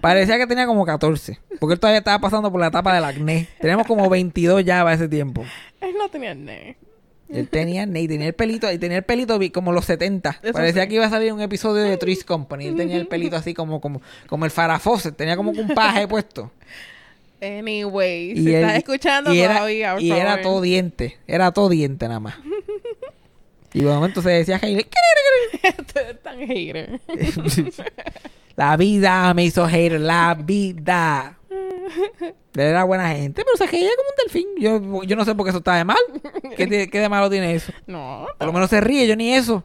Parecía 0.00 0.36
que 0.38 0.46
tenía 0.46 0.66
como 0.66 0.84
14. 0.84 1.38
Porque 1.60 1.74
él 1.74 1.80
todavía 1.80 1.98
estaba 1.98 2.18
pasando 2.18 2.50
por 2.50 2.60
la 2.60 2.66
etapa 2.68 2.92
del 2.94 3.04
acné. 3.04 3.48
Tenemos 3.60 3.86
como 3.86 4.08
22 4.10 4.64
ya 4.64 4.82
para 4.82 4.94
ese 4.94 5.08
tiempo. 5.08 5.44
Él 5.80 5.94
no 5.98 6.08
tenía 6.08 6.34
ne. 6.34 6.76
Él 7.28 7.48
tenía 7.48 7.84
acné 7.84 8.02
y 8.02 8.08
tenía 8.08 8.26
el 8.26 8.34
pelito, 8.34 8.70
y 8.70 8.78
tenía 8.78 8.98
el 8.98 9.04
pelito 9.04 9.38
como 9.52 9.72
los 9.72 9.84
70. 9.86 10.40
Eso 10.42 10.52
Parecía 10.52 10.82
sí. 10.82 10.88
que 10.88 10.94
iba 10.96 11.06
a 11.06 11.10
salir 11.10 11.32
un 11.32 11.40
episodio 11.40 11.82
de 11.82 11.96
Three's 11.96 12.24
Company. 12.24 12.66
Él 12.66 12.76
tenía 12.76 12.96
el 12.96 13.06
pelito 13.06 13.36
así 13.36 13.54
como, 13.54 13.80
como, 13.80 14.02
como 14.26 14.44
el 14.44 14.50
Fawcett. 14.50 15.16
Tenía 15.16 15.36
como 15.36 15.50
un 15.50 15.68
paje 15.68 16.06
puesto. 16.08 16.50
Anyway, 17.44 18.32
Y 18.32 18.36
si 18.36 18.48
él- 18.54 18.62
estás 18.62 18.76
escuchando 18.78 19.32
y 19.34 19.40
era, 19.40 19.54
todavía, 19.56 19.92
por 19.94 20.02
y 20.02 20.10
era 20.12 20.40
todo 20.42 20.60
diente. 20.60 21.18
Era 21.26 21.52
todo 21.52 21.68
diente 21.68 22.06
nada 22.08 22.20
más. 22.20 22.34
Y 23.76 23.80
de 23.82 23.90
momento 23.90 24.22
se 24.22 24.30
decía 24.30 24.60
Hailey, 24.62 24.84
Tú 25.92 25.98
eres 25.98 26.22
tan 26.22 26.38
hater. 26.46 27.00
La 28.56 28.76
vida 28.76 29.34
me 29.34 29.44
hizo 29.44 29.66
hater, 29.66 30.00
la 30.00 30.34
vida. 30.38 31.38
Era 32.56 32.84
buena 32.84 33.08
gente, 33.10 33.42
pero 33.44 33.56
se 33.56 33.66
reía 33.66 33.90
como 33.96 34.10
un 34.10 34.16
delfín. 34.22 34.46
Yo, 34.60 35.02
yo 35.02 35.16
no 35.16 35.24
sé 35.24 35.34
por 35.34 35.44
qué 35.44 35.48
eso 35.50 35.58
está 35.58 35.74
de 35.74 35.82
mal. 35.84 35.96
¿Qué, 36.56 36.88
qué 36.88 37.00
de 37.00 37.08
malo 37.08 37.28
tiene 37.28 37.52
eso? 37.56 37.72
No. 37.88 38.28
Por 38.38 38.46
lo 38.46 38.52
menos 38.52 38.70
se 38.70 38.80
ríe, 38.80 39.08
yo 39.08 39.16
ni 39.16 39.34
eso. 39.34 39.64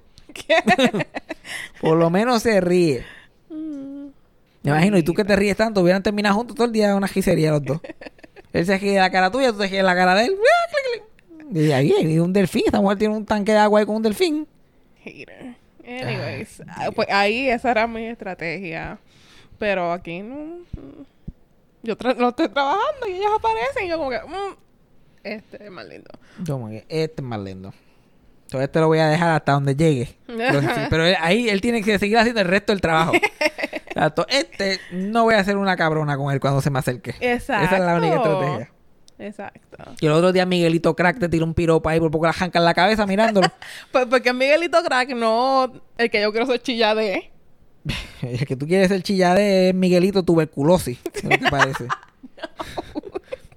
Por 1.79 1.97
lo 1.97 2.09
menos 2.09 2.41
se 2.41 2.59
ríe. 2.61 3.05
Me 4.71 4.77
imagino, 4.77 4.97
y 4.97 5.03
tú 5.03 5.13
que 5.13 5.23
te 5.23 5.35
ríes 5.35 5.55
tanto, 5.57 5.81
hubieran 5.81 6.03
terminado 6.03 6.35
juntos 6.35 6.55
todo 6.55 6.65
el 6.67 6.73
día 6.73 6.89
en 6.89 6.95
una 6.95 7.07
gisería 7.07 7.51
los 7.51 7.63
dos. 7.63 7.79
Él 8.53 8.65
se 8.65 8.79
de 8.79 8.97
la 8.97 9.11
cara 9.11 9.29
tuya, 9.31 9.51
tú 9.51 9.59
te 9.59 9.67
de 9.69 9.83
la 9.83 9.95
cara 9.95 10.15
de 10.15 10.25
él. 10.25 10.35
Y 11.51 11.71
ahí, 11.71 11.93
y 11.99 12.19
un 12.19 12.31
delfín, 12.31 12.61
esta 12.67 12.79
mujer 12.79 12.99
tiene 12.99 13.15
un 13.15 13.25
tanque 13.25 13.51
de 13.53 13.57
agua 13.57 13.79
ahí 13.79 13.85
con 13.87 13.95
un 13.95 14.01
delfín. 14.03 14.47
Hater. 15.03 15.55
Anyways, 15.83 16.61
ah, 16.67 16.91
pues 16.95 17.07
ahí 17.09 17.49
esa 17.49 17.71
era 17.71 17.87
mi 17.87 18.05
estrategia. 18.05 18.99
Pero 19.57 19.91
aquí 19.91 20.19
no. 20.21 20.59
Yo 21.81 21.97
tra- 21.97 22.15
lo 22.15 22.29
estoy 22.29 22.49
trabajando 22.49 23.07
y 23.07 23.13
ellos 23.13 23.31
aparecen 23.35 23.85
y 23.85 23.89
yo 23.89 23.97
como 23.97 24.11
que. 24.11 24.19
mm, 24.19 24.55
este 25.23 25.65
es 25.65 25.71
más 25.71 25.87
lindo. 25.87 26.11
Como 26.45 26.69
que 26.69 26.85
este 26.87 27.21
es 27.21 27.27
más 27.27 27.39
lindo. 27.39 27.73
Entonces 28.43 28.67
este 28.67 28.79
lo 28.79 28.87
voy 28.87 28.99
a 28.99 29.07
dejar 29.07 29.31
hasta 29.31 29.53
donde 29.53 29.75
llegue. 29.75 30.09
Pero, 30.27 30.61
pero 30.89 31.05
él- 31.07 31.17
ahí 31.19 31.49
él 31.49 31.61
tiene 31.61 31.81
que 31.81 31.97
seguir 31.97 32.17
haciendo 32.19 32.41
el 32.41 32.47
resto 32.47 32.71
del 32.73 32.81
trabajo. 32.81 33.13
O 33.99 34.01
sea, 34.01 34.09
to- 34.11 34.25
Este 34.29 34.79
no 34.91 35.23
voy 35.23 35.33
a 35.35 35.39
hacer 35.39 35.57
una 35.57 35.75
cabrona 35.75 36.15
con 36.17 36.31
él 36.33 36.39
cuando 36.39 36.61
se 36.61 36.69
me 36.69 36.79
acerque. 36.79 37.15
Exacto. 37.19 37.65
Esa 37.65 37.75
es 37.77 37.81
la 37.83 37.95
única 37.95 38.15
estrategia. 38.15 38.71
Exacto. 39.19 39.77
Y 39.99 40.05
el 40.05 40.13
otro 40.13 40.31
día 40.31 40.45
Miguelito 40.45 40.95
Crack 40.95 41.19
te 41.19 41.27
tiró 41.27 41.43
un 41.45 41.53
piropo 41.53 41.89
ahí 41.89 41.99
por 41.99 42.09
poco 42.09 42.25
la 42.25 42.31
janca 42.33 42.59
en 42.59 42.65
la 42.65 42.73
cabeza 42.73 43.05
mirándolo. 43.05 43.47
Pues 43.91 44.05
porque 44.05 44.31
Miguelito 44.31 44.81
Crack 44.83 45.09
no. 45.09 45.73
El 45.97 46.09
que 46.09 46.21
yo 46.21 46.31
quiero 46.31 46.45
ser 46.47 46.61
chilla 46.61 46.95
de. 46.95 47.29
El 48.21 48.45
que 48.45 48.55
tú 48.55 48.65
quieres 48.67 48.91
el 48.91 49.03
chillade 49.03 49.69
es 49.69 49.75
Miguelito 49.75 50.23
tuberculosis. 50.23 50.99
es 51.13 51.23
lo 51.23 51.29
que 51.31 51.49
parece. 51.49 51.85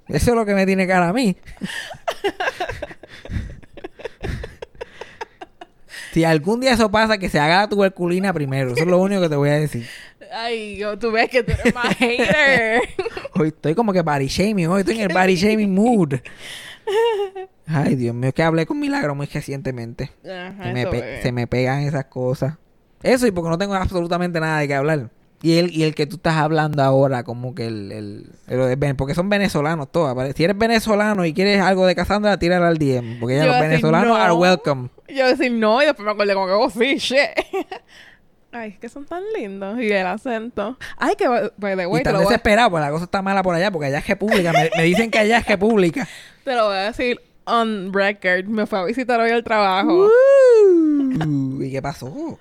Eso 0.08 0.30
es 0.30 0.36
lo 0.36 0.44
que 0.44 0.54
me 0.54 0.66
tiene 0.66 0.86
cara 0.86 1.08
a 1.08 1.12
mí. 1.12 1.36
si 6.12 6.24
algún 6.24 6.60
día 6.60 6.72
eso 6.72 6.90
pasa, 6.90 7.18
que 7.18 7.28
se 7.28 7.38
haga 7.40 7.58
la 7.62 7.68
tuberculina 7.68 8.32
primero. 8.32 8.72
Eso 8.72 8.80
es 8.82 8.86
lo 8.86 8.98
único 8.98 9.20
que 9.22 9.28
te 9.28 9.36
voy 9.36 9.50
a 9.50 9.54
decir. 9.54 9.86
Ay, 10.34 10.76
yo, 10.76 10.98
tú 10.98 11.10
ves 11.10 11.28
que 11.28 11.42
tú 11.42 11.52
eres 11.52 11.74
más 11.74 11.94
hater. 11.96 12.80
Hoy 13.34 13.48
estoy 13.48 13.74
como 13.74 13.92
que 13.92 14.00
body 14.02 14.26
shaming. 14.28 14.66
Hoy 14.68 14.80
estoy 14.80 15.00
en 15.00 15.10
el 15.10 15.14
body 15.16 15.34
shaming 15.36 15.74
mood. 15.74 16.14
Ay, 17.66 17.94
Dios 17.96 18.14
mío, 18.14 18.32
que 18.32 18.42
hablé 18.42 18.66
con 18.66 18.78
Milagro 18.80 19.14
muy 19.14 19.26
recientemente. 19.26 20.10
Ajá, 20.24 20.64
Se 20.64 20.72
me, 20.72 20.80
eso 20.82 20.90
pe- 20.90 21.16
es. 21.16 21.22
se 21.22 21.32
me 21.32 21.46
pegan 21.46 21.82
esas 21.82 22.06
cosas. 22.06 22.54
Eso 23.02 23.26
y 23.26 23.30
porque 23.30 23.50
no 23.50 23.58
tengo 23.58 23.74
absolutamente 23.74 24.40
nada 24.40 24.58
de 24.60 24.68
qué 24.68 24.74
hablar. 24.74 25.10
Y 25.44 25.58
el, 25.58 25.74
y 25.76 25.82
el 25.82 25.94
que 25.96 26.06
tú 26.06 26.16
estás 26.16 26.36
hablando 26.36 26.82
ahora, 26.84 27.24
como 27.24 27.54
que 27.54 27.66
el, 27.66 27.90
el, 27.92 28.30
el- 28.48 28.96
porque 28.96 29.14
son 29.14 29.28
venezolanos 29.28 29.90
todos. 29.90 30.16
Si 30.36 30.44
eres 30.44 30.56
venezolano 30.56 31.24
y 31.24 31.34
quieres 31.34 31.60
algo 31.60 31.84
de 31.86 31.94
Cassandra, 31.96 32.38
tírala 32.38 32.68
al 32.68 32.78
DM. 32.78 33.18
Porque 33.18 33.36
ya 33.36 33.46
los 33.46 33.60
venezolanos 33.60 34.08
no. 34.08 34.16
are 34.16 34.32
welcome. 34.34 34.88
Yo 35.08 35.26
decir 35.26 35.52
no, 35.52 35.82
y 35.82 35.86
después 35.86 36.04
me 36.06 36.12
acordé 36.12 36.34
como 36.34 36.46
que, 36.46 36.52
oh, 36.52 36.70
sí, 36.70 36.96
shit. 36.98 37.18
Ay, 38.52 38.70
es 38.70 38.78
que 38.78 38.88
son 38.88 39.06
tan 39.06 39.22
lindos. 39.34 39.80
Y 39.80 39.90
el 39.90 40.06
acento. 40.06 40.76
Ay, 40.98 41.14
que, 41.16 41.26
by 41.56 41.76
the 41.76 41.82
y 41.82 41.86
way, 41.86 42.02
te 42.02 42.10
están 42.10 42.12
lo, 42.12 42.18
voy 42.20 42.26
a, 42.26 42.28
desesperados, 42.28 42.70
porque 42.70 42.84
la 42.84 42.90
cosa 42.90 43.04
está 43.04 43.22
mala 43.22 43.42
por 43.42 43.54
allá, 43.54 43.70
porque 43.70 43.86
allá 43.86 43.98
es 43.98 44.06
república. 44.06 44.52
me, 44.52 44.70
me 44.76 44.84
dicen 44.84 45.10
que 45.10 45.18
allá 45.18 45.38
es 45.38 45.46
república. 45.46 46.06
te 46.44 46.54
lo 46.54 46.66
voy 46.66 46.76
a 46.76 46.82
decir 46.84 47.18
on 47.44 47.92
record. 47.92 48.44
Me 48.44 48.66
fue 48.66 48.78
a 48.78 48.84
visitar 48.84 49.18
hoy 49.20 49.30
al 49.30 49.42
trabajo. 49.42 50.06
Uh, 50.06 51.62
¿Y 51.62 51.70
qué 51.70 51.80
pasó? 51.80 52.38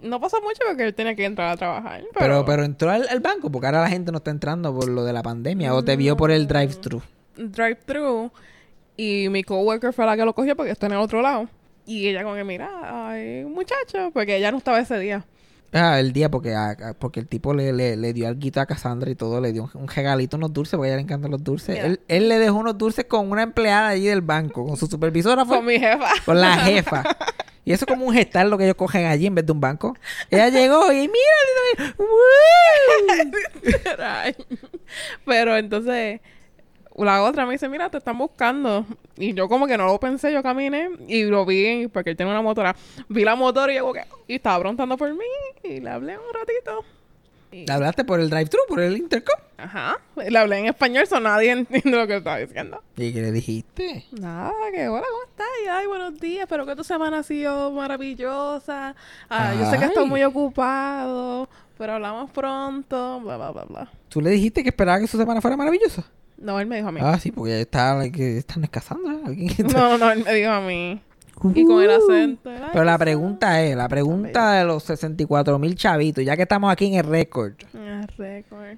No 0.00 0.20
pasó 0.20 0.40
mucho 0.40 0.60
porque 0.66 0.84
él 0.84 0.94
tenía 0.94 1.14
que 1.14 1.24
entrar 1.24 1.50
a 1.50 1.56
trabajar. 1.56 2.02
Pero, 2.02 2.18
Pero, 2.18 2.44
pero 2.44 2.64
entró 2.64 2.90
al, 2.90 3.08
al 3.08 3.20
banco, 3.20 3.50
porque 3.50 3.66
ahora 3.66 3.82
la 3.82 3.88
gente 3.88 4.12
no 4.12 4.18
está 4.18 4.30
entrando 4.30 4.74
por 4.74 4.88
lo 4.88 5.04
de 5.04 5.12
la 5.12 5.22
pandemia, 5.22 5.74
o 5.74 5.82
te 5.84 5.96
vio 5.96 6.16
por 6.16 6.30
el 6.30 6.46
drive-thru. 6.46 7.02
drive-thru. 7.36 8.30
Y 8.96 9.28
mi 9.28 9.44
coworker 9.44 9.92
fue 9.92 10.06
la 10.06 10.16
que 10.16 10.24
lo 10.24 10.34
cogió 10.34 10.56
porque 10.56 10.72
está 10.72 10.86
en 10.86 10.92
el 10.92 10.98
otro 10.98 11.22
lado. 11.22 11.48
Y 11.88 12.06
ella 12.06 12.22
como 12.22 12.34
que, 12.34 12.44
mira, 12.44 12.70
un 13.46 13.52
muchacho. 13.54 14.10
Porque 14.12 14.36
ella 14.36 14.52
no 14.52 14.58
estaba 14.58 14.78
ese 14.78 14.98
día. 14.98 15.24
Ah, 15.72 15.98
el 15.98 16.12
día, 16.12 16.30
porque, 16.30 16.54
ah, 16.54 16.76
ah, 16.82 16.94
porque 16.98 17.20
el 17.20 17.26
tipo 17.26 17.54
le, 17.54 17.72
le, 17.72 17.96
le 17.96 18.12
dio 18.12 18.28
algo 18.28 18.40
a 18.56 18.66
Cassandra 18.66 19.10
y 19.10 19.14
todo, 19.14 19.40
le 19.40 19.52
dio 19.52 19.64
un, 19.74 19.82
un 19.82 19.88
regalito, 19.88 20.36
unos 20.36 20.52
dulces, 20.52 20.76
porque 20.76 20.88
a 20.88 20.90
ella 20.90 20.96
le 20.96 21.02
encantan 21.02 21.30
los 21.30 21.42
dulces. 21.42 21.78
Él, 21.78 22.00
él 22.08 22.28
le 22.28 22.38
dejó 22.38 22.56
unos 22.56 22.76
dulces 22.76 23.06
con 23.06 23.30
una 23.30 23.42
empleada 23.42 23.88
allí 23.88 24.06
del 24.06 24.20
banco, 24.20 24.66
con 24.66 24.76
su 24.76 24.86
supervisora, 24.86 25.44
fue, 25.46 25.56
Con 25.56 25.66
mi 25.66 25.78
jefa. 25.78 26.08
con 26.24 26.40
la 26.40 26.56
jefa. 26.64 27.04
Y 27.64 27.72
eso 27.72 27.84
es 27.86 27.94
como 27.94 28.06
un 28.06 28.14
gestal 28.14 28.48
lo 28.50 28.56
que 28.56 28.64
ellos 28.64 28.76
cogen 28.76 29.06
allí 29.06 29.26
en 29.26 29.34
vez 29.34 29.44
de 29.44 29.52
un 29.52 29.60
banco. 29.60 29.94
Ella 30.30 30.48
llegó 30.48 30.90
y 30.92 31.08
mira. 31.08 31.94
Ay. 33.98 34.34
Pero 35.26 35.56
entonces 35.56 36.20
la 37.04 37.22
otra 37.22 37.46
me 37.46 37.52
dice, 37.52 37.68
mira, 37.68 37.88
te 37.90 37.98
están 37.98 38.18
buscando. 38.18 38.84
Y 39.16 39.32
yo 39.34 39.48
como 39.48 39.66
que 39.66 39.76
no 39.78 39.86
lo 39.86 39.98
pensé, 40.00 40.32
yo 40.32 40.42
caminé 40.42 40.90
y 41.06 41.24
lo 41.24 41.44
vi, 41.46 41.86
porque 41.88 42.10
él 42.10 42.16
tiene 42.16 42.30
una 42.32 42.42
motora. 42.42 42.74
Vi 43.08 43.24
la 43.24 43.36
motora 43.36 43.72
y 43.72 43.76
yo 43.76 43.92
que, 43.92 44.04
y 44.26 44.34
estaba 44.36 44.58
preguntando 44.60 44.96
por 44.96 45.12
mí 45.12 45.18
y 45.62 45.80
le 45.80 45.90
hablé 45.90 46.16
un 46.18 46.32
ratito. 46.34 46.84
Y- 47.50 47.66
¿Le 47.66 47.72
hablaste 47.72 48.04
por 48.04 48.20
el 48.20 48.28
drive-thru, 48.28 48.60
por 48.68 48.78
el 48.80 48.96
intercom? 48.96 49.36
Ajá, 49.56 49.98
le 50.16 50.38
hablé 50.38 50.58
en 50.58 50.66
español, 50.66 51.06
so 51.06 51.18
nadie 51.18 51.50
entiende 51.52 51.90
lo 51.96 52.06
que 52.06 52.16
estaba 52.16 52.38
diciendo. 52.38 52.82
¿Y 52.96 53.12
qué 53.12 53.22
le 53.22 53.32
dijiste? 53.32 54.04
Nada, 54.12 54.52
que 54.72 54.86
hola, 54.88 55.06
¿cómo 55.10 55.22
estás? 55.30 55.46
Y, 55.64 55.68
ay, 55.68 55.86
buenos 55.86 56.20
días, 56.20 56.42
espero 56.42 56.66
que 56.66 56.76
tu 56.76 56.84
semana 56.84 57.20
ha 57.20 57.22
sido 57.22 57.72
maravillosa. 57.72 58.94
Ah, 59.30 59.54
yo 59.58 59.70
sé 59.70 59.78
que 59.78 59.86
estoy 59.86 60.06
muy 60.06 60.22
ocupado, 60.24 61.48
pero 61.78 61.94
hablamos 61.94 62.30
pronto, 62.30 63.20
bla, 63.20 63.36
bla, 63.36 63.50
bla, 63.50 63.64
bla. 63.64 63.90
¿Tú 64.08 64.20
le 64.20 64.30
dijiste 64.30 64.62
que 64.62 64.68
esperaba 64.68 65.00
que 65.00 65.06
su 65.06 65.16
semana 65.16 65.40
fuera 65.40 65.56
maravillosa? 65.56 66.04
No, 66.38 66.58
él 66.60 66.66
me 66.66 66.76
dijo 66.76 66.88
a 66.88 66.92
mí. 66.92 67.00
Ah, 67.02 67.18
sí, 67.18 67.32
porque 67.32 67.60
está, 67.60 68.04
están 68.04 68.64
escasando, 68.64 69.08
No, 69.74 69.98
no, 69.98 70.10
él 70.12 70.24
me 70.24 70.34
dijo 70.34 70.50
a 70.50 70.60
mí. 70.60 71.02
Y 71.54 71.64
con 71.64 71.82
el 71.82 71.90
acento. 71.90 72.50
ay, 72.50 72.62
Pero 72.72 72.84
la 72.84 72.98
pregunta 72.98 73.62
es, 73.62 73.76
la 73.76 73.88
pregunta 73.88 74.52
de 74.54 74.64
los 74.64 74.82
64 74.84 75.58
mil 75.58 75.74
chavitos, 75.76 76.24
ya 76.24 76.36
que 76.36 76.42
estamos 76.42 76.70
aquí 76.72 76.86
en 76.86 76.94
el 76.94 77.04
récord, 77.04 77.52
sad. 77.72 77.80
Ah, 77.80 78.06
récord. 78.16 78.76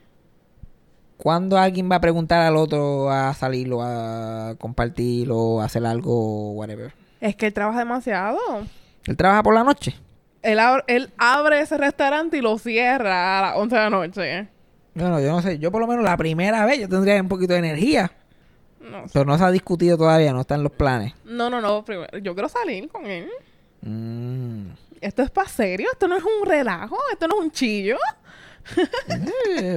¿cuándo 1.16 1.58
alguien 1.58 1.90
va 1.90 1.96
a 1.96 2.00
preguntar 2.00 2.40
al 2.42 2.56
otro 2.56 3.10
a 3.10 3.34
salir 3.34 3.70
o 3.72 3.82
a 3.82 4.54
compartir 4.58 5.28
o 5.30 5.60
a 5.60 5.66
hacer 5.66 5.84
algo, 5.86 6.52
whatever? 6.52 6.92
Es 7.20 7.36
que 7.36 7.46
él 7.46 7.52
trabaja 7.52 7.80
demasiado. 7.80 8.38
¿Él 9.06 9.16
trabaja 9.16 9.42
por 9.42 9.54
la 9.54 9.64
noche? 9.64 9.94
Él, 10.42 10.58
ab- 10.58 10.84
él 10.86 11.10
abre 11.18 11.60
ese 11.60 11.76
restaurante 11.76 12.38
y 12.38 12.40
lo 12.40 12.56
cierra 12.58 13.38
a 13.38 13.42
las 13.42 13.56
11 13.56 13.74
de 13.76 13.80
la 13.82 13.90
noche. 13.90 14.48
Bueno, 14.94 15.20
yo 15.20 15.28
no 15.32 15.42
sé, 15.42 15.58
yo 15.58 15.70
por 15.70 15.80
lo 15.80 15.86
menos 15.86 16.04
la 16.04 16.16
primera 16.16 16.64
vez 16.66 16.80
yo 16.80 16.88
tendría 16.88 17.20
un 17.20 17.28
poquito 17.28 17.52
de 17.52 17.60
energía, 17.60 18.10
No, 18.80 19.02
sé. 19.04 19.10
pero 19.12 19.24
no 19.24 19.38
se 19.38 19.44
ha 19.44 19.50
discutido 19.50 19.96
todavía, 19.96 20.32
no 20.32 20.40
está 20.40 20.54
en 20.56 20.62
los 20.64 20.72
planes. 20.72 21.12
no, 21.24 21.48
no, 21.50 21.60
no, 21.60 21.84
primero, 21.84 22.18
yo 22.18 22.34
quiero 22.34 22.48
salir 22.48 22.88
con 22.88 23.06
él. 23.06 23.28
Mm. 23.82 24.66
Esto 25.00 25.22
es 25.22 25.30
para 25.30 25.48
serio, 25.48 25.88
esto 25.92 26.06
no 26.08 26.16
es 26.16 26.22
un 26.22 26.46
relajo, 26.46 26.96
esto 27.12 27.26
no 27.28 27.36
es 27.38 27.44
un 27.46 27.50
chillo. 27.52 27.96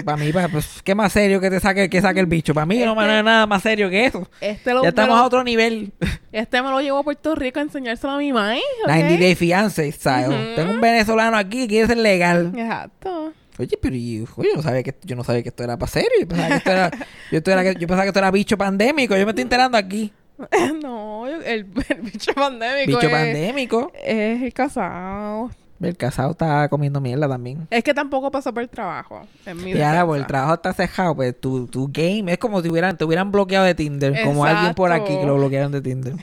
para 0.03 0.17
mí, 0.17 0.33
pa- 0.33 0.49
pues, 0.49 0.81
¿qué 0.83 0.93
más 0.93 1.13
serio 1.13 1.39
que 1.39 1.49
te 1.49 1.59
saque, 1.59 1.89
que 1.89 2.01
saque 2.01 2.19
el 2.19 2.25
bicho? 2.25 2.53
Para 2.53 2.65
mí 2.65 2.79
no, 2.79 2.93
no 2.93 3.01
hay 3.01 3.23
nada 3.23 3.47
más 3.47 3.61
serio 3.63 3.89
que 3.89 4.05
eso. 4.05 4.27
Este 4.41 4.71
lo, 4.73 4.79
Ya 4.79 4.83
me 4.83 4.89
estamos 4.89 5.15
lo- 5.15 5.23
a 5.23 5.25
otro 5.25 5.43
nivel. 5.43 5.93
Este 6.31 6.61
me 6.61 6.69
lo 6.69 6.81
llevo 6.81 6.97
a 6.97 7.03
Puerto 7.03 7.33
Rico 7.35 7.59
a 7.59 7.63
enseñárselo 7.63 8.13
a 8.13 8.17
mi 8.17 8.33
mamá. 8.33 8.55
90 8.87 9.17
Day 9.19 9.35
Fiance 9.35 9.91
style. 9.91 10.27
Ujú. 10.27 10.55
Tengo 10.55 10.71
un 10.71 10.81
venezolano 10.81 11.37
aquí 11.37 11.61
que 11.61 11.67
quiere 11.67 11.87
ser 11.87 11.97
legal. 11.97 12.51
Exacto. 12.55 13.31
Oye, 13.59 13.77
pero 13.81 13.95
yo 13.95 14.25
no 14.55 14.61
sabía 14.61 14.83
que 14.83 14.95
yo 15.03 15.15
no 15.15 15.23
sabía 15.23 15.43
que 15.43 15.49
esto 15.49 15.63
era 15.63 15.77
para 15.77 15.91
serio. 15.91 16.09
Yo 16.21 16.27
pensaba 16.27 16.49
que 16.49 16.55
esto 16.57 16.71
era, 16.71 16.91
yo, 17.31 17.37
esto 17.37 17.51
era- 17.51 17.63
yo 17.71 17.79
pensaba 17.87 18.01
que 18.03 18.07
esto 18.09 18.19
era 18.19 18.31
bicho 18.31 18.57
pandémico. 18.57 19.15
Yo 19.15 19.25
me 19.25 19.31
estoy 19.31 19.43
enterando 19.43 19.77
aquí. 19.77 20.11
no, 20.81 21.27
el, 21.27 21.43
el 21.45 21.63
bicho 22.01 22.33
pandémico 22.33 22.87
Bicho 22.99 23.07
es, 23.07 23.11
pandémico. 23.11 23.91
es 24.03 24.41
el 24.41 24.53
casado. 24.53 25.51
El 25.79 25.97
casado 25.97 26.31
está 26.31 26.67
comiendo 26.69 27.01
mierda 27.01 27.27
también. 27.27 27.67
Es 27.69 27.83
que 27.83 27.93
tampoco 27.93 28.31
pasó 28.31 28.53
por 28.53 28.63
el 28.63 28.69
trabajo. 28.69 29.21
En 29.45 29.61
mi 29.63 29.71
Y 29.73 29.81
ahora, 29.81 30.05
pues 30.05 30.21
el 30.21 30.27
trabajo 30.27 30.53
está 30.53 30.71
cejado, 30.73 31.13
pues 31.15 31.39
tu, 31.39 31.67
tu 31.67 31.89
game 31.91 32.31
es 32.31 32.37
como 32.37 32.61
si 32.61 32.69
hubieran, 32.69 32.97
te 32.97 33.03
hubieran 33.03 33.31
bloqueado 33.31 33.65
de 33.65 33.75
Tinder. 33.75 34.23
Como 34.23 34.45
alguien 34.45 34.73
por 34.75 34.91
aquí 34.93 35.15
que 35.17 35.25
lo 35.25 35.35
bloquearon 35.35 35.71
de 35.73 35.81
Tinder. 35.81 36.13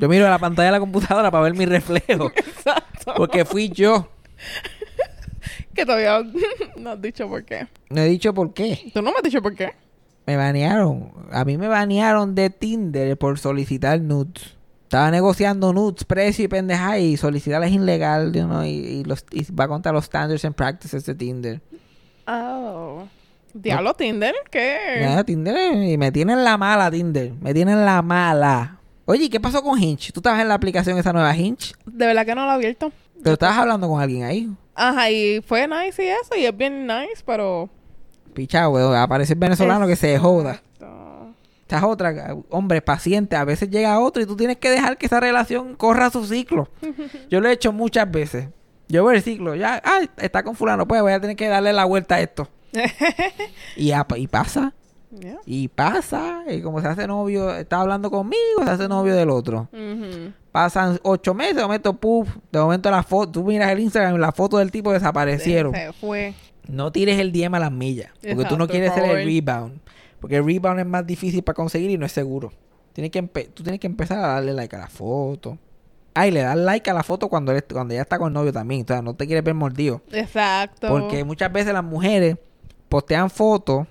Yo 0.00 0.08
miro 0.08 0.26
a 0.26 0.30
la 0.30 0.38
pantalla 0.38 0.66
de 0.66 0.72
la 0.72 0.80
computadora 0.80 1.30
para 1.30 1.44
ver 1.44 1.54
mi 1.54 1.66
reflejo. 1.66 2.32
Exacto. 2.36 3.14
Porque 3.16 3.44
fui 3.44 3.68
yo. 3.70 4.08
Que 5.78 5.86
todavía 5.86 6.24
no 6.76 6.90
has 6.90 7.00
dicho 7.00 7.28
por 7.28 7.44
qué. 7.44 7.68
No 7.88 8.00
he 8.00 8.08
dicho 8.08 8.34
por 8.34 8.52
qué. 8.52 8.90
Tú 8.92 9.00
no 9.00 9.12
me 9.12 9.18
has 9.18 9.22
dicho 9.22 9.40
por 9.40 9.54
qué. 9.54 9.70
Me 10.26 10.36
banearon. 10.36 11.12
A 11.30 11.44
mí 11.44 11.56
me 11.56 11.68
banearon 11.68 12.34
de 12.34 12.50
Tinder 12.50 13.16
por 13.16 13.38
solicitar 13.38 14.00
nudes. 14.00 14.56
Estaba 14.82 15.12
negociando 15.12 15.72
nudes, 15.72 16.02
precio 16.02 16.46
y 16.46 16.48
pendeja 16.48 16.98
y 16.98 17.16
solicitar 17.16 17.62
es 17.62 17.70
ilegal, 17.70 18.32
you 18.32 18.42
know, 18.42 18.64
y, 18.64 18.70
y 18.70 19.04
los, 19.04 19.24
y 19.30 19.52
va 19.52 19.68
contra 19.68 19.92
los 19.92 20.06
standards 20.06 20.44
and 20.44 20.56
practices 20.56 21.06
de 21.06 21.14
Tinder. 21.14 21.60
Oh. 22.26 23.06
Diablo, 23.54 23.94
Tinder, 23.94 24.34
¿qué? 24.50 25.22
Tinder 25.24 25.74
y 25.74 25.96
me 25.96 26.10
tienen 26.10 26.42
la 26.42 26.58
mala 26.58 26.90
Tinder, 26.90 27.34
me 27.40 27.54
tienen 27.54 27.84
la 27.84 28.02
mala. 28.02 28.80
Oye, 29.04 29.26
¿y 29.26 29.28
¿qué 29.28 29.38
pasó 29.38 29.62
con 29.62 29.80
Hinge? 29.80 30.10
¿Tú 30.10 30.18
estabas 30.18 30.40
en 30.40 30.48
la 30.48 30.54
aplicación 30.54 30.98
esa 30.98 31.12
nueva 31.12 31.36
Hinge? 31.36 31.74
De 31.86 32.04
verdad 32.04 32.26
que 32.26 32.34
no 32.34 32.46
lo 32.46 32.50
he 32.50 32.54
abierto. 32.54 32.90
Pero 33.22 33.34
estabas 33.34 33.58
hablando 33.58 33.88
con 33.88 34.00
alguien 34.00 34.24
ahí. 34.24 34.50
Ajá, 34.80 35.10
y 35.10 35.40
fue 35.42 35.66
nice 35.66 36.04
y 36.04 36.08
eso, 36.08 36.36
y 36.36 36.44
es 36.46 36.56
bien 36.56 36.86
nice, 36.86 37.22
pero... 37.26 37.68
Pichado, 38.32 38.70
weón, 38.70 38.94
aparece 38.94 39.32
el 39.32 39.38
venezolano 39.38 39.86
que 39.88 39.96
se 39.96 40.16
joda. 40.18 40.62
Esta 41.62 41.78
es 41.78 41.82
otra, 41.82 42.36
hombre, 42.50 42.80
paciente. 42.80 43.34
A 43.36 43.44
veces 43.44 43.68
llega 43.68 43.98
otro 43.98 44.22
y 44.22 44.26
tú 44.26 44.36
tienes 44.36 44.56
que 44.56 44.70
dejar 44.70 44.96
que 44.96 45.06
esa 45.06 45.18
relación 45.20 45.74
corra 45.74 46.10
su 46.10 46.24
ciclo. 46.24 46.68
Yo 47.28 47.40
lo 47.40 47.48
he 47.48 47.52
hecho 47.52 47.72
muchas 47.72 48.10
veces. 48.10 48.46
Yo 48.88 49.04
veo 49.04 49.14
el 49.16 49.22
ciclo, 49.22 49.54
ya, 49.54 49.82
ah, 49.84 50.00
está 50.16 50.42
con 50.42 50.54
fulano, 50.54 50.86
pues 50.88 51.02
voy 51.02 51.12
a 51.12 51.20
tener 51.20 51.36
que 51.36 51.48
darle 51.48 51.72
la 51.74 51.84
vuelta 51.84 52.14
a 52.14 52.20
esto. 52.20 52.48
y, 53.76 53.88
ya- 53.88 54.06
y 54.16 54.26
pasa, 54.28 54.72
Yeah. 55.10 55.38
y 55.46 55.68
pasa, 55.68 56.44
y 56.48 56.60
como 56.60 56.80
se 56.82 56.88
hace 56.88 57.06
novio, 57.06 57.54
está 57.54 57.80
hablando 57.80 58.10
conmigo, 58.10 58.62
se 58.64 58.70
hace 58.70 58.88
novio 58.88 59.14
del 59.14 59.30
otro. 59.30 59.68
Ujú. 59.72 60.32
Pasan 60.52 60.98
ocho 61.02 61.32
meses, 61.34 61.56
de 61.56 61.62
momento, 61.62 61.94
puf, 61.94 62.28
de 62.52 62.58
momento 62.58 62.90
la 62.90 63.02
foto, 63.02 63.32
tú 63.32 63.44
miras 63.44 63.70
el 63.72 63.80
Instagram 63.80 64.16
y 64.16 64.18
la 64.18 64.32
foto 64.32 64.58
del 64.58 64.70
tipo 64.70 64.92
desaparecieron. 64.92 65.72
Se 65.74 65.92
fue. 65.94 66.34
No 66.66 66.92
tires 66.92 67.18
el 67.18 67.32
DM 67.32 67.54
a 67.54 67.58
las 67.60 67.72
millas. 67.72 68.10
Porque 68.22 68.44
tú 68.44 68.58
no 68.58 68.68
quieres 68.68 68.90
por 68.92 69.00
ser 69.02 69.16
el 69.18 69.24
rebound. 69.24 69.80
Porque 70.20 70.36
el 70.36 70.44
rebound 70.44 70.80
es 70.80 70.86
más 70.86 71.06
difícil 71.06 71.42
para 71.42 71.54
conseguir 71.54 71.90
y 71.90 71.96
no 71.96 72.04
es 72.04 72.12
seguro. 72.12 72.52
Tienes 72.92 73.10
que 73.10 73.22
tú 73.22 73.62
tienes 73.62 73.80
que 73.80 73.86
empezar 73.86 74.18
a 74.18 74.26
darle 74.34 74.52
like 74.52 74.74
a 74.76 74.80
la 74.80 74.88
foto. 74.88 75.56
Ah, 76.14 76.26
y 76.26 76.32
le 76.32 76.40
das 76.40 76.56
like 76.56 76.90
a 76.90 76.94
la 76.94 77.04
foto 77.04 77.28
cuando, 77.28 77.52
eres- 77.52 77.64
cuando 77.72 77.94
ya 77.94 78.02
está 78.02 78.18
con 78.18 78.26
el 78.28 78.34
novio 78.34 78.52
también. 78.52 78.82
O 78.82 78.86
sea, 78.88 79.00
no 79.00 79.14
te 79.14 79.26
quieres 79.26 79.44
ver 79.44 79.54
mordido. 79.54 80.02
Exacto. 80.10 80.88
Porque 80.88 81.22
muchas 81.24 81.50
veces 81.52 81.72
las 81.72 81.84
mujeres 81.84 82.36
postean 82.88 83.30
fotos. 83.30 83.86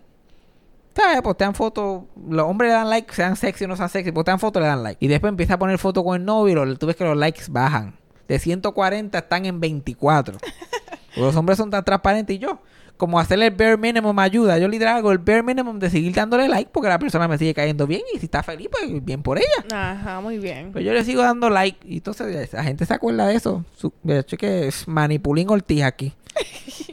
¿Sabes? 0.97 1.21
Postean 1.21 1.53
fotos. 1.53 2.05
Los 2.27 2.47
hombres 2.47 2.69
le 2.71 2.73
dan 2.73 2.89
like, 2.89 3.13
sean 3.13 3.35
sexy 3.35 3.65
o 3.65 3.67
no 3.67 3.75
sean 3.75 3.87
sexy. 3.87 4.11
Postean 4.11 4.39
fotos, 4.39 4.63
le 4.63 4.67
dan 4.67 4.81
like. 4.81 4.97
Y 5.05 5.07
después 5.07 5.29
empieza 5.29 5.53
a 5.53 5.59
poner 5.59 5.77
fotos 5.77 6.03
con 6.03 6.19
el 6.19 6.25
novio 6.25 6.65
y 6.65 6.75
tú 6.75 6.87
ves 6.87 6.95
que 6.95 7.03
los 7.03 7.15
likes 7.15 7.43
bajan. 7.49 7.93
De 8.27 8.39
140 8.39 9.15
están 9.15 9.45
en 9.45 9.59
24. 9.59 10.39
Porque 10.39 11.21
los 11.21 11.35
hombres 11.35 11.59
son 11.59 11.69
tan 11.69 11.85
transparentes 11.85 12.35
y 12.35 12.39
yo. 12.39 12.59
Como 12.97 13.19
hacerle 13.19 13.45
el 13.45 13.53
bare 13.53 13.77
minimum 13.77 14.15
me 14.15 14.23
ayuda. 14.23 14.57
Yo 14.57 14.67
literal 14.67 14.97
hago 14.97 15.11
el 15.11 15.19
bare 15.19 15.43
minimum 15.43 15.77
de 15.77 15.91
seguir 15.91 16.15
dándole 16.15 16.47
like 16.47 16.71
porque 16.73 16.89
la 16.89 16.97
persona 16.97 17.27
me 17.27 17.37
sigue 17.37 17.53
cayendo 17.53 17.85
bien. 17.85 18.01
Y 18.15 18.17
si 18.17 18.25
está 18.25 18.41
feliz, 18.41 18.67
pues 18.71 19.05
bien 19.05 19.21
por 19.21 19.37
ella. 19.37 19.91
Ajá, 19.91 20.19
muy 20.19 20.39
bien. 20.39 20.71
Pues 20.71 20.83
yo 20.83 20.93
le 20.93 21.05
sigo 21.05 21.21
dando 21.21 21.51
like. 21.51 21.77
Y 21.87 21.97
entonces 21.97 22.51
la 22.51 22.63
gente 22.63 22.87
se 22.87 22.93
acuerda 22.95 23.27
de 23.27 23.35
eso. 23.35 23.63
Su, 23.75 23.93
de 24.01 24.17
hecho 24.17 24.35
que 24.35 24.67
es 24.67 24.87
manipulín 24.87 25.47
Ortiz 25.51 25.83
aquí. 25.83 26.15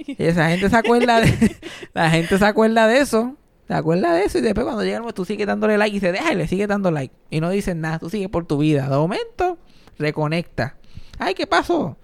y 0.06 0.14
esa 0.22 0.50
gente 0.50 0.68
se 0.68 0.76
acuerda 0.76 1.22
de... 1.22 1.56
la 1.94 2.10
gente 2.10 2.36
se 2.36 2.44
acuerda 2.44 2.86
de 2.86 2.98
eso. 2.98 3.34
Se 3.68 3.74
acuerda 3.74 4.12
de 4.12 4.24
eso. 4.24 4.38
Y 4.38 4.40
después 4.42 4.64
cuando 4.64 4.82
llega 4.84 4.96
el 4.96 5.02
momento, 5.02 5.14
tú 5.22 5.24
sigues 5.24 5.46
dándole 5.46 5.78
like. 5.78 5.96
Y 5.96 6.00
se 6.00 6.12
deja 6.12 6.32
y 6.32 6.36
le 6.36 6.46
sigue 6.48 6.66
dando 6.66 6.90
like. 6.90 7.14
Y 7.30 7.40
no 7.40 7.50
dicen 7.50 7.80
nada. 7.80 7.98
Tú 7.98 8.10
sigues 8.10 8.28
por 8.28 8.46
tu 8.46 8.58
vida. 8.58 8.88
De 8.88 8.96
momento, 8.96 9.58
reconecta. 9.98 10.76
Ay, 11.18 11.34
¿qué 11.34 11.46
pasó? 11.46 11.96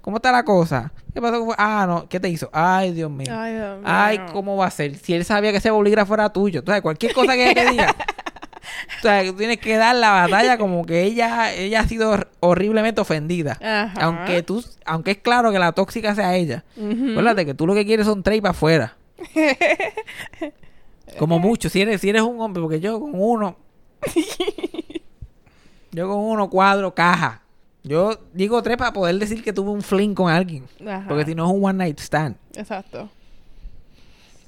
¿Cómo 0.00 0.16
está 0.16 0.32
la 0.32 0.44
cosa? 0.44 0.92
¿Qué 1.14 1.20
pasó? 1.20 1.46
Ah, 1.58 1.84
no. 1.86 2.08
¿Qué 2.08 2.18
te 2.18 2.28
hizo? 2.28 2.48
Ay, 2.52 2.92
Dios 2.92 3.10
mío. 3.10 3.28
Ay, 3.30 3.54
Dios 3.54 3.78
mío. 3.78 3.86
Ay, 3.86 4.20
¿cómo 4.32 4.56
va 4.56 4.66
a 4.66 4.70
ser? 4.70 4.96
Si 4.96 5.12
él 5.14 5.24
sabía 5.24 5.50
que 5.52 5.58
ese 5.58 5.70
bolígrafo 5.70 6.14
era 6.14 6.30
tuyo. 6.32 6.62
Sabes, 6.64 6.80
cualquier 6.82 7.12
cosa 7.12 7.34
que 7.34 7.50
ella 7.50 7.54
te 7.64 7.70
diga. 7.70 7.94
O 8.98 9.02
sea, 9.02 9.24
tú 9.24 9.34
tienes 9.34 9.58
que 9.58 9.76
dar 9.76 9.94
la 9.94 10.10
batalla 10.10 10.56
como 10.58 10.84
que 10.86 11.02
ella, 11.02 11.52
ella 11.52 11.80
ha 11.80 11.88
sido 11.88 12.10
hor- 12.12 12.28
horriblemente 12.40 13.00
ofendida. 13.00 13.58
Ajá. 13.62 13.92
Aunque 14.00 14.42
tú, 14.42 14.64
aunque 14.86 15.10
es 15.12 15.18
claro 15.18 15.52
que 15.52 15.58
la 15.58 15.72
tóxica 15.72 16.14
sea 16.14 16.34
ella. 16.36 16.64
Ujú. 16.76 17.10
Acuérdate 17.10 17.44
que 17.46 17.54
tú 17.54 17.66
lo 17.66 17.74
que 17.74 17.84
quieres 17.84 18.06
son 18.06 18.22
tres 18.22 18.40
para 18.40 18.50
afuera. 18.52 18.96
Como 21.18 21.38
mucho, 21.38 21.68
si 21.68 21.80
eres, 21.82 22.00
si 22.00 22.08
eres 22.10 22.22
un 22.22 22.40
hombre, 22.40 22.62
porque 22.62 22.80
yo 22.80 22.98
con 23.00 23.12
uno. 23.14 23.56
yo 25.92 26.08
con 26.08 26.18
uno 26.18 26.48
cuadro 26.50 26.94
caja. 26.94 27.42
Yo 27.84 28.16
digo 28.32 28.62
tres 28.62 28.76
para 28.76 28.92
poder 28.92 29.18
decir 29.18 29.42
que 29.42 29.52
tuve 29.52 29.70
un 29.70 29.82
fling 29.82 30.14
con 30.14 30.30
alguien. 30.30 30.64
Ajá. 30.86 31.04
Porque 31.08 31.24
si 31.24 31.34
no 31.34 31.46
es 31.46 31.52
un 31.56 31.64
one 31.64 31.78
night 31.78 31.98
stand. 32.00 32.36
Exacto. 32.54 33.10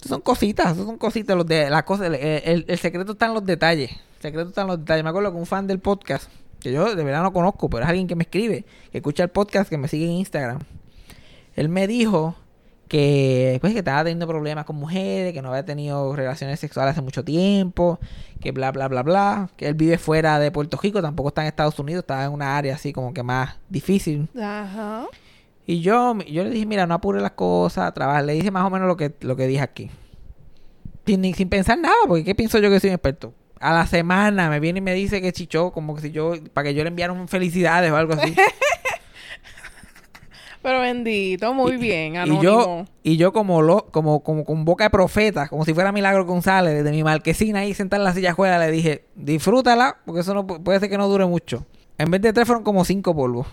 Son 0.07 0.21
cositas, 0.21 0.77
son 0.77 0.99
cositas. 0.99 1.37
Los 1.37 1.47
de, 1.47 1.69
las 1.71 1.83
cosas, 1.83 2.07
el, 2.07 2.15
el- 2.15 2.65
el 2.69 2.79
secreto 2.79 3.13
está 3.13 3.27
en 3.27 3.35
los 3.35 3.45
detalles. 3.45 3.91
El 3.91 4.23
secreto 4.23 4.49
está 4.51 4.63
en 4.63 4.69
los 4.69 4.79
detalles. 4.79 5.03
Me 5.03 5.11
acuerdo 5.11 5.33
que 5.33 5.39
un 5.39 5.47
fan 5.47 5.67
del 5.67 5.81
podcast, 5.81 6.31
que 6.61 6.71
yo 6.73 6.95
de 6.95 7.03
verdad 7.05 7.23
no 7.23 7.33
conozco, 7.33 7.69
pero 7.69 7.83
es 7.83 7.89
alguien 7.89 8.07
que 8.07 8.15
me 8.15 8.23
escribe, 8.25 8.65
que 8.93 8.99
escucha 8.99 9.25
el 9.25 9.31
podcast, 9.31 9.69
que 9.69 9.79
me 9.79 9.89
sigue 9.89 10.05
en 10.07 10.13
Instagram. 10.13 10.61
Él 11.57 11.69
me 11.69 11.87
dijo 11.87 12.37
que, 12.89 13.59
pues, 13.61 13.73
que 13.73 13.81
estaba 13.81 14.05
teniendo 14.05 14.27
problemas 14.27 14.65
con 14.65 14.77
mujeres, 14.77 15.33
que 15.33 15.43
no 15.43 15.49
había 15.49 15.65
tenido 15.65 16.15
relaciones 16.15 16.61
sexuales 16.61 16.93
hace 16.93 17.03
mucho 17.03 17.25
tiempo, 17.25 17.99
que 18.41 18.53
bla, 18.53 18.73
bla, 18.73 18.89
bla, 18.89 19.03
bla. 19.03 19.51
Que 19.57 19.69
él 19.69 19.75
vive 19.75 19.99
fuera 19.99 20.39
de 20.39 20.51
Puerto 20.51 20.79
Rico, 20.81 21.01
tampoco 21.01 21.29
está 21.29 21.43
en 21.43 21.49
Estados 21.49 21.79
Unidos, 21.79 22.03
estaba 22.03 22.25
en 22.25 22.33
una 22.33 22.57
área 22.57 22.75
así 22.75 22.93
como 22.93 23.15
que 23.15 23.23
más 23.23 23.57
difícil. 23.69 24.29
Ajá. 24.37 25.07
Y 25.67 25.81
yo, 25.81 26.19
yo 26.21 26.45
le 26.45 26.51
dije, 26.51 26.67
mira, 26.67 26.87
no 26.87 26.95
apure 26.95 27.21
las 27.21 27.33
cosas, 27.33 27.93
trabaja. 27.95 28.23
Le 28.23 28.35
dije 28.35 28.51
más 28.51 28.65
o 28.65 28.71
menos 28.71 28.87
lo 28.87 28.97
que, 28.97 29.15
lo 29.21 29.35
que 29.37 29.47
dije 29.47 29.63
aquí. 29.63 29.91
Sin, 31.07 31.35
sin 31.35 31.49
pensar 31.49 31.79
nada, 31.79 31.95
porque 32.07 32.25
¿qué 32.25 32.35
pienso 32.35 32.59
yo 32.59 32.71
que 32.71 32.81
soy 32.81 32.91
un 32.91 32.95
experto? 32.95 33.33
A 33.61 33.73
la 33.73 33.87
semana 33.87 34.51
me 34.51 34.61
viene 34.61 34.79
y 34.79 34.83
me 34.83 34.93
dice 34.93 35.23
que 35.23 35.33
chichó, 35.33 35.73
como 35.73 35.95
que 35.95 36.03
si 36.03 36.11
yo, 36.11 36.35
para 36.53 36.69
que 36.69 36.75
yo 36.75 36.83
le 36.83 36.89
enviara 36.89 37.13
un 37.13 37.29
felicidades 37.29 37.91
o 37.91 37.97
algo 37.97 38.13
así. 38.13 38.35
Pero 40.65 40.81
bendito, 40.81 41.53
muy 41.53 41.77
bien, 41.77 42.15
y 42.15 42.17
anónimo. 42.17 42.43
yo, 42.43 42.85
y 43.03 43.19
yo 43.19 43.33
como 43.35 43.61
lo, 43.61 43.85
como, 43.91 44.21
como 44.25 44.45
con 44.47 44.65
boca 44.65 44.85
de 44.85 44.91
profeta, 44.91 45.47
como 45.49 45.65
si 45.67 45.75
fuera 45.75 45.93
Milagro 45.93 46.25
González, 46.25 46.73
desde 46.75 46.91
mi 46.91 47.05
marquesina 47.05 47.61
ahí 47.61 47.75
sentada 47.75 48.01
en 48.01 48.05
la 48.05 48.15
silla 48.15 48.33
juega, 48.33 48.59
le 48.59 48.71
dije, 48.71 49.05
disfrútala, 49.15 49.99
porque 50.07 50.23
eso 50.23 50.33
no 50.33 50.47
pu- 50.47 50.63
puede 50.63 50.81
ser 50.81 50.89
que 50.89 50.97
no 50.97 51.07
dure 51.07 51.27
mucho. 51.27 51.67
En 51.99 52.11
vez 52.11 52.23
de 52.23 52.33
tres 52.33 52.47
fueron 52.47 52.65
como 52.65 52.83
cinco 52.87 53.15
polvos. 53.15 53.47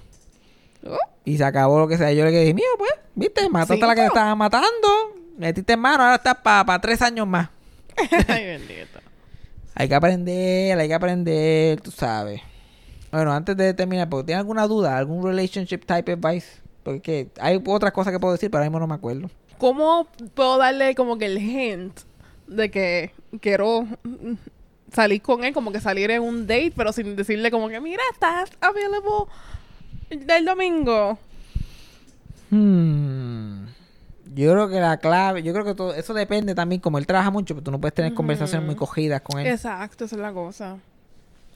Oh, 0.87 0.97
Y 1.25 1.35
se 1.37 1.43
acabó 1.43 1.79
lo 1.79 1.87
que 1.89 1.97
sea. 1.97 2.13
Yo 2.13 2.23
le 2.23 2.31
dije, 2.31 2.53
mío, 2.53 2.63
pues, 2.77 2.91
viste, 3.13 3.47
mataste 3.49 3.83
a 3.83 3.87
la 3.87 3.93
que 3.93 4.01
te 4.01 4.05
Cinco. 4.07 4.15
estaba 4.17 4.35
matando. 4.35 4.87
Metiste 5.37 5.73
en 5.73 5.79
mano, 5.81 6.03
ahora 6.03 6.15
estás 6.15 6.37
para 6.37 6.79
tres 6.79 7.01
años 7.01 7.27
más. 7.27 7.49
Ay, 8.29 8.45
bendito. 8.45 8.99
Hay 9.75 9.87
que 9.89 9.95
aprender, 9.95 10.79
hay 10.79 10.87
que 10.87 10.93
aprender, 10.93 11.81
tú 11.81 11.91
sabes. 11.91 12.41
Bueno, 13.11 13.33
antes 13.33 13.57
de 13.57 13.73
terminar, 13.73 14.07
porque 14.09 14.27
¿tienes 14.27 14.39
alguna 14.39 14.65
duda? 14.65 14.97
¿Algún 14.97 15.23
relationship 15.25 15.79
type 15.85 16.13
advice? 16.13 16.61
Porque 16.83 17.29
hay 17.39 17.61
otras 17.65 17.91
cosas 17.91 18.11
que 18.11 18.19
puedo 18.19 18.33
decir, 18.33 18.49
pero 18.49 18.59
ahora 18.59 18.69
mismo 18.69 18.79
no 18.79 18.87
me 18.87 18.95
acuerdo. 18.95 19.29
¿Cómo 19.57 20.07
puedo 20.33 20.57
darle 20.57 20.95
como 20.95 21.17
que 21.17 21.25
el 21.25 21.37
hint 21.37 21.99
de 22.47 22.71
que 22.71 23.13
quiero 23.39 23.87
salir 24.91 25.21
con 25.21 25.43
él, 25.43 25.53
como 25.53 25.71
que 25.71 25.79
salir 25.79 26.09
en 26.11 26.23
un 26.23 26.47
date, 26.47 26.73
pero 26.75 26.91
sin 26.91 27.15
decirle 27.15 27.51
como 27.51 27.69
que, 27.69 27.79
mira, 27.79 28.01
estás 28.11 28.49
available 28.59 29.31
del 30.09 30.45
domingo? 30.45 31.17
Hmm. 32.49 33.65
Yo 34.33 34.51
creo 34.53 34.69
que 34.69 34.79
la 34.79 34.97
clave, 34.97 35.43
yo 35.43 35.51
creo 35.53 35.65
que 35.65 35.75
todo, 35.75 35.93
eso 35.93 36.13
depende 36.13 36.55
también, 36.55 36.79
como 36.79 36.97
él 36.97 37.05
trabaja 37.05 37.31
mucho, 37.31 37.53
pero 37.53 37.63
tú 37.65 37.71
no 37.71 37.81
puedes 37.81 37.93
tener 37.93 38.13
conversaciones 38.13 38.65
muy 38.65 38.75
cogidas 38.75 39.21
con 39.21 39.39
él. 39.39 39.47
Exacto, 39.47 40.05
esa 40.05 40.15
es 40.15 40.21
la 40.21 40.31
cosa. 40.31 40.77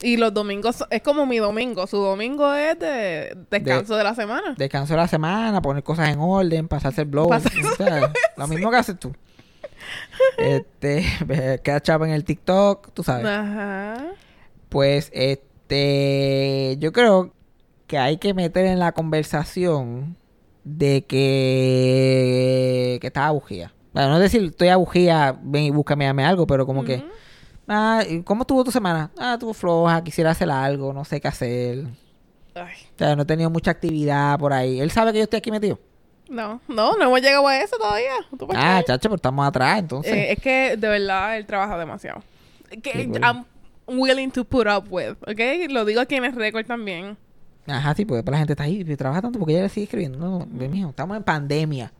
Y 0.01 0.17
los 0.17 0.33
domingos, 0.33 0.83
es 0.89 1.01
como 1.01 1.25
mi 1.25 1.37
domingo. 1.37 1.87
Su 1.87 1.97
domingo 1.97 2.53
es 2.53 2.77
de 2.79 3.37
descanso 3.49 3.95
de, 3.95 4.03
la 4.03 4.13
semana. 4.13 4.55
Descanso 4.57 4.93
de 4.93 4.97
la 4.97 5.07
semana, 5.07 5.61
poner 5.61 5.83
cosas 5.83 6.09
en 6.09 6.19
orden, 6.19 6.67
pasarse 6.67 7.01
el 7.01 7.07
blog. 7.07 7.29
Pasarse- 7.29 7.65
o 7.65 7.75
sea, 7.75 8.11
lo 8.37 8.47
mismo 8.47 8.69
que 8.69 8.77
haces 8.77 8.99
tú. 8.99 9.13
Este, 10.37 11.05
catch 11.63 11.89
up 11.89 12.03
en 12.03 12.11
el 12.11 12.23
TikTok, 12.23 12.91
tú 12.93 13.03
sabes. 13.03 13.25
Ajá. 13.25 14.05
Pues, 14.69 15.09
este, 15.13 16.75
yo 16.79 16.91
creo 16.91 17.33
que 17.87 17.97
hay 17.97 18.17
que 18.17 18.33
meter 18.33 18.65
en 18.65 18.79
la 18.79 18.91
conversación 18.91 20.17
de 20.65 21.03
que, 21.05 22.97
que 22.99 23.07
estás. 23.07 23.31
Bueno, 23.93 24.09
no 24.09 24.15
es 24.15 24.21
decir, 24.23 24.43
estoy 24.43 24.67
abugía, 24.69 25.39
ven 25.41 25.63
y 25.63 25.69
búscame, 25.69 26.05
dame 26.05 26.25
algo, 26.25 26.45
pero 26.47 26.65
como 26.65 26.83
que, 26.83 27.05
ah, 27.67 28.03
¿y 28.07 28.21
¿cómo 28.23 28.41
estuvo 28.43 28.63
tu 28.63 28.71
semana? 28.71 29.11
Ah, 29.17 29.33
estuvo 29.33 29.53
floja, 29.53 30.03
quisiera 30.03 30.31
hacer 30.31 30.49
algo, 30.49 30.93
no 30.93 31.05
sé 31.05 31.19
qué 31.21 31.27
hacer. 31.27 31.85
Ay, 32.55 32.73
O 32.95 32.97
sea, 32.97 33.15
no 33.15 33.23
he 33.23 33.25
tenido 33.25 33.49
mucha 33.49 33.71
actividad 33.71 34.39
por 34.39 34.53
ahí. 34.53 34.79
¿Él 34.79 34.91
sabe 34.91 35.11
que 35.11 35.17
yo 35.19 35.23
estoy 35.23 35.37
aquí 35.37 35.51
metido? 35.51 35.79
no, 36.27 36.59
no, 36.67 36.97
no 36.97 37.03
hemos 37.03 37.21
llegado 37.21 37.47
a 37.47 37.59
eso 37.59 37.77
todavía. 37.77 38.13
¿Tú 38.31 38.47
puedes 38.47 38.61
Ah, 38.63 38.81
chacho, 38.85 39.09
pero 39.09 39.15
estamos 39.15 39.47
atrás, 39.47 39.79
entonces. 39.79 40.11
Eh, 40.13 40.31
es 40.31 40.39
que 40.41 40.75
de 40.77 40.87
verdad 40.87 41.37
él 41.37 41.45
trabaja 41.45 41.77
demasiado. 41.77 42.23
Que 42.81 42.91
Sí, 42.93 43.07
bueno. 43.07 43.27
I'm 43.27 43.45
willing 43.99 44.31
to 44.31 44.43
put 44.43 44.67
up 44.67 44.85
with, 44.89 45.17
¿ok? 45.27 45.69
Lo 45.69 45.85
digo 45.85 46.01
aquí 46.01 46.15
en 46.15 46.25
el 46.25 46.33
récord 46.33 46.65
también. 46.65 47.17
Ajá, 47.67 47.93
sí, 47.95 48.05
porque 48.05 48.29
la 48.29 48.37
gente 48.37 48.53
está 48.53 48.63
ahí, 48.63 48.83
pero 48.83 48.97
trabaja 48.97 49.21
tanto 49.21 49.39
porque 49.39 49.53
ella 49.53 49.63
le 49.63 49.69
sigue 49.69 49.85
escribiendo. 49.85 50.17
No, 50.17 50.89
estamos 50.89 51.17
en 51.17 51.23
pandemia. 51.23 51.91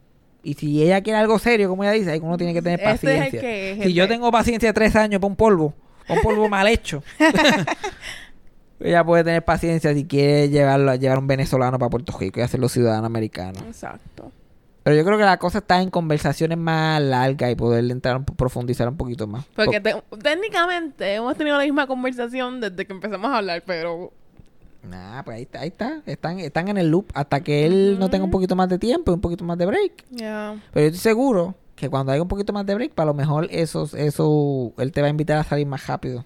Y 0.47 0.53
si 0.53 0.83
ella 0.83 1.01
quiere 1.01 1.17
algo 1.17 1.39
serio, 1.39 1.67
como 1.69 1.83
ella 1.83 1.93
dice, 1.93 2.11
ahí 2.11 2.19
uno 2.21 2.37
tiene 2.37 2.53
que 2.53 2.61
tener 2.61 2.79
Ese 2.79 2.91
es 2.91 3.03
el 3.03 3.09
paciencia. 3.09 3.41
que 3.41 3.71
es 3.71 3.77
si 3.79 3.83
el 3.85 3.93
yo 3.95 4.03
que- 4.03 4.13
tengo 4.13 4.31
paciencia 4.31 4.69
de 4.69 4.73
tres 4.73 4.95
años 4.95 5.19
para 5.19 5.27
un 5.29 5.35
polvo, 5.35 5.73
un 6.07 6.21
polvo 6.21 6.47
mal 6.49 6.67
hecho, 6.67 7.01
ella 8.79 9.03
puede 9.03 9.23
tener 9.23 9.43
paciencia 9.43 9.93
si 9.93 10.05
quiere 10.05 10.49
llevarlo, 10.49 10.93
llevar 10.95 11.17
un 11.19 11.27
venezolano 11.27 11.79
para 11.79 11.89
Puerto 11.89 12.15
Rico 12.17 12.39
y 12.39 12.43
hacerlo 12.43 12.69
ciudadano 12.69 13.05
americano. 13.07 13.59
Exacto. 13.65 14.31
Pero 14.83 14.95
yo 14.97 15.03
creo 15.03 15.17
que 15.17 15.23
la 15.23 15.37
cosa 15.39 15.59
está 15.59 15.81
en 15.81 15.89
conversaciones 15.89 16.57
más 16.59 17.01
largas 17.01 17.51
y 17.51 17.55
poder 17.55 17.89
entrar, 17.89 18.23
profundizar 18.23 18.87
un 18.87 18.97
poquito 18.97 19.25
más. 19.25 19.43
Porque 19.55 19.79
te- 19.79 19.95
técnicamente 20.21 21.15
hemos 21.15 21.35
tenido 21.35 21.57
la 21.57 21.63
misma 21.63 21.87
conversación 21.87 22.61
desde 22.61 22.85
que 22.85 22.93
empezamos 22.93 23.31
a 23.31 23.37
hablar, 23.37 23.63
pero 23.65 24.11
Nah, 24.89 25.23
pues 25.23 25.37
ahí 25.37 25.43
está, 25.43 25.59
ahí 25.61 25.67
está. 25.69 26.01
Están, 26.05 26.39
están 26.39 26.67
en 26.67 26.77
el 26.77 26.89
loop 26.89 27.05
hasta 27.13 27.41
que 27.41 27.65
él 27.65 27.97
no 27.99 28.09
tenga 28.09 28.25
un 28.25 28.31
poquito 28.31 28.55
más 28.55 28.69
de 28.69 28.77
tiempo 28.79 29.11
y 29.11 29.15
un 29.15 29.21
poquito 29.21 29.43
más 29.43 29.57
de 29.57 29.65
break. 29.65 30.05
Pero 30.11 30.55
yo 30.75 30.81
estoy 30.81 30.99
seguro 30.99 31.55
que 31.75 31.89
cuando 31.89 32.11
haya 32.11 32.21
un 32.21 32.27
poquito 32.27 32.53
más 32.53 32.65
de 32.65 32.75
break, 32.75 32.93
para 32.93 33.07
lo 33.07 33.13
mejor 33.13 33.47
eso, 33.51 33.89
eso, 33.97 34.73
él 34.77 34.91
te 34.91 35.01
va 35.01 35.07
a 35.07 35.09
invitar 35.09 35.37
a 35.37 35.43
salir 35.43 35.65
más 35.67 35.85
rápido. 35.87 36.23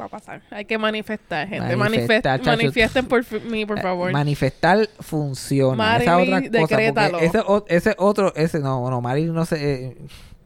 Va 0.00 0.04
a 0.04 0.08
pasar. 0.08 0.40
Hay 0.50 0.64
que 0.66 0.78
manifestar, 0.78 1.48
gente. 1.48 1.74
Manifestar, 1.76 2.40
Manifest- 2.40 2.46
manifiesten 2.46 3.06
por 3.06 3.42
mí, 3.42 3.66
por 3.66 3.78
Eh, 3.78 3.82
favor. 3.82 4.12
Manifestar 4.12 4.88
funciona. 5.00 5.96
Esa 5.98 6.16
otra 6.18 6.40
cosa. 6.42 6.48
decrétalo. 6.76 7.18
Ese, 7.18 7.40
o- 7.40 7.64
ese 7.68 7.94
otro, 7.98 8.32
ese 8.36 8.60
no, 8.60 8.88
no, 8.88 9.00
Marily 9.00 9.30
no 9.32 9.44
sé. 9.44 9.56
eh, 9.86 9.96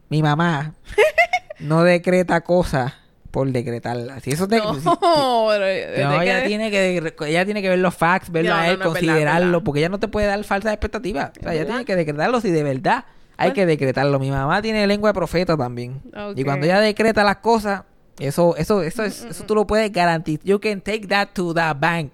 mi 0.09 0.21
mamá 0.23 0.73
no 1.59 1.83
decreta 1.83 2.41
cosas 2.41 2.93
por 3.35 3.51
decretarlas. 3.51 4.23
Si 4.23 4.31
eso 4.31 4.47
te, 4.47 4.57
no, 4.59 4.73
si- 4.79 4.79
pero, 5.01 6.09
No, 6.09 6.17
de 6.17 6.23
ella 6.23 6.41
que- 6.41 6.47
tiene 6.47 6.71
que 6.71 7.13
ella 7.27 7.43
tiene 7.43 7.61
que 7.61 7.67
ver 7.67 7.79
los 7.79 7.93
facts, 7.93 8.31
verlo 8.31 8.51
No, 8.51 8.55
a 8.55 8.61
él, 8.61 8.65
no, 8.67 8.71
es 8.71 8.79
verdad, 8.79 8.91
considerarlo, 8.93 9.47
verdad. 9.47 9.63
porque 9.65 9.79
ella 9.81 9.89
no 9.89 9.99
te 9.99 10.07
puede 10.07 10.27
dar 10.27 10.41
falsas 10.45 10.71
expectativas. 10.71 11.31
O 11.37 11.43
sea, 11.43 11.53
ella 11.53 11.65
tiene 11.65 11.83
que 11.83 11.97
decretarlo 11.97 12.39
si 12.39 12.49
de 12.49 12.63
verdad 12.63 13.03
hay 13.35 13.51
que 13.51 13.65
decretarlo. 13.65 14.17
Mi 14.19 14.31
mamá 14.31 14.61
tiene 14.61 14.87
lengua 14.87 15.09
de 15.09 15.13
profeta 15.15 15.57
también. 15.57 16.01
Y 16.37 16.45
cuando 16.45 16.65
ella 16.65 16.79
decreta 16.79 17.25
las 17.25 17.37
cosas, 17.37 17.83
eso 18.19 18.55
eso 18.55 18.81
eso 18.81 19.03
es, 19.03 19.23
eso 19.25 19.43
tú 19.43 19.53
lo 19.55 19.67
puedes 19.67 19.91
garantizar. 19.91 20.45
You 20.45 20.61
can 20.61 20.79
take 20.79 21.05
that 21.07 21.27
to 21.33 21.53
the 21.53 21.73
bank. 21.77 22.13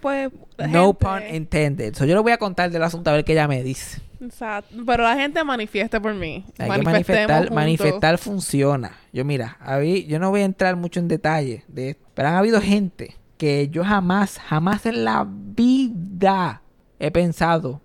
Pues, 0.00 0.30
No 0.68 0.86
gente- 0.92 0.94
pun 1.06 1.34
intended. 1.34 1.94
So, 1.94 2.04
yo 2.04 2.14
le 2.14 2.20
voy 2.20 2.32
a 2.32 2.38
contar 2.38 2.70
del 2.70 2.82
asunto 2.82 3.10
a 3.10 3.12
ver 3.14 3.24
qué 3.24 3.32
ella 3.32 3.48
me 3.48 3.62
dice. 3.62 4.00
Exacto. 4.20 4.74
Pero 4.86 5.02
la 5.02 5.16
gente 5.16 5.42
manifieste 5.44 6.00
por 6.00 6.14
mí. 6.14 6.44
Hay 6.58 6.70
que 6.70 6.82
manifestar, 6.82 7.38
juntos. 7.40 7.54
manifestar 7.54 8.18
funciona. 8.18 8.92
Yo 9.12 9.24
mira, 9.24 9.58
habí- 9.60 10.06
yo 10.06 10.18
no 10.18 10.30
voy 10.30 10.40
a 10.40 10.44
entrar 10.44 10.76
mucho 10.76 10.98
en 11.00 11.08
detalle 11.08 11.64
de 11.68 11.90
esto, 11.90 12.06
pero 12.14 12.28
han 12.28 12.34
habido 12.36 12.60
gente 12.60 13.16
que 13.36 13.68
yo 13.68 13.84
jamás, 13.84 14.38
jamás 14.38 14.86
en 14.86 15.04
la 15.04 15.26
vida 15.28 16.62
he 16.98 17.10
pensado 17.10 17.82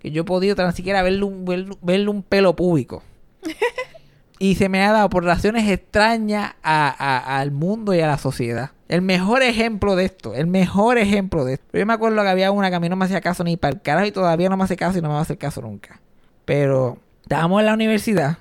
que 0.00 0.10
yo 0.10 0.22
he 0.22 0.24
podido 0.24 0.56
tan 0.56 0.72
siquiera 0.72 1.02
verle 1.02 1.24
un, 1.24 1.44
verle, 1.44 1.76
verle 1.82 2.08
un 2.08 2.22
pelo 2.22 2.56
público. 2.56 3.02
y 4.40 4.54
se 4.56 4.68
me 4.68 4.82
ha 4.84 4.92
dado 4.92 5.08
por 5.10 5.24
razones 5.24 5.68
extrañas 5.68 6.54
a- 6.62 6.88
a- 6.98 7.38
al 7.38 7.50
mundo 7.50 7.94
y 7.94 8.00
a 8.00 8.06
la 8.06 8.18
sociedad. 8.18 8.70
El 8.88 9.02
mejor 9.02 9.42
ejemplo 9.42 9.96
de 9.96 10.06
esto, 10.06 10.34
el 10.34 10.46
mejor 10.46 10.96
ejemplo 10.98 11.44
de 11.44 11.54
esto. 11.54 11.66
Yo 11.76 11.84
me 11.84 11.92
acuerdo 11.92 12.22
que 12.22 12.28
había 12.28 12.50
una 12.50 12.70
que 12.70 12.76
a 12.76 12.80
mí 12.80 12.88
no 12.88 12.96
me 12.96 13.04
hacía 13.04 13.20
caso 13.20 13.44
ni 13.44 13.56
para 13.58 13.74
el 13.74 13.82
carajo 13.82 14.06
y 14.06 14.12
todavía 14.12 14.48
no 14.48 14.56
me 14.56 14.64
hace 14.64 14.76
caso 14.76 14.98
y 14.98 15.02
no 15.02 15.08
me 15.08 15.14
va 15.14 15.20
a 15.20 15.22
hacer 15.22 15.36
caso 15.38 15.60
nunca. 15.60 16.00
Pero 16.46 16.96
estábamos 17.22 17.60
en 17.60 17.66
la 17.66 17.74
universidad 17.74 18.38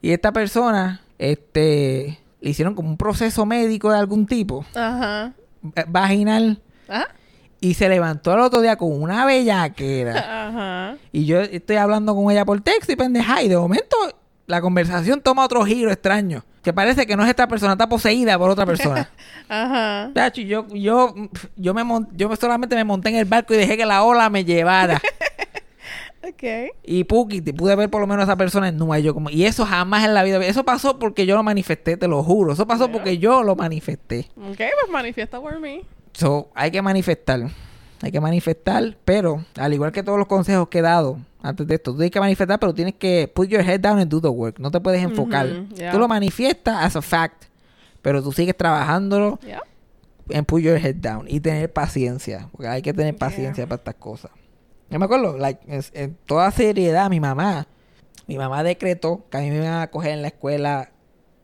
y 0.00 0.12
esta 0.12 0.30
persona, 0.32 1.00
este, 1.18 2.20
le 2.40 2.50
hicieron 2.50 2.74
como 2.76 2.88
un 2.88 2.96
proceso 2.96 3.44
médico 3.46 3.90
de 3.90 3.98
algún 3.98 4.26
tipo, 4.26 4.64
Ajá. 4.74 5.32
eh, 5.74 5.84
vaginal, 5.88 6.60
Ajá. 6.88 7.08
Y 7.60 7.74
se 7.74 7.88
levantó 7.88 8.32
el 8.34 8.38
otro 8.38 8.60
día 8.60 8.76
con 8.76 8.92
una 9.02 9.26
bellaquera. 9.26 10.14
Ajá. 10.48 10.96
y 11.10 11.24
yo 11.24 11.40
estoy 11.40 11.74
hablando 11.74 12.14
con 12.14 12.30
ella 12.30 12.44
por 12.44 12.60
texto 12.60 12.92
y 12.92 12.96
pendeja. 12.96 13.42
Y 13.42 13.48
de 13.48 13.56
momento 13.56 13.96
la 14.48 14.62
conversación 14.62 15.20
toma 15.20 15.44
otro 15.44 15.64
giro 15.64 15.92
extraño. 15.92 16.42
Que 16.62 16.72
parece 16.72 17.06
que 17.06 17.16
no 17.16 17.22
es 17.22 17.28
esta 17.28 17.46
persona, 17.46 17.72
está 17.72 17.88
poseída 17.88 18.36
por 18.38 18.50
otra 18.50 18.66
persona. 18.66 19.08
Ajá. 19.48 20.10
Yo, 20.34 20.66
yo, 20.68 21.14
yo, 21.56 21.74
me 21.74 21.84
yo 22.12 22.34
solamente 22.34 22.74
me 22.74 22.82
monté 22.82 23.10
en 23.10 23.16
el 23.16 23.26
barco 23.26 23.54
y 23.54 23.58
dejé 23.58 23.76
que 23.76 23.86
la 23.86 24.02
ola 24.02 24.28
me 24.28 24.44
llevara. 24.44 25.00
Ok. 26.20 26.42
y 26.82 27.04
Puki, 27.04 27.40
te 27.40 27.54
pude 27.54 27.74
ver 27.74 27.88
por 27.88 28.02
lo 28.02 28.06
menos 28.06 28.22
a 28.22 28.24
esa 28.24 28.36
persona 28.36 28.68
en 28.68 28.76
nube. 28.76 29.02
Yo 29.02 29.14
como, 29.14 29.30
y 29.30 29.46
eso 29.46 29.64
jamás 29.64 30.04
en 30.04 30.12
la 30.12 30.24
vida. 30.24 30.44
Eso 30.44 30.62
pasó 30.64 30.98
porque 30.98 31.24
yo 31.24 31.36
lo 31.36 31.42
manifesté, 31.42 31.96
te 31.96 32.06
lo 32.06 32.22
juro. 32.22 32.52
Eso 32.52 32.66
pasó 32.66 32.90
porque 32.90 33.16
yo 33.16 33.42
lo 33.44 33.56
manifesté. 33.56 34.28
Ok, 34.36 34.56
pues 34.56 34.90
manifiesta 34.90 35.40
por 35.40 35.58
mí. 35.58 35.82
So, 36.12 36.50
hay 36.54 36.70
que 36.70 36.82
manifestar. 36.82 37.48
Hay 38.00 38.12
que 38.12 38.20
manifestar, 38.20 38.96
pero 39.04 39.44
al 39.56 39.74
igual 39.74 39.90
que 39.92 40.02
todos 40.02 40.18
los 40.18 40.28
consejos 40.28 40.68
que 40.68 40.78
he 40.78 40.82
dado 40.82 41.18
antes 41.42 41.66
de 41.66 41.74
esto, 41.76 41.92
tú 41.92 41.98
tienes 41.98 42.12
que 42.12 42.20
manifestar, 42.20 42.58
pero 42.60 42.74
tienes 42.74 42.94
que 42.94 43.30
put 43.32 43.48
your 43.48 43.62
head 43.62 43.80
down 43.80 43.98
and 43.98 44.10
do 44.10 44.20
the 44.20 44.28
work. 44.28 44.58
No 44.58 44.70
te 44.70 44.80
puedes 44.80 45.02
enfocar. 45.02 45.66
Yeah. 45.74 45.92
Tú 45.92 45.98
lo 45.98 46.08
manifiestas 46.08 46.76
as 46.84 46.96
a 46.96 47.02
fact, 47.02 47.44
pero 48.02 48.22
tú 48.22 48.32
sigues 48.32 48.56
trabajándolo 48.56 49.38
Yeah. 49.44 49.62
en 50.30 50.44
put 50.44 50.62
your 50.62 50.76
head 50.78 50.96
down 50.96 51.26
y 51.28 51.40
tener 51.40 51.72
paciencia, 51.72 52.48
porque 52.52 52.68
hay 52.68 52.82
que 52.82 52.92
tener 52.92 53.16
paciencia 53.16 53.66
para 53.66 53.76
estas 53.76 53.94
cosas. 53.96 54.30
Yo 54.90 54.98
me 54.98 55.04
acuerdo, 55.04 55.36
like, 55.36 55.60
en 55.66 56.16
toda 56.26 56.50
seriedad, 56.50 57.10
mi 57.10 57.20
mamá, 57.20 57.66
mi 58.26 58.36
mamá 58.38 58.62
decretó 58.62 59.24
que 59.30 59.38
a 59.38 59.40
mí 59.40 59.50
me 59.50 59.56
iban 59.56 59.80
a 59.80 59.86
coger 59.88 60.12
en 60.12 60.22
la 60.22 60.28
escuela, 60.28 60.90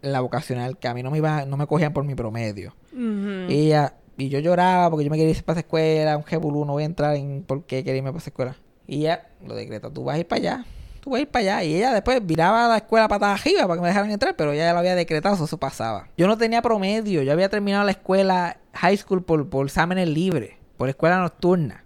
en 0.02 0.12
la 0.12 0.20
vocacional, 0.20 0.78
que 0.78 0.88
a 0.88 0.94
mí 0.94 1.02
no 1.02 1.10
me 1.10 1.18
iban, 1.18 1.48
no 1.50 1.56
me 1.56 1.66
cogían 1.66 1.92
por 1.92 2.04
mi 2.04 2.14
promedio. 2.14 2.74
Y 2.92 3.54
ella, 3.66 3.94
y 4.16 4.28
yo 4.28 4.38
lloraba 4.38 4.90
porque 4.90 5.04
yo 5.04 5.10
me 5.10 5.16
quería 5.16 5.32
ir 5.32 5.42
para 5.42 5.58
esa 5.58 5.66
escuela, 5.66 6.16
un 6.16 6.24
jebulú, 6.24 6.64
no 6.64 6.72
voy 6.72 6.84
a 6.84 6.86
entrar 6.86 7.16
en 7.16 7.42
por 7.42 7.64
qué 7.64 7.82
quería 7.82 7.98
irme 7.98 8.10
para 8.10 8.18
esa 8.18 8.30
escuela. 8.30 8.56
Y 8.86 9.00
ella 9.00 9.26
lo 9.44 9.54
decretó, 9.54 9.90
tú 9.90 10.04
vas 10.04 10.16
a 10.16 10.18
ir 10.18 10.26
para 10.26 10.40
allá, 10.40 10.66
tú 11.00 11.10
vas 11.10 11.18
a 11.18 11.22
ir 11.22 11.28
para 11.28 11.40
allá. 11.42 11.64
Y 11.64 11.76
ella 11.76 11.92
después 11.92 12.24
viraba 12.24 12.68
la 12.68 12.76
escuela 12.76 13.08
patada 13.08 13.34
arriba 13.34 13.62
para 13.62 13.74
que 13.74 13.80
me 13.80 13.88
dejaran 13.88 14.10
entrar, 14.10 14.36
pero 14.36 14.52
ella 14.52 14.66
ya 14.66 14.72
lo 14.72 14.78
había 14.78 14.94
decretado, 14.94 15.42
eso, 15.44 15.58
pasaba. 15.58 16.08
Yo 16.16 16.26
no 16.26 16.38
tenía 16.38 16.62
promedio, 16.62 17.22
yo 17.22 17.32
había 17.32 17.48
terminado 17.48 17.84
la 17.84 17.92
escuela 17.92 18.58
high 18.74 18.96
school 18.96 19.22
por, 19.22 19.48
por 19.48 19.66
exámenes 19.66 20.08
libres, 20.08 20.52
por 20.76 20.88
escuela 20.88 21.18
nocturna. 21.18 21.84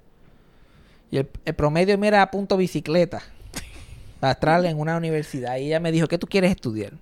Y 1.11 1.19
el, 1.19 1.27
promedio 1.57 1.97
mío 1.97 2.09
era 2.09 2.23
a 2.23 2.31
punto 2.31 2.57
bicicleta, 2.57 3.23
para 4.21 4.33
estar 4.33 4.65
en 4.67 4.79
una 4.79 4.97
universidad. 4.97 5.57
Y 5.57 5.67
ella 5.67 5.81
me 5.81 5.93
dijo, 5.93 6.07
¿qué 6.09 6.19
tú 6.19 6.27
quieres 6.27 6.51
estudiar? 6.51 6.93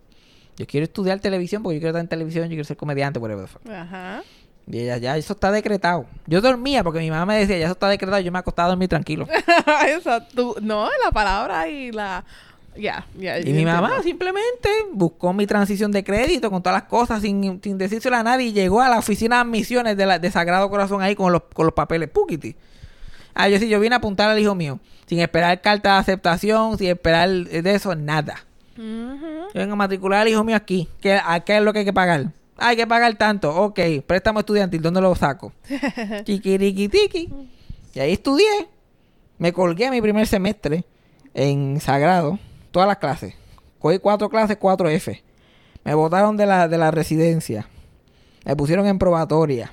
Yo 0.56 0.66
quiero 0.66 0.84
estudiar 0.84 1.20
televisión 1.20 1.62
porque 1.62 1.76
yo 1.76 1.80
quiero 1.80 1.90
estar 1.90 2.00
en 2.00 2.08
televisión, 2.08 2.44
yo 2.44 2.50
quiero 2.50 2.64
ser 2.64 2.76
comediante, 2.76 3.18
whatever 3.18 3.44
the 3.44 3.52
fuck. 3.52 3.68
Ajá. 3.68 4.22
Y 4.68 4.80
ella, 4.80 4.96
ya, 4.96 5.16
eso 5.16 5.32
está 5.34 5.52
decretado. 5.52 6.06
Yo 6.26 6.40
dormía 6.40 6.82
porque 6.82 6.98
mi 6.98 7.10
mamá 7.10 7.26
me 7.26 7.38
decía, 7.38 7.56
ya 7.56 7.66
eso 7.66 7.74
está 7.74 7.88
decretado. 7.88 8.20
Yo 8.20 8.32
me 8.32 8.38
acostaba 8.38 8.66
a 8.66 8.70
dormir 8.70 8.88
tranquilo. 8.88 9.26
Eso, 9.86 10.20
tú, 10.34 10.56
no, 10.60 10.88
la 11.04 11.12
palabra 11.12 11.68
y 11.68 11.92
la... 11.92 12.24
Ya, 12.76 13.06
ya. 13.16 13.38
Y 13.38 13.52
mi 13.52 13.64
mamá 13.64 13.86
entiendo. 13.86 14.02
simplemente 14.02 14.68
buscó 14.92 15.32
mi 15.32 15.46
transición 15.46 15.92
de 15.92 16.04
crédito 16.04 16.50
con 16.50 16.62
todas 16.62 16.82
las 16.82 16.88
cosas 16.90 17.22
sin, 17.22 17.62
sin 17.62 17.78
decírselo 17.78 18.16
a 18.16 18.22
nadie. 18.22 18.48
Y 18.48 18.52
llegó 18.52 18.82
a 18.82 18.88
la 18.90 18.98
oficina 18.98 19.36
de 19.36 19.42
admisiones 19.42 19.96
de, 19.96 20.04
la, 20.04 20.18
de 20.18 20.30
Sagrado 20.30 20.68
Corazón 20.68 21.00
ahí 21.00 21.14
con 21.14 21.32
los, 21.32 21.42
con 21.54 21.64
los 21.64 21.74
papeles. 21.74 22.10
Pukiti. 22.10 22.54
Ah, 23.34 23.48
yo 23.48 23.58
sí, 23.58 23.68
yo 23.68 23.80
vine 23.80 23.94
a 23.94 23.98
apuntar 23.98 24.28
al 24.28 24.38
hijo 24.38 24.54
mío. 24.54 24.78
Sin 25.06 25.20
esperar 25.20 25.58
carta 25.62 25.94
de 25.94 25.98
aceptación, 26.00 26.76
sin 26.76 26.88
esperar 26.88 27.30
de 27.30 27.74
eso, 27.74 27.94
nada. 27.94 28.44
Yo 28.76 29.60
vengo 29.60 29.72
a 29.72 29.76
matricular 29.76 30.20
al 30.20 30.28
hijo 30.28 30.44
mío 30.44 30.56
aquí. 30.56 30.88
¿Qué, 31.00 31.18
¿A 31.24 31.40
qué 31.40 31.56
es 31.56 31.62
lo 31.62 31.72
que 31.72 31.78
hay 31.78 31.84
que 31.86 31.94
pagar? 31.94 32.26
Hay 32.56 32.76
que 32.76 32.86
pagar 32.86 33.14
tanto. 33.16 33.54
Ok, 33.54 33.80
préstamo 34.06 34.40
estudiantil. 34.40 34.80
¿Dónde 34.80 35.00
lo 35.00 35.14
saco? 35.14 35.52
Chiquiriquitiqui. 36.24 37.32
Y 37.94 38.00
ahí 38.00 38.12
estudié. 38.12 38.68
Me 39.38 39.52
colgué 39.52 39.90
mi 39.90 40.00
primer 40.00 40.26
semestre 40.26 40.84
en 41.34 41.80
Sagrado. 41.80 42.38
Todas 42.70 42.88
las 42.88 42.96
clases. 42.98 43.34
Cogí 43.78 43.98
cuatro 43.98 44.28
clases, 44.28 44.56
cuatro 44.56 44.88
F. 44.88 45.22
Me 45.84 45.94
botaron 45.94 46.36
de 46.36 46.46
la, 46.46 46.68
de 46.68 46.78
la 46.78 46.90
residencia. 46.90 47.68
Me 48.44 48.56
pusieron 48.56 48.86
en 48.86 48.98
probatoria. 48.98 49.72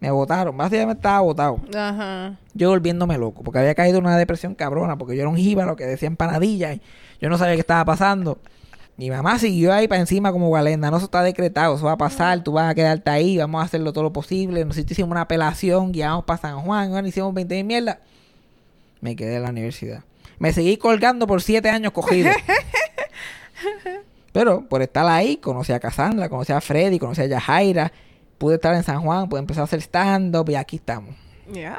Me 0.00 0.10
votaron. 0.10 0.56
Básicamente 0.56 0.98
estaba 0.98 1.20
votado. 1.20 1.60
Ajá. 1.74 2.36
Yo 2.54 2.70
volviéndome 2.70 3.16
loco. 3.18 3.42
Porque 3.42 3.60
había 3.60 3.74
caído 3.74 3.98
en 3.98 4.06
una 4.06 4.18
depresión 4.18 4.54
cabrona. 4.54 4.98
Porque 4.98 5.14
yo 5.14 5.22
era 5.22 5.30
un 5.30 5.36
jíbaro 5.36 5.76
que 5.76 5.86
decía 5.86 6.08
empanadilla. 6.08 6.74
Y 6.74 6.82
yo 7.20 7.28
no 7.28 7.38
sabía 7.38 7.54
qué 7.54 7.60
estaba 7.60 7.84
pasando. 7.84 8.38
Mi 8.96 9.10
mamá 9.10 9.38
siguió 9.38 9.74
ahí 9.74 9.88
para 9.88 10.00
encima 10.00 10.32
como 10.32 10.50
Galenda. 10.50 10.90
No, 10.90 10.96
eso 10.96 11.06
está 11.06 11.22
decretado. 11.22 11.74
Eso 11.74 11.84
va 11.84 11.92
a 11.92 11.98
pasar. 11.98 12.42
Tú 12.42 12.52
vas 12.52 12.70
a 12.70 12.74
quedarte 12.74 13.10
ahí. 13.10 13.36
Vamos 13.36 13.60
a 13.60 13.64
hacerlo 13.64 13.92
todo 13.92 14.04
lo 14.04 14.12
posible. 14.12 14.64
Nosotros 14.64 14.90
hicimos 14.90 15.10
una 15.10 15.22
apelación. 15.22 15.92
Guiamos 15.92 16.24
para 16.24 16.40
San 16.40 16.60
Juan. 16.60 16.90
Bueno, 16.90 17.06
hicimos 17.06 17.34
20 17.34 17.54
mil 17.56 17.64
mierda. 17.66 18.00
Me 19.02 19.14
quedé 19.14 19.36
en 19.36 19.42
la 19.42 19.50
universidad. 19.50 20.02
Me 20.38 20.52
seguí 20.52 20.78
colgando 20.78 21.26
por 21.26 21.42
siete 21.42 21.68
años 21.68 21.92
cogido. 21.92 22.30
Pero 24.32 24.66
por 24.68 24.82
estar 24.82 25.06
ahí, 25.06 25.36
conocí 25.36 25.72
a 25.72 25.80
Cassandra, 25.80 26.28
conocí 26.28 26.52
a 26.52 26.60
Freddy, 26.60 26.98
conocí 26.98 27.22
a 27.22 27.26
Yajaira. 27.26 27.92
Pude 28.38 28.56
estar 28.56 28.74
en 28.74 28.82
San 28.82 29.00
Juan, 29.02 29.28
pude 29.28 29.40
empezar 29.40 29.62
a 29.62 29.64
hacer 29.64 29.80
stand-up 29.80 30.48
y 30.50 30.54
aquí 30.56 30.76
estamos. 30.76 31.14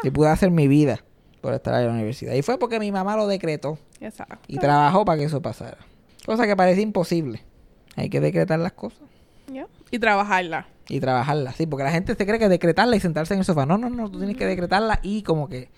Y 0.03 0.09
pude 0.09 0.29
hacer 0.29 0.49
mi 0.49 0.67
vida 0.67 1.03
por 1.41 1.53
estar 1.53 1.73
ahí 1.73 1.81
en 1.83 1.89
la 1.89 1.93
universidad. 1.93 2.33
Y 2.33 2.41
fue 2.41 2.57
porque 2.57 2.79
mi 2.79 2.91
mamá 2.91 3.15
lo 3.15 3.27
decretó 3.27 3.77
Exacto. 4.01 4.39
y 4.47 4.57
trabajó 4.57 5.05
para 5.05 5.19
que 5.19 5.25
eso 5.25 5.41
pasara. 5.41 5.77
Cosa 6.27 6.45
que 6.45 6.55
parecía 6.55 6.83
imposible. 6.83 7.41
Hay 7.95 8.09
que 8.11 8.19
decretar 8.21 8.59
las 8.59 8.73
cosas. 8.73 8.99
Y 9.89 9.97
trabajarla. 9.99 10.67
y 10.89 10.99
trabajarlas. 10.99 11.55
Sí, 11.55 11.65
porque 11.65 11.83
la 11.85 11.91
gente 11.91 12.13
se 12.13 12.25
cree 12.25 12.37
que 12.37 12.49
decretarla 12.49 12.95
y 12.95 12.99
sentarse 12.99 13.33
en 13.33 13.39
el 13.39 13.45
sofá. 13.45 13.65
No, 13.65 13.77
no, 13.77 13.89
no. 13.89 14.11
Tú 14.11 14.19
tienes 14.19 14.35
que 14.37 14.45
decretarla 14.45 14.99
y 15.01 15.23
como 15.23 15.47
que 15.49 15.69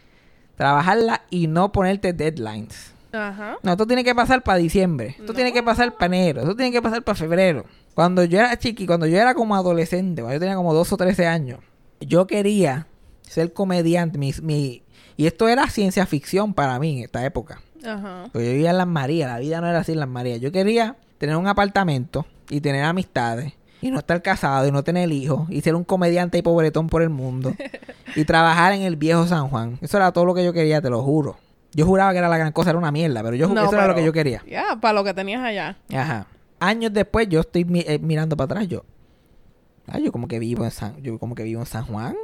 trabajarla 0.55 1.21
y 1.29 1.47
no 1.47 1.71
ponerte 1.71 2.11
deadlines. 2.13 2.93
Ajá. 3.11 3.57
No, 3.63 3.71
esto 3.71 3.87
tiene 3.87 4.03
que 4.03 4.13
pasar 4.15 4.43
para 4.43 4.57
diciembre. 4.57 5.15
Esto 5.19 5.33
tiene 5.33 5.53
que 5.53 5.63
pasar 5.63 5.93
para 5.95 6.07
enero. 6.15 6.41
Esto 6.41 6.55
tiene 6.55 6.71
que 6.71 6.81
pasar 6.81 7.03
para 7.03 7.15
febrero. 7.15 7.65
Cuando 7.93 8.23
yo 8.23 8.39
era 8.39 8.57
chiqui, 8.57 8.85
cuando 8.87 9.05
yo 9.07 9.17
era 9.17 9.33
como 9.35 9.55
adolescente, 9.55 10.21
cuando 10.21 10.33
yo 10.35 10.39
tenía 10.39 10.55
como 10.55 10.73
12 10.73 10.93
o 10.95 10.97
13 10.97 11.27
años, 11.27 11.59
yo 12.01 12.27
quería 12.27 12.87
ser 13.21 13.53
comediante. 13.53 14.17
Mi, 14.17 14.33
mi- 14.41 14.83
y 15.17 15.27
esto 15.27 15.47
era 15.47 15.67
ciencia 15.69 16.05
ficción 16.05 16.53
para 16.53 16.79
mí 16.79 16.97
en 16.99 17.03
esta 17.05 17.23
época. 17.25 17.61
Ajá. 17.85 18.25
Porque 18.31 18.45
yo 18.47 18.51
vivía 18.53 18.71
en 18.71 18.77
Las 18.77 18.87
Marías. 18.87 19.29
La 19.31 19.39
vida 19.39 19.61
no 19.61 19.67
era 19.67 19.79
así 19.79 19.91
en 19.93 19.99
Las 19.99 20.09
Marías. 20.09 20.39
Yo 20.41 20.51
quería 20.51 20.95
tener 21.17 21.35
un 21.35 21.47
apartamento 21.47 22.25
y 22.49 22.61
tener 22.61 22.83
amistades. 22.83 23.53
Y 23.81 23.91
no 23.91 23.99
estar 23.99 24.21
casado 24.21 24.67
y 24.67 24.71
no 24.71 24.83
tener 24.83 25.09
hijos. 25.11 25.49
Y 25.49 25.61
ser 25.61 25.75
un 25.75 25.83
comediante 25.85 26.37
y 26.37 26.41
pobretón 26.41 26.87
por 26.87 27.01
el 27.01 27.09
mundo. 27.09 27.53
y 28.15 28.25
trabajar 28.25 28.73
en 28.73 28.81
el 28.81 28.95
viejo 28.97 29.25
San 29.27 29.47
Juan. 29.49 29.77
Eso 29.81 29.97
era 29.97 30.11
todo 30.11 30.25
lo 30.25 30.33
que 30.33 30.43
yo 30.43 30.51
quería, 30.51 30.81
te 30.81 30.89
lo 30.89 31.01
juro. 31.03 31.37
Yo 31.73 31.85
juraba 31.85 32.11
que 32.11 32.17
era 32.17 32.27
la 32.29 32.37
gran 32.37 32.51
cosa, 32.51 32.71
era 32.71 32.79
una 32.79 32.91
mierda, 32.91 33.21
pero 33.23 33.35
yo 33.35 33.47
No, 33.47 33.61
eso 33.63 33.73
era 33.75 33.87
lo 33.87 33.95
que 33.95 34.03
yo 34.03 34.11
quería. 34.11 34.43
Ya, 34.49 34.77
para 34.81 34.93
lo 34.93 35.03
que 35.03 35.13
tenías 35.13 35.41
allá. 35.43 35.77
Ajá. 35.93 36.25
Años 36.59 36.91
después 36.91 37.29
yo 37.29 37.39
estoy 37.41 37.63
mi- 37.63 37.85
eh, 37.87 37.99
mirando 37.99 38.35
para 38.35 38.45
atrás, 38.45 38.67
yo. 38.67 38.83
Ah, 39.87 39.99
yo 39.99 40.11
como 40.11 40.27
que 40.27 40.39
vivo 40.39 40.65
en 40.65 40.71
San, 40.71 41.01
yo 41.01 41.17
como 41.19 41.35
que 41.35 41.43
vivo 41.43 41.61
en 41.61 41.65
San 41.67 41.85
Juan 41.85 42.15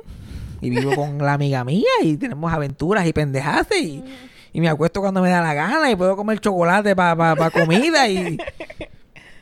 y 0.62 0.70
vivo 0.70 0.95
con 0.95 1.18
la 1.20 1.34
amiga 1.34 1.64
mía 1.64 1.84
y 2.01 2.18
tenemos 2.18 2.51
aventuras 2.51 3.08
y 3.08 3.14
pendejadas 3.14 3.68
y, 3.80 4.03
y 4.56 4.62
me 4.62 4.70
acuesto 4.70 5.01
cuando 5.01 5.22
me 5.22 5.30
da 5.30 5.41
la 5.41 5.53
gana 5.53 5.91
y 5.91 5.95
puedo 5.97 6.16
comer 6.16 6.39
chocolate 6.39 6.95
para 6.95 7.49
comida 7.51 8.08
y, 8.08 8.38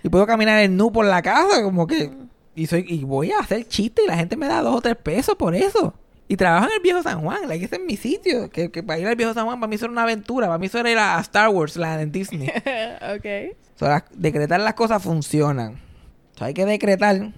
y 0.01 0.09
puedo 0.09 0.26
caminar 0.26 0.59
en 0.61 0.76
nu 0.76 0.91
por 0.91 1.05
la 1.05 1.22
casa 1.22 1.61
como 1.61 1.86
que 1.86 2.09
y 2.55 2.66
soy 2.66 2.84
y 2.88 3.03
voy 3.03 3.32
a 3.32 3.39
hacer 3.39 3.68
chiste 3.68 4.01
y 4.03 4.07
la 4.07 4.18
gente 4.18 4.36
me 4.36 4.47
da 4.47 4.61
dos 4.61 4.76
o 4.76 4.82
tres 4.82 4.95
pesos 4.95 5.36
por 5.36 5.53
eso. 5.53 5.93
Y 6.28 6.36
trabajo 6.38 6.66
en 6.68 6.72
el 6.74 6.80
viejo 6.80 7.03
San 7.03 7.22
Juan, 7.22 7.47
like, 7.47 7.66
ese 7.66 7.76
es 7.76 7.82
mi 7.84 7.95
sitio. 7.95 8.49
Que, 8.49 8.72
que 8.72 8.82
para 8.82 8.97
ir 8.97 9.05
al 9.07 9.16
viejo 9.16 9.34
San 9.36 9.45
Juan 9.45 9.59
para 9.59 9.68
mí 9.70 9.76
eso 9.76 9.86
era 9.86 9.91
una 9.91 10.03
aventura, 10.03 10.47
para 10.47 10.57
mí 10.57 10.66
eso 10.66 10.80
era 10.80 10.89
ir 10.89 10.97
a 10.97 11.20
Star 11.20 11.49
Wars, 11.49 11.76
la 11.76 12.01
en 12.01 12.11
Disney. 12.11 12.47
ok. 13.16 13.55
So, 13.76 13.88
las- 13.88 14.05
decretar 14.16 14.59
las 14.61 14.74
cosas 14.74 15.03
funcionan. 15.03 15.80
So, 16.38 16.45
hay 16.45 16.53
que 16.55 16.66
decretar. 16.66 17.34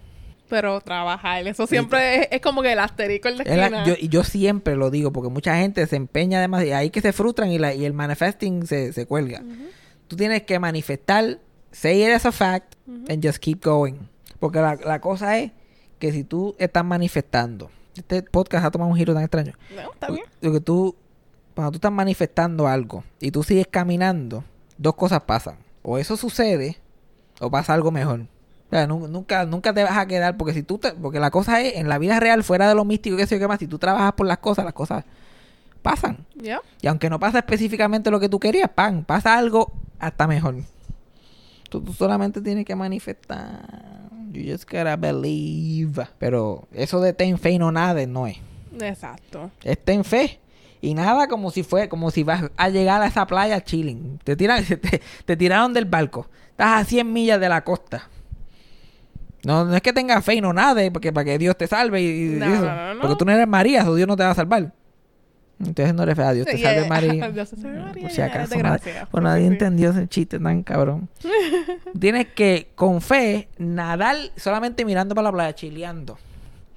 Pero 0.49 0.79
trabajar. 0.81 1.45
Eso 1.47 1.65
siempre 1.67 2.15
es, 2.21 2.27
es 2.31 2.41
como 2.41 2.61
que 2.61 2.71
el 2.73 2.79
asterisco 2.79 3.27
en 3.29 3.37
la 3.37 3.43
Es 3.43 3.71
la- 3.71 3.83
yo, 3.85 3.95
y 3.99 4.09
yo 4.09 4.23
siempre 4.23 4.75
lo 4.75 4.91
digo, 4.91 5.11
porque 5.11 5.29
mucha 5.29 5.55
gente 5.57 5.85
se 5.87 5.95
empeña 5.95 6.39
demasiado. 6.39 6.69
Y 6.69 6.73
ahí 6.73 6.89
que 6.91 7.01
se 7.01 7.13
frustran 7.13 7.49
y, 7.51 7.57
la, 7.57 7.73
y 7.73 7.85
el 7.85 7.93
manifesting 7.93 8.67
se, 8.67 8.93
se 8.93 9.05
cuelga. 9.05 9.41
Tú 10.07 10.15
tienes 10.15 10.43
que 10.43 10.59
manifestar, 10.59 11.39
say 11.71 12.03
it 12.03 12.11
as 12.13 12.25
a 12.25 12.31
fact, 12.31 12.75
and 13.09 13.25
just 13.25 13.39
keep 13.39 13.63
going. 13.63 13.95
Porque 14.39 14.59
la, 14.59 14.75
la 14.75 15.01
cosa 15.01 15.37
es 15.39 15.51
que 15.97 16.11
si 16.11 16.23
tú 16.23 16.55
estás 16.59 16.85
manifestando, 16.85 17.71
este 17.95 18.21
podcast 18.21 18.65
ha 18.65 18.71
tomado 18.71 18.91
un 18.91 18.97
giro 18.97 19.13
tan 19.13 19.23
extraño. 19.23 19.53
No, 19.75 19.93
está 19.93 20.11
bien. 20.11 20.25
Lo 20.41 20.51
que 20.51 20.59
tú, 20.59 20.95
cuando 21.55 21.71
tú 21.71 21.77
estás 21.77 21.91
manifestando 21.91 22.67
algo 22.67 23.03
y 23.19 23.31
tú 23.31 23.41
sigues 23.41 23.65
caminando, 23.71 24.43
dos 24.77 24.93
cosas 24.95 25.21
pasan. 25.21 25.57
O 25.81 25.97
eso 25.97 26.17
sucede, 26.17 26.77
o 27.39 27.49
pasa 27.49 27.73
algo 27.73 27.89
mejor. 27.91 28.27
O 28.67 28.69
sea, 28.71 28.87
nu- 28.87 29.07
nunca, 29.07 29.45
nunca 29.45 29.73
te 29.73 29.83
vas 29.83 29.97
a 29.97 30.05
quedar, 30.07 30.37
porque 30.37 30.53
si 30.53 30.63
tú 30.63 30.77
te- 30.77 30.91
porque 30.93 31.19
la 31.19 31.31
cosa 31.31 31.61
es, 31.61 31.75
en 31.75 31.87
la 31.87 31.97
vida 31.99 32.19
real, 32.19 32.43
fuera 32.43 32.67
de 32.67 32.75
lo 32.75 32.83
místico, 32.85 33.15
que 33.17 33.27
sé 33.27 33.35
yo 33.35 33.39
qué 33.39 33.47
más, 33.47 33.59
si 33.59 33.67
tú 33.67 33.77
trabajas 33.77 34.13
por 34.13 34.25
las 34.27 34.39
cosas, 34.39 34.65
las 34.65 34.73
cosas 34.73 35.03
pasan. 35.81 36.25
Y 36.81 36.87
aunque 36.87 37.09
no 37.09 37.19
pasa 37.19 37.39
específicamente 37.39 38.09
lo 38.11 38.19
que 38.19 38.27
tú 38.29 38.39
querías, 38.39 38.69
pan, 38.73 39.03
pasa 39.05 39.37
algo 39.37 39.71
hasta 39.99 40.25
mejor. 40.27 40.55
Tú, 41.69 41.81
tú 41.81 41.93
solamente 41.93 42.41
tienes 42.41 42.65
que 42.65 42.75
manifestar. 42.75 43.61
You 44.31 44.51
just 44.51 44.69
gotta 44.69 44.95
believe. 44.95 46.07
Pero 46.19 46.67
eso 46.73 46.99
de 47.01 47.13
ten 47.13 47.37
fe 47.37 47.51
y 47.51 47.59
no 47.59 47.71
nada 47.71 48.05
no 48.05 48.27
es. 48.27 48.37
Exacto. 48.81 49.51
Está 49.63 49.93
en 49.93 50.03
fe. 50.03 50.39
Y 50.81 50.93
nada 50.93 51.27
como 51.27 51.51
si 51.51 51.63
fue, 51.63 51.87
como 51.89 52.11
si 52.11 52.23
vas 52.23 52.43
a 52.57 52.69
llegar 52.69 53.01
a 53.01 53.07
esa 53.07 53.25
playa 53.25 53.61
chilling. 53.63 54.19
Te, 54.23 54.35
tiran, 54.35 54.63
te, 54.65 55.01
te 55.25 55.37
tiraron 55.37 55.73
del 55.73 55.85
barco. 55.85 56.27
Estás 56.51 56.81
a 56.81 56.85
100 56.85 57.11
millas 57.13 57.39
de 57.39 57.49
la 57.49 57.63
costa. 57.63 58.09
No, 59.45 59.63
no 59.65 59.75
es 59.75 59.81
que 59.81 59.93
tengas 59.93 60.25
fe 60.25 60.35
y 60.35 60.41
no 60.41 60.51
nade, 60.53 60.91
porque 60.91 61.13
para 61.13 61.23
que 61.25 61.37
Dios 61.37 61.55
te 61.57 61.67
salve 61.67 62.01
y, 62.01 62.25
No, 62.39 62.45
eso. 62.45 62.65
no. 62.95 63.01
Porque 63.01 63.15
tú 63.15 63.25
no 63.25 63.31
eres 63.31 63.47
María, 63.47 63.87
o 63.89 63.95
Dios 63.95 64.07
no 64.07 64.15
te 64.17 64.23
va 64.23 64.31
a 64.31 64.35
salvar. 64.35 64.73
Entonces 65.59 65.93
no 65.93 66.03
eres 66.03 66.15
fe 66.15 66.23
a 66.23 66.33
Dios, 66.33 66.45
te 66.47 66.57
Sí, 66.57 66.63
salve 66.63 66.81
eh, 66.85 66.89
María. 66.89 67.29
Dios 67.31 67.49
te 67.51 67.55
salve 67.55 67.79
María, 67.79 68.01
Por 68.01 68.11
si 68.11 68.21
acaso, 68.21 68.55
nadie- 68.57 69.05
pues 69.09 69.23
entendió 69.39 69.91
ese 69.91 70.07
chiste 70.07 70.39
tan 70.39 70.63
cabrón. 70.63 71.07
Tienes 71.99 72.27
que, 72.35 72.69
con 72.75 72.99
fe, 73.01 73.47
nadar 73.57 74.15
solamente 74.35 74.83
mirando 74.83 75.15
para 75.15 75.29
la 75.29 75.31
playa, 75.31 75.55
chileando. 75.55 76.17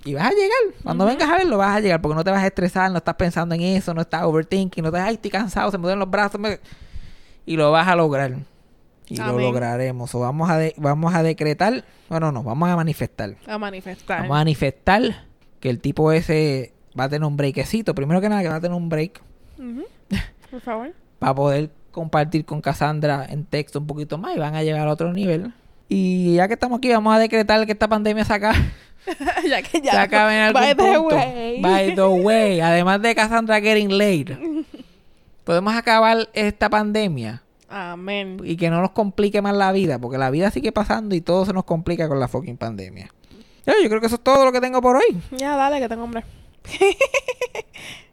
Y 0.04 0.14
vas 0.14 0.26
a 0.26 0.30
llegar. 0.30 0.80
Cuando 0.84 1.06
vengas 1.06 1.28
a 1.28 1.36
verlo, 1.38 1.58
vas 1.58 1.76
a 1.76 1.80
llegar. 1.80 2.00
Porque 2.00 2.14
no 2.14 2.22
te 2.24 2.30
vas 2.30 2.42
a 2.42 2.46
estresar, 2.46 2.90
no 2.92 2.98
estás 2.98 3.16
pensando 3.16 3.54
en 3.54 3.62
eso, 3.62 3.92
no 3.94 4.00
estás 4.02 4.22
overthinking, 4.22 4.82
no 4.82 4.88
estás, 4.90 5.02
ay, 5.08 5.14
estoy 5.14 5.30
cansado, 5.30 5.70
se 5.72 5.76
me 5.78 5.82
duelen 5.82 5.98
los 5.98 6.10
brazos. 6.10 6.40
me-". 6.40 6.60
Y 7.44 7.56
lo 7.56 7.72
vas 7.72 7.88
a 7.88 7.96
lograr. 7.96 8.36
Y 9.08 9.16
lo 9.16 9.38
lograremos. 9.38 10.14
O 10.14 10.20
vamos 10.20 10.50
a, 10.50 10.58
de- 10.58 10.74
vamos 10.76 11.14
a 11.14 11.22
decretar. 11.22 11.84
Bueno, 12.08 12.30
no, 12.32 12.42
vamos 12.42 12.68
a 12.68 12.76
manifestar. 12.76 13.36
A 13.46 13.58
manifestar. 13.58 14.18
Vamos 14.22 14.34
a 14.36 14.38
manifestar 14.40 15.02
que 15.60 15.70
el 15.70 15.80
tipo 15.80 16.12
ese 16.12 16.72
va 16.98 17.04
a 17.04 17.08
tener 17.08 17.26
un 17.26 17.36
breakecito. 17.36 17.94
Primero 17.94 18.20
que 18.20 18.28
nada, 18.28 18.42
que 18.42 18.48
va 18.48 18.56
a 18.56 18.60
tener 18.60 18.76
un 18.76 18.88
break. 18.88 19.20
Por 20.50 20.60
favor. 20.60 20.92
para 21.18 21.34
poder 21.34 21.70
compartir 21.90 22.44
con 22.44 22.60
Cassandra 22.60 23.26
en 23.28 23.44
texto 23.44 23.80
un 23.80 23.86
poquito 23.86 24.18
más 24.18 24.36
y 24.36 24.38
van 24.38 24.54
a 24.54 24.62
llegar 24.62 24.86
a 24.86 24.92
otro 24.92 25.12
nivel. 25.12 25.52
Y 25.88 26.34
ya 26.36 26.46
que 26.48 26.54
estamos 26.54 26.78
aquí, 26.78 26.90
vamos 26.90 27.14
a 27.14 27.18
decretar 27.18 27.64
que 27.66 27.72
esta 27.72 27.88
pandemia 27.88 28.24
se 28.24 28.34
acabe, 28.34 28.58
ya 29.48 29.62
que 29.62 29.80
ya. 29.80 29.90
se 29.92 29.96
acabe 29.98 30.34
en 30.36 30.42
algún 30.42 30.60
By 30.62 30.74
the 30.74 30.82
punto. 30.84 31.16
way. 31.16 31.60
By 31.60 31.94
the 31.94 32.02
way. 32.06 32.60
Además 32.60 33.00
de 33.02 33.14
Cassandra 33.14 33.60
getting 33.60 33.88
laid. 33.96 34.30
Podemos 35.44 35.74
acabar 35.74 36.28
esta 36.34 36.68
pandemia 36.70 37.42
Amén. 37.68 38.38
y 38.44 38.56
que 38.56 38.70
no 38.70 38.80
nos 38.80 38.92
complique 38.92 39.42
más 39.42 39.54
la 39.54 39.72
vida, 39.72 39.98
porque 39.98 40.18
la 40.18 40.30
vida 40.30 40.50
sigue 40.50 40.72
pasando 40.72 41.14
y 41.14 41.20
todo 41.20 41.44
se 41.44 41.52
nos 41.52 41.64
complica 41.64 42.08
con 42.08 42.18
la 42.18 42.28
fucking 42.28 42.56
pandemia. 42.56 43.12
Yo 43.66 43.88
creo 43.88 44.00
que 44.00 44.06
eso 44.06 44.16
es 44.16 44.22
todo 44.22 44.46
lo 44.46 44.52
que 44.52 44.60
tengo 44.60 44.80
por 44.80 44.96
hoy. 44.96 45.20
Ya, 45.32 45.54
dale, 45.54 45.78
que 45.78 45.88
tengo 45.88 46.04
hambre. 46.04 46.24